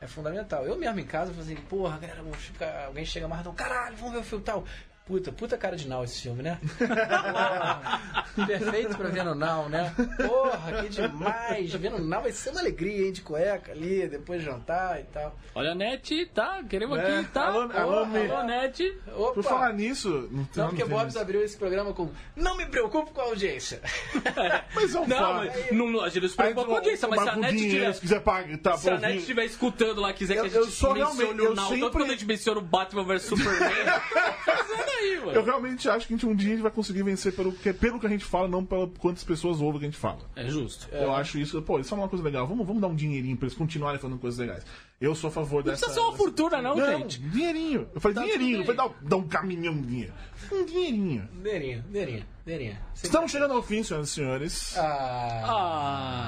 é 0.01 0.07
fundamental. 0.07 0.65
Eu 0.67 0.77
mesmo 0.77 1.01
em 1.01 1.07
casa 1.07 1.33
eu 1.33 1.41
assim, 1.41 1.57
porra, 1.57 1.99
galera, 1.99 2.23
ficar, 2.35 2.87
alguém 2.87 3.05
chega 3.05 3.29
mais 3.29 3.41
e 3.41 3.45
fala, 3.45 3.57
caralho, 3.57 3.97
vamos 3.97 4.13
ver 4.15 4.21
o 4.21 4.25
filme 4.25 4.45
tal. 4.45 4.65
Puta, 5.07 5.31
puta 5.31 5.57
cara 5.57 5.77
de 5.77 5.87
Now 5.87 6.03
esse 6.03 6.21
filme, 6.23 6.43
né? 6.43 6.59
Perfeito 8.45 8.97
pra 8.99 9.09
ver 9.09 9.25
no 9.25 9.37
Now, 9.37 9.69
né? 9.69 9.95
Porra, 10.27 10.83
que 10.83 10.89
demais! 10.89 11.73
Ver 11.75 11.91
no 11.93 11.99
Now 12.05 12.23
vai 12.23 12.33
ser 12.33 12.51
uma 12.51 12.59
alegria, 12.59 13.07
hein, 13.07 13.13
de 13.13 13.23
cueca 13.23 13.71
ali, 13.71 14.09
depois 14.09 14.43
jantar 14.43 14.99
e 15.01 15.05
tal. 15.05 15.39
Olha 15.55 15.71
a 15.71 15.75
net, 15.77 16.27
tá? 16.35 16.61
Queremos 16.69 16.99
É, 16.99 17.19
aqui, 17.21 17.29
tá? 17.29 17.47
alô, 17.47 17.61
alô, 17.73 17.99
Alô, 18.01 18.07
Mi. 18.07 18.47
net. 18.49 18.99
Opa! 19.15 19.33
Por 19.35 19.45
falar 19.45 19.73
nisso. 19.75 20.29
Não, 20.31 20.45
tem- 20.45 20.63
Não, 20.65 20.69
porque 20.71 20.85
Bobs 20.85 21.11
isso. 21.15 21.19
abriu 21.21 21.41
esse 21.45 21.57
programa 21.57 21.93
com 21.95 22.11
Não 22.35 22.57
me 22.57 22.67
preocupo 22.67 23.13
com 23.13 23.21
a 23.21 23.25
audiência. 23.25 23.81
Mas 24.75 24.93
é 24.93 25.01
um 25.01 25.07
Não, 25.07 25.17
fato. 25.17 25.35
mas 25.47 25.71
não, 25.73 25.89
não, 25.91 26.01
a 26.03 26.09
gente 26.09 26.23
não 26.23 26.29
se 26.29 26.37
preocupa 26.37 26.65
com 26.67 26.73
a 26.73 26.77
audiência, 26.79 27.07
mas 27.09 27.23
se 27.23 27.29
a 27.29 27.37
net 27.37 27.57
tiver... 27.57 27.93
se 27.95 28.01
quiser 28.01 28.21
pagar, 28.23 28.59
tá, 28.59 28.77
Se 28.77 28.91
a 28.91 28.99
net 28.99 29.19
estiver 29.19 29.45
escutando 29.45 30.01
lá, 30.01 30.13
quiser 30.13 30.35
que 30.35 30.41
a 30.41 30.43
Eu- 30.43 30.49
gente 30.51 30.57
eu 30.57 30.67
sou 30.67 30.95
mencione 30.95 31.41
o 31.41 31.45
eu 31.45 31.55
Now, 31.55 31.65
sempre- 31.69 31.81
tanto 31.81 31.93
quando 31.93 32.05
a 32.09 32.13
gente 32.13 32.27
menciona 32.27 32.59
o 32.59 32.63
Batman 32.63 33.05
vs 33.05 33.23
Superman, 33.23 33.71
aí, 35.07 35.19
mano. 35.21 35.33
Eu 35.33 35.45
realmente 35.45 35.89
acho 35.89 36.07
que 36.07 36.15
a 36.15 36.17
gente, 36.17 36.27
um 36.27 36.35
dia 36.35 36.49
a 36.49 36.53
gente 36.53 36.63
vai 36.63 36.71
conseguir 36.71 37.03
vencer 37.03 37.33
pelo 37.35 37.53
que, 37.53 37.73
pelo 37.73 37.99
que 38.01 38.07
a 38.07 38.11
gente 38.11 38.25
fala, 38.25 38.49
não 38.49 38.65
pelo 38.65 38.89
quantas 38.89 39.25
pessoas 39.25 39.61
ouvem 39.61 39.77
o 39.77 39.79
que 39.81 39.87
a 39.87 39.89
gente 39.91 39.99
fala. 39.99 40.19
É 40.37 40.49
justo. 40.49 40.89
Eu 40.93 41.15
acho 41.15 41.39
isso, 41.39 41.61
pô, 41.63 41.79
isso 41.79 41.95
é 41.95 41.97
uma 41.97 42.09
coisa 42.09 42.25
legal. 42.25 42.47
Vamos, 42.47 42.67
vamos 42.67 42.81
dar 42.83 42.89
um 42.89 42.95
dinheirinho 42.95 43.37
pra 43.37 43.47
eles 43.47 43.57
continuarem 43.57 44.01
falando 44.01 44.19
coisas 44.19 44.39
legais. 44.39 44.65
Eu 44.99 45.15
sou 45.15 45.29
a 45.29 45.31
favor 45.31 45.63
Não 45.63 45.71
dessa. 45.73 45.85
precisa 45.87 46.01
ser 46.01 46.01
uma 46.09 46.17
fortuna, 46.17 46.63
não, 46.63 46.75
Não, 46.75 46.99
gente. 47.01 47.21
dinheirinho. 47.21 47.87
Eu 47.95 48.01
falei 48.01 48.15
Tá 48.15 48.23
dinheirinho, 48.23 48.59
não 48.59 48.65
tudo 48.65 48.77
foi 48.77 48.89
dar, 48.89 48.95
dar 49.03 49.17
um 49.19 49.29
caminhão 49.29 49.75
de 49.75 49.83
dinheiro. 49.87 50.13
Um 50.51 50.65
dinheirinho. 50.65 51.29
Deirinha, 51.43 51.85
deirinha, 51.91 52.27
deirinha. 52.47 52.81
Estamos 52.95 53.31
chegando 53.31 53.53
ao 53.53 53.63
fim, 53.63 53.83
senhoras 53.83 54.09
e 54.09 54.13
senhores. 54.13 54.77
Ah, 54.79 55.43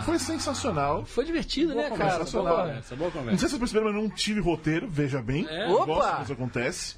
Ah, 0.00 0.02
Foi 0.04 0.18
sensacional. 0.18 1.04
foi 1.06 1.24
divertido, 1.24 1.74
né, 1.74 1.88
boa 1.88 1.96
cara? 1.98 2.18
conversa, 2.18 2.18
boa 2.18 2.26
sensacional. 2.26 2.66
conversa, 2.66 2.96
boa 2.96 3.06
Não 3.08 3.12
sei 3.12 3.20
conversa. 3.22 3.38
se 3.38 3.48
vocês 3.48 3.58
perceberam, 3.58 3.86
mas 3.86 3.96
eu 3.96 4.02
não 4.02 4.14
tive 4.14 4.40
roteiro, 4.40 4.86
veja 4.88 5.22
bem. 5.22 5.46
É. 5.48 5.64
Eu 5.66 5.72
Opa! 5.76 5.86
gosto 5.86 6.10
quando 6.10 6.22
isso 6.24 6.32
acontece. 6.34 6.96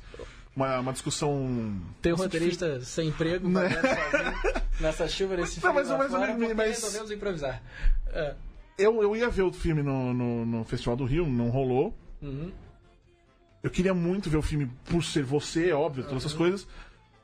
Uma, 0.55 0.81
uma 0.81 0.93
discussão. 0.93 1.81
Tem 2.03 2.13
um 2.13 2.17
roteirista 2.17 2.81
sem 2.81 3.09
emprego, 3.09 3.49
Né? 3.49 3.69
sozinho, 3.71 4.61
nessa 4.81 5.09
chuva, 5.09 5.37
nesse 5.37 5.57
Não, 5.63 5.73
frio 5.73 5.75
mas- 5.75 5.89
mas- 5.89 6.11
fora, 6.11 6.37
mas- 6.37 6.57
mas- 6.57 6.69
resolvemos 6.83 7.11
improvisar. 7.11 7.63
É. 8.09 8.35
Eu, 8.77 9.03
eu 9.03 9.15
ia 9.15 9.29
ver 9.29 9.43
o 9.43 9.53
filme 9.53 9.83
no, 9.83 10.13
no, 10.13 10.45
no 10.47 10.65
Festival 10.65 10.97
do 10.97 11.05
Rio, 11.05 11.27
não 11.27 11.51
rolou. 11.51 11.95
Uhum. 12.21 12.51
Eu 13.63 13.71
queria 13.71 13.93
muito 13.95 14.31
ver 14.31 14.39
o 14.39 14.43
filme 14.43 14.71
por 14.87 15.05
ser 15.05 15.23
você, 15.23 15.69
é 15.71 15.75
óbvio, 15.75 16.05
todas 16.05 16.25
essas 16.25 16.33
coisas. 16.37 16.67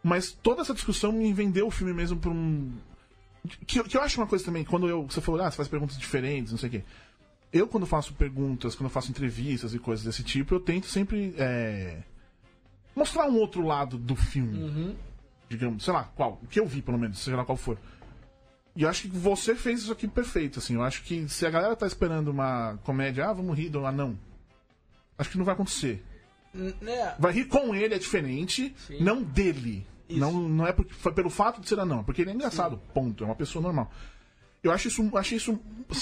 Mas 0.02 0.30
toda 0.30 0.60
essa 0.62 0.74
discussão 0.74 1.10
me 1.10 1.32
vendeu 1.32 1.66
o 1.66 1.70
filme 1.70 1.92
mesmo 1.92 2.18
por 2.18 2.30
um. 2.30 2.70
Que, 3.66 3.82
que 3.82 3.96
eu 3.96 4.02
acho 4.02 4.20
uma 4.20 4.26
coisa 4.26 4.44
também, 4.44 4.62
quando 4.64 4.88
eu, 4.88 5.04
você 5.06 5.20
falou, 5.20 5.40
ah, 5.40 5.50
você 5.50 5.56
faz 5.56 5.68
perguntas 5.68 5.96
diferentes, 5.98 6.52
não 6.52 6.58
sei 6.58 6.68
o 6.68 6.72
quê. 6.72 6.84
Eu, 7.52 7.66
quando 7.66 7.86
faço 7.86 8.12
perguntas, 8.14 8.74
quando 8.74 8.90
faço 8.90 9.10
entrevistas 9.10 9.72
e 9.72 9.78
coisas 9.78 10.04
desse 10.04 10.22
tipo, 10.22 10.54
eu 10.54 10.60
tento 10.60 10.86
sempre 10.86 11.34
é, 11.38 12.02
mostrar 12.96 13.28
um 13.28 13.38
outro 13.38 13.64
lado 13.64 13.98
do 13.98 14.16
filme. 14.16 14.96
Digamos, 15.48 15.84
sei 15.84 15.92
lá, 15.92 16.04
qual. 16.16 16.40
O 16.42 16.46
que 16.46 16.58
eu 16.58 16.66
vi, 16.66 16.82
pelo 16.82 16.98
menos, 16.98 17.18
seja 17.18 17.36
lá 17.36 17.44
qual 17.44 17.56
for. 17.56 17.78
E 18.74 18.82
eu 18.82 18.88
acho 18.88 19.02
que 19.02 19.08
você 19.08 19.54
fez 19.54 19.80
isso 19.80 19.92
aqui 19.92 20.08
perfeito, 20.08 20.58
assim. 20.58 20.74
Eu 20.74 20.82
acho 20.82 21.02
que 21.02 21.28
se 21.28 21.46
a 21.46 21.50
galera 21.50 21.76
tá 21.76 21.86
esperando 21.86 22.28
uma 22.28 22.78
comédia, 22.82 23.28
ah, 23.28 23.32
vamos 23.32 23.56
rir 23.56 23.68
do 23.68 23.86
anão. 23.86 24.18
Acho 25.16 25.30
que 25.30 25.38
não 25.38 25.44
vai 25.44 25.54
acontecer. 25.54 26.04
Né? 26.52 27.14
Vai 27.18 27.32
rir 27.32 27.46
com 27.46 27.74
ele 27.74 27.94
é 27.94 27.98
diferente, 27.98 28.74
Sim. 28.86 29.02
não 29.02 29.22
dele. 29.22 29.86
Isso. 30.08 30.20
Não, 30.20 30.32
não 30.32 30.66
é 30.66 30.72
porque, 30.72 30.92
foi 30.92 31.12
pelo 31.12 31.30
fato 31.30 31.60
de 31.60 31.68
ser 31.68 31.78
anão, 31.78 32.00
é 32.00 32.02
porque 32.02 32.22
ele 32.22 32.30
é 32.30 32.34
engraçado, 32.34 32.80
ponto. 32.94 33.24
É 33.24 33.26
uma 33.26 33.34
pessoa 33.34 33.62
normal. 33.62 33.90
Eu 34.62 34.72
acho 34.72 34.88
isso, 34.88 35.16
achei 35.16 35.36
isso 35.36 35.58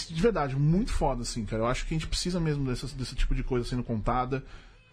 de 0.09 0.23
verdade 0.23 0.57
muito 0.57 0.93
foda, 0.93 1.23
assim, 1.23 1.45
cara. 1.45 1.63
Eu 1.63 1.67
acho 1.67 1.87
que 1.87 1.95
a 1.95 1.99
gente 1.99 2.09
precisa 2.09 2.41
mesmo 2.41 2.65
desse, 2.65 2.95
desse 2.95 3.15
tipo 3.15 3.35
de 3.35 3.43
coisa 3.43 3.69
sendo 3.69 3.85
contada. 3.85 4.45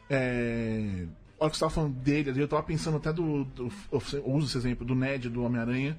É... 0.09 1.05
Olha 1.41 1.49
que 1.49 1.57
você 1.57 1.61
tava 1.61 1.73
falando 1.73 1.95
dele, 1.95 2.29
ali, 2.29 2.39
eu 2.39 2.47
tava 2.47 2.61
pensando 2.61 2.97
até 2.97 3.11
do. 3.11 3.45
do 3.45 3.71
eu 3.91 4.23
uso 4.27 4.45
esse 4.45 4.55
exemplo 4.59 4.85
do 4.85 4.93
Ned 4.93 5.27
do 5.27 5.43
Homem-Aranha. 5.43 5.97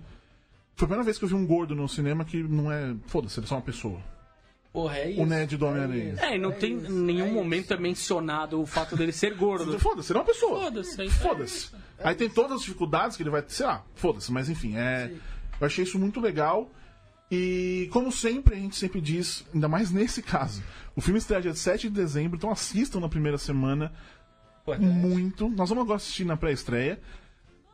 Foi 0.76 0.86
a 0.86 0.86
primeira 0.86 1.02
vez 1.02 1.18
que 1.18 1.24
eu 1.24 1.28
vi 1.28 1.34
um 1.34 1.44
gordo 1.44 1.74
no 1.74 1.88
cinema 1.88 2.24
que 2.24 2.40
não 2.44 2.70
é. 2.70 2.94
Foda-se, 3.08 3.40
ele 3.40 3.46
é 3.46 3.48
só 3.48 3.56
uma 3.56 3.62
pessoa. 3.62 4.00
Porra, 4.72 4.98
é 4.98 5.10
isso. 5.10 5.20
O 5.20 5.26
Ned 5.26 5.56
do 5.56 5.66
Homem-Aranha. 5.66 6.14
É, 6.18 6.36
e 6.36 6.38
não 6.38 6.52
tem 6.52 6.76
isso, 6.76 6.92
em 6.92 6.94
nenhum 6.94 7.26
é 7.26 7.30
momento 7.32 7.64
isso. 7.64 7.74
é 7.74 7.76
mencionado 7.76 8.60
o 8.60 8.64
fato 8.64 8.96
dele 8.96 9.10
ser 9.10 9.34
gordo. 9.34 9.76
Foda-se, 9.80 10.12
ele 10.12 10.18
é 10.18 10.20
uma 10.20 10.26
pessoa. 10.26 10.60
Foda-se. 10.60 11.02
é 11.02 11.08
Foda-se. 11.08 11.70
Aí 11.98 12.14
tem 12.14 12.30
todas 12.30 12.52
as 12.52 12.60
dificuldades 12.60 13.16
que 13.16 13.24
ele 13.24 13.30
vai. 13.30 13.42
Sei 13.48 13.66
lá, 13.66 13.84
foda-se, 13.96 14.30
mas 14.30 14.48
enfim, 14.48 14.76
é. 14.76 15.12
Eu 15.60 15.66
achei 15.66 15.82
isso 15.82 15.98
muito 15.98 16.20
legal. 16.20 16.70
E 17.32 17.88
como 17.90 18.12
sempre, 18.12 18.54
a 18.54 18.58
gente 18.58 18.76
sempre 18.76 19.00
diz, 19.00 19.44
ainda 19.52 19.66
mais 19.66 19.90
nesse 19.90 20.22
caso, 20.22 20.62
o 20.94 21.00
filme 21.00 21.18
estreia 21.18 21.42
dia 21.42 21.54
7 21.54 21.88
de 21.88 21.94
dezembro, 21.96 22.36
então 22.36 22.48
assistam 22.48 23.00
na 23.00 23.08
primeira 23.08 23.38
semana 23.38 23.92
Muito. 24.78 25.48
Nós 25.48 25.68
vamos 25.68 25.84
agora 25.84 25.96
assistir 25.96 26.24
na 26.24 26.36
pré-estreia. 26.36 27.00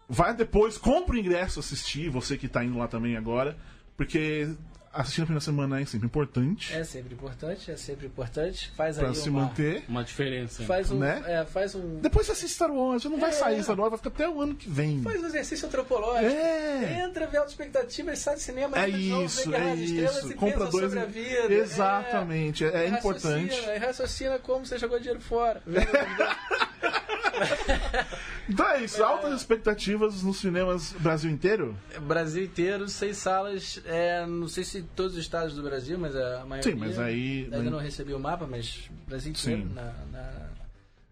Vai 0.08 0.34
depois, 0.34 0.78
compra 0.78 1.16
o 1.16 1.18
ingresso 1.18 1.60
assistir, 1.60 2.08
você 2.08 2.38
que 2.38 2.48
tá 2.48 2.64
indo 2.64 2.78
lá 2.78 2.88
também 2.88 3.16
agora, 3.16 3.56
porque 3.96 4.48
assistir 4.92 5.20
na 5.20 5.26
primeira 5.26 5.44
semana 5.44 5.80
é 5.80 5.84
sempre 5.84 6.06
importante 6.06 6.74
É 6.74 6.84
sempre 6.84 7.14
importante, 7.14 7.70
é 7.70 7.76
sempre 7.76 8.06
importante. 8.06 8.70
Faz 8.76 8.96
pra 8.98 9.08
aí 9.08 9.14
se 9.14 9.28
uma... 9.28 9.42
manter. 9.42 9.84
Uma 9.88 10.04
diferença. 10.04 10.62
Faz 10.64 10.90
um... 10.90 10.98
Né? 10.98 11.22
É, 11.26 11.44
faz 11.44 11.74
um... 11.74 12.00
Depois 12.00 12.26
você 12.26 12.32
assiste 12.32 12.54
Star 12.54 12.70
Wars, 12.70 13.02
já 13.02 13.10
não 13.10 13.18
vai 13.18 13.30
É. 13.30 13.32
sair 13.32 13.62
Star 13.62 13.78
Wars, 13.78 13.90
vai 13.90 13.98
ficar 13.98 14.10
até 14.10 14.28
o 14.28 14.40
ano 14.40 14.54
que 14.54 14.68
vem. 14.68 15.02
Faz 15.02 15.22
um 15.22 15.26
exercício 15.26 15.66
antropológico. 15.66 16.32
É. 16.34 17.02
Entra, 17.04 17.26
vê 17.26 17.36
altas 17.38 17.52
expectativas, 17.52 18.18
sai 18.18 18.34
do 18.34 18.40
cinema, 18.40 18.76
É 18.78 18.86
novo, 18.86 19.24
isso, 19.24 19.50
vê 19.50 19.56
Guerra 19.56 19.70
é 19.70 19.74
isso. 19.76 20.30
e 20.30 20.34
Compra 20.34 20.58
pensa 20.58 20.70
dois. 20.70 20.84
sobre 20.84 21.00
a 21.00 21.04
vida. 21.04 21.54
Exatamente, 21.54 22.64
é, 22.64 22.68
é 22.68 22.84
É, 22.84 22.88
importante. 22.88 23.54
Raciocina, 23.54 23.78
raciocina 23.86 24.38
como 24.38 24.66
você 24.66 24.78
jogou 24.78 24.98
dinheiro 24.98 25.20
fora. 25.20 25.62
Então 28.48 28.66
é 28.70 28.82
isso, 28.82 29.02
altas 29.04 29.34
expectativas 29.34 30.22
nos 30.22 30.38
cinemas 30.38 30.92
Brasil 31.00 31.30
inteiro? 31.30 31.76
Brasil 32.00 32.44
inteiro, 32.44 32.88
seis 32.88 33.18
salas, 33.18 33.80
é, 33.84 34.24
não 34.26 34.48
sei 34.48 34.64
se 34.64 34.82
todos 34.82 35.12
os 35.14 35.18
estados 35.20 35.54
do 35.54 35.62
Brasil, 35.62 35.98
mas 35.98 36.16
a 36.16 36.44
maioria. 36.46 36.72
Sim, 36.72 36.78
mas 36.78 36.98
aí- 36.98 37.44
Ainda 37.52 37.70
não 37.70 37.78
recebi 37.78 38.14
o 38.14 38.18
mapa, 38.18 38.46
mas 38.46 38.88
Brasil 39.06 39.32
inteiro 39.32 39.62
Sim. 39.62 39.74
na, 39.74 39.92
na, 40.10 40.48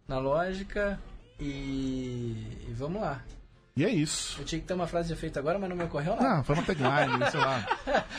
na 0.09 0.18
lógica. 0.18 0.99
E, 1.39 2.64
e 2.68 2.72
vamos 2.74 3.01
lá. 3.03 3.22
E 3.76 3.84
é 3.84 3.91
isso. 3.91 4.41
Eu 4.41 4.45
tinha 4.47 4.59
que 4.59 4.66
ter 4.66 4.72
uma 4.72 4.87
frase 4.87 5.09
de 5.09 5.12
efeito 5.12 5.39
agora, 5.39 5.59
mas 5.59 5.68
não 5.68 5.76
me 5.76 5.84
ocorreu 5.84 6.16
nada. 6.16 6.39
Ah, 6.39 6.43
foi 6.43 6.55
uma 6.55 6.64
tagline, 6.64 7.22
sei 7.30 7.41
lá. 7.41 7.66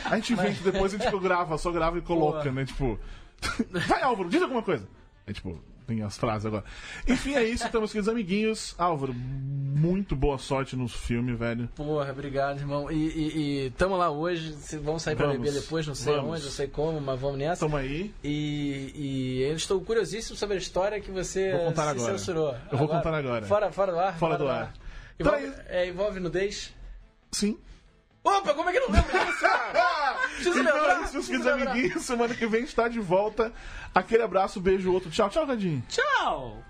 A 0.04 0.14
gente 0.14 0.32
inventa 0.34 0.70
depois, 0.70 0.94
a 0.94 0.98
gente 0.98 1.18
grava, 1.18 1.58
só 1.58 1.72
grava 1.72 1.98
e 1.98 2.00
coloca, 2.00 2.42
Boa. 2.44 2.52
né? 2.52 2.64
Tipo, 2.64 2.96
vai 3.88 4.02
Álvaro, 4.02 4.28
diz 4.28 4.40
alguma 4.40 4.62
coisa. 4.62 4.86
É 5.26 5.32
tipo, 5.32 5.60
tem 5.88 6.02
as 6.02 6.18
frases 6.18 6.44
agora. 6.44 6.64
Enfim, 7.08 7.34
é 7.34 7.42
isso, 7.42 7.64
meus 7.72 7.90
queridos 7.90 8.08
amiguinhos. 8.10 8.74
Álvaro, 8.78 9.14
muito 9.14 10.14
boa 10.14 10.36
sorte 10.36 10.76
no 10.76 10.86
filme, 10.86 11.34
velho. 11.34 11.66
Porra, 11.74 12.12
obrigado, 12.12 12.58
irmão. 12.58 12.90
E, 12.92 12.94
e, 12.94 13.64
e 13.66 13.70
tamo 13.70 13.96
lá 13.96 14.10
hoje, 14.10 14.54
vamos 14.82 15.02
sair 15.02 15.16
pra 15.16 15.26
Vamos, 15.28 15.40
beber 15.40 15.58
depois, 15.58 15.86
não 15.86 15.94
sei 15.94 16.14
vamos. 16.14 16.32
onde, 16.32 16.44
não 16.44 16.50
sei 16.50 16.66
como, 16.66 17.00
mas 17.00 17.18
vamos 17.18 17.38
nessa. 17.38 17.64
Tamo 17.64 17.76
aí. 17.78 18.12
E, 18.22 18.92
e 18.94 19.42
eu 19.48 19.56
estou 19.56 19.80
curiosíssimo 19.80 20.36
sobre 20.36 20.56
a 20.56 20.58
história 20.58 21.00
que 21.00 21.10
você 21.10 21.52
Vou 21.52 21.64
contar 21.66 21.88
agora. 21.88 22.18
censurou. 22.18 22.54
Eu 22.70 22.76
vou 22.78 22.86
contar 22.86 23.14
agora. 23.14 23.46
Fora, 23.46 23.72
fora 23.72 23.92
do 23.92 23.98
ar? 23.98 24.18
Fora 24.18 24.36
do 24.36 24.46
ar. 24.46 24.74
Envolve, 25.18 25.46
Então 25.46 25.54
é, 25.68 25.88
envolve 25.88 26.20
nudez? 26.20 26.74
Sim. 27.32 27.58
Opa, 28.28 28.54
como 28.54 28.68
é 28.68 28.72
que 28.72 28.80
não 28.80 28.90
lembro 28.90 29.10
disso, 29.10 29.40
cara? 29.40 30.18
Preciso 30.34 30.60
Então 30.60 30.74
lembrar, 30.74 31.00
é 31.00 31.04
isso, 31.04 31.12
meus 31.14 31.26
queridos 31.26 31.46
amiguinhos. 31.46 32.04
Semana 32.04 32.34
que 32.34 32.46
vem 32.46 32.60
a 32.60 32.64
gente 32.64 32.74
tá 32.74 32.88
de 32.88 33.00
volta. 33.00 33.52
Aquele 33.94 34.22
abraço, 34.22 34.60
beijo, 34.60 34.92
outro. 34.92 35.10
Tchau, 35.10 35.30
tchau, 35.30 35.46
Radinho. 35.46 35.82
Tchau! 35.88 36.62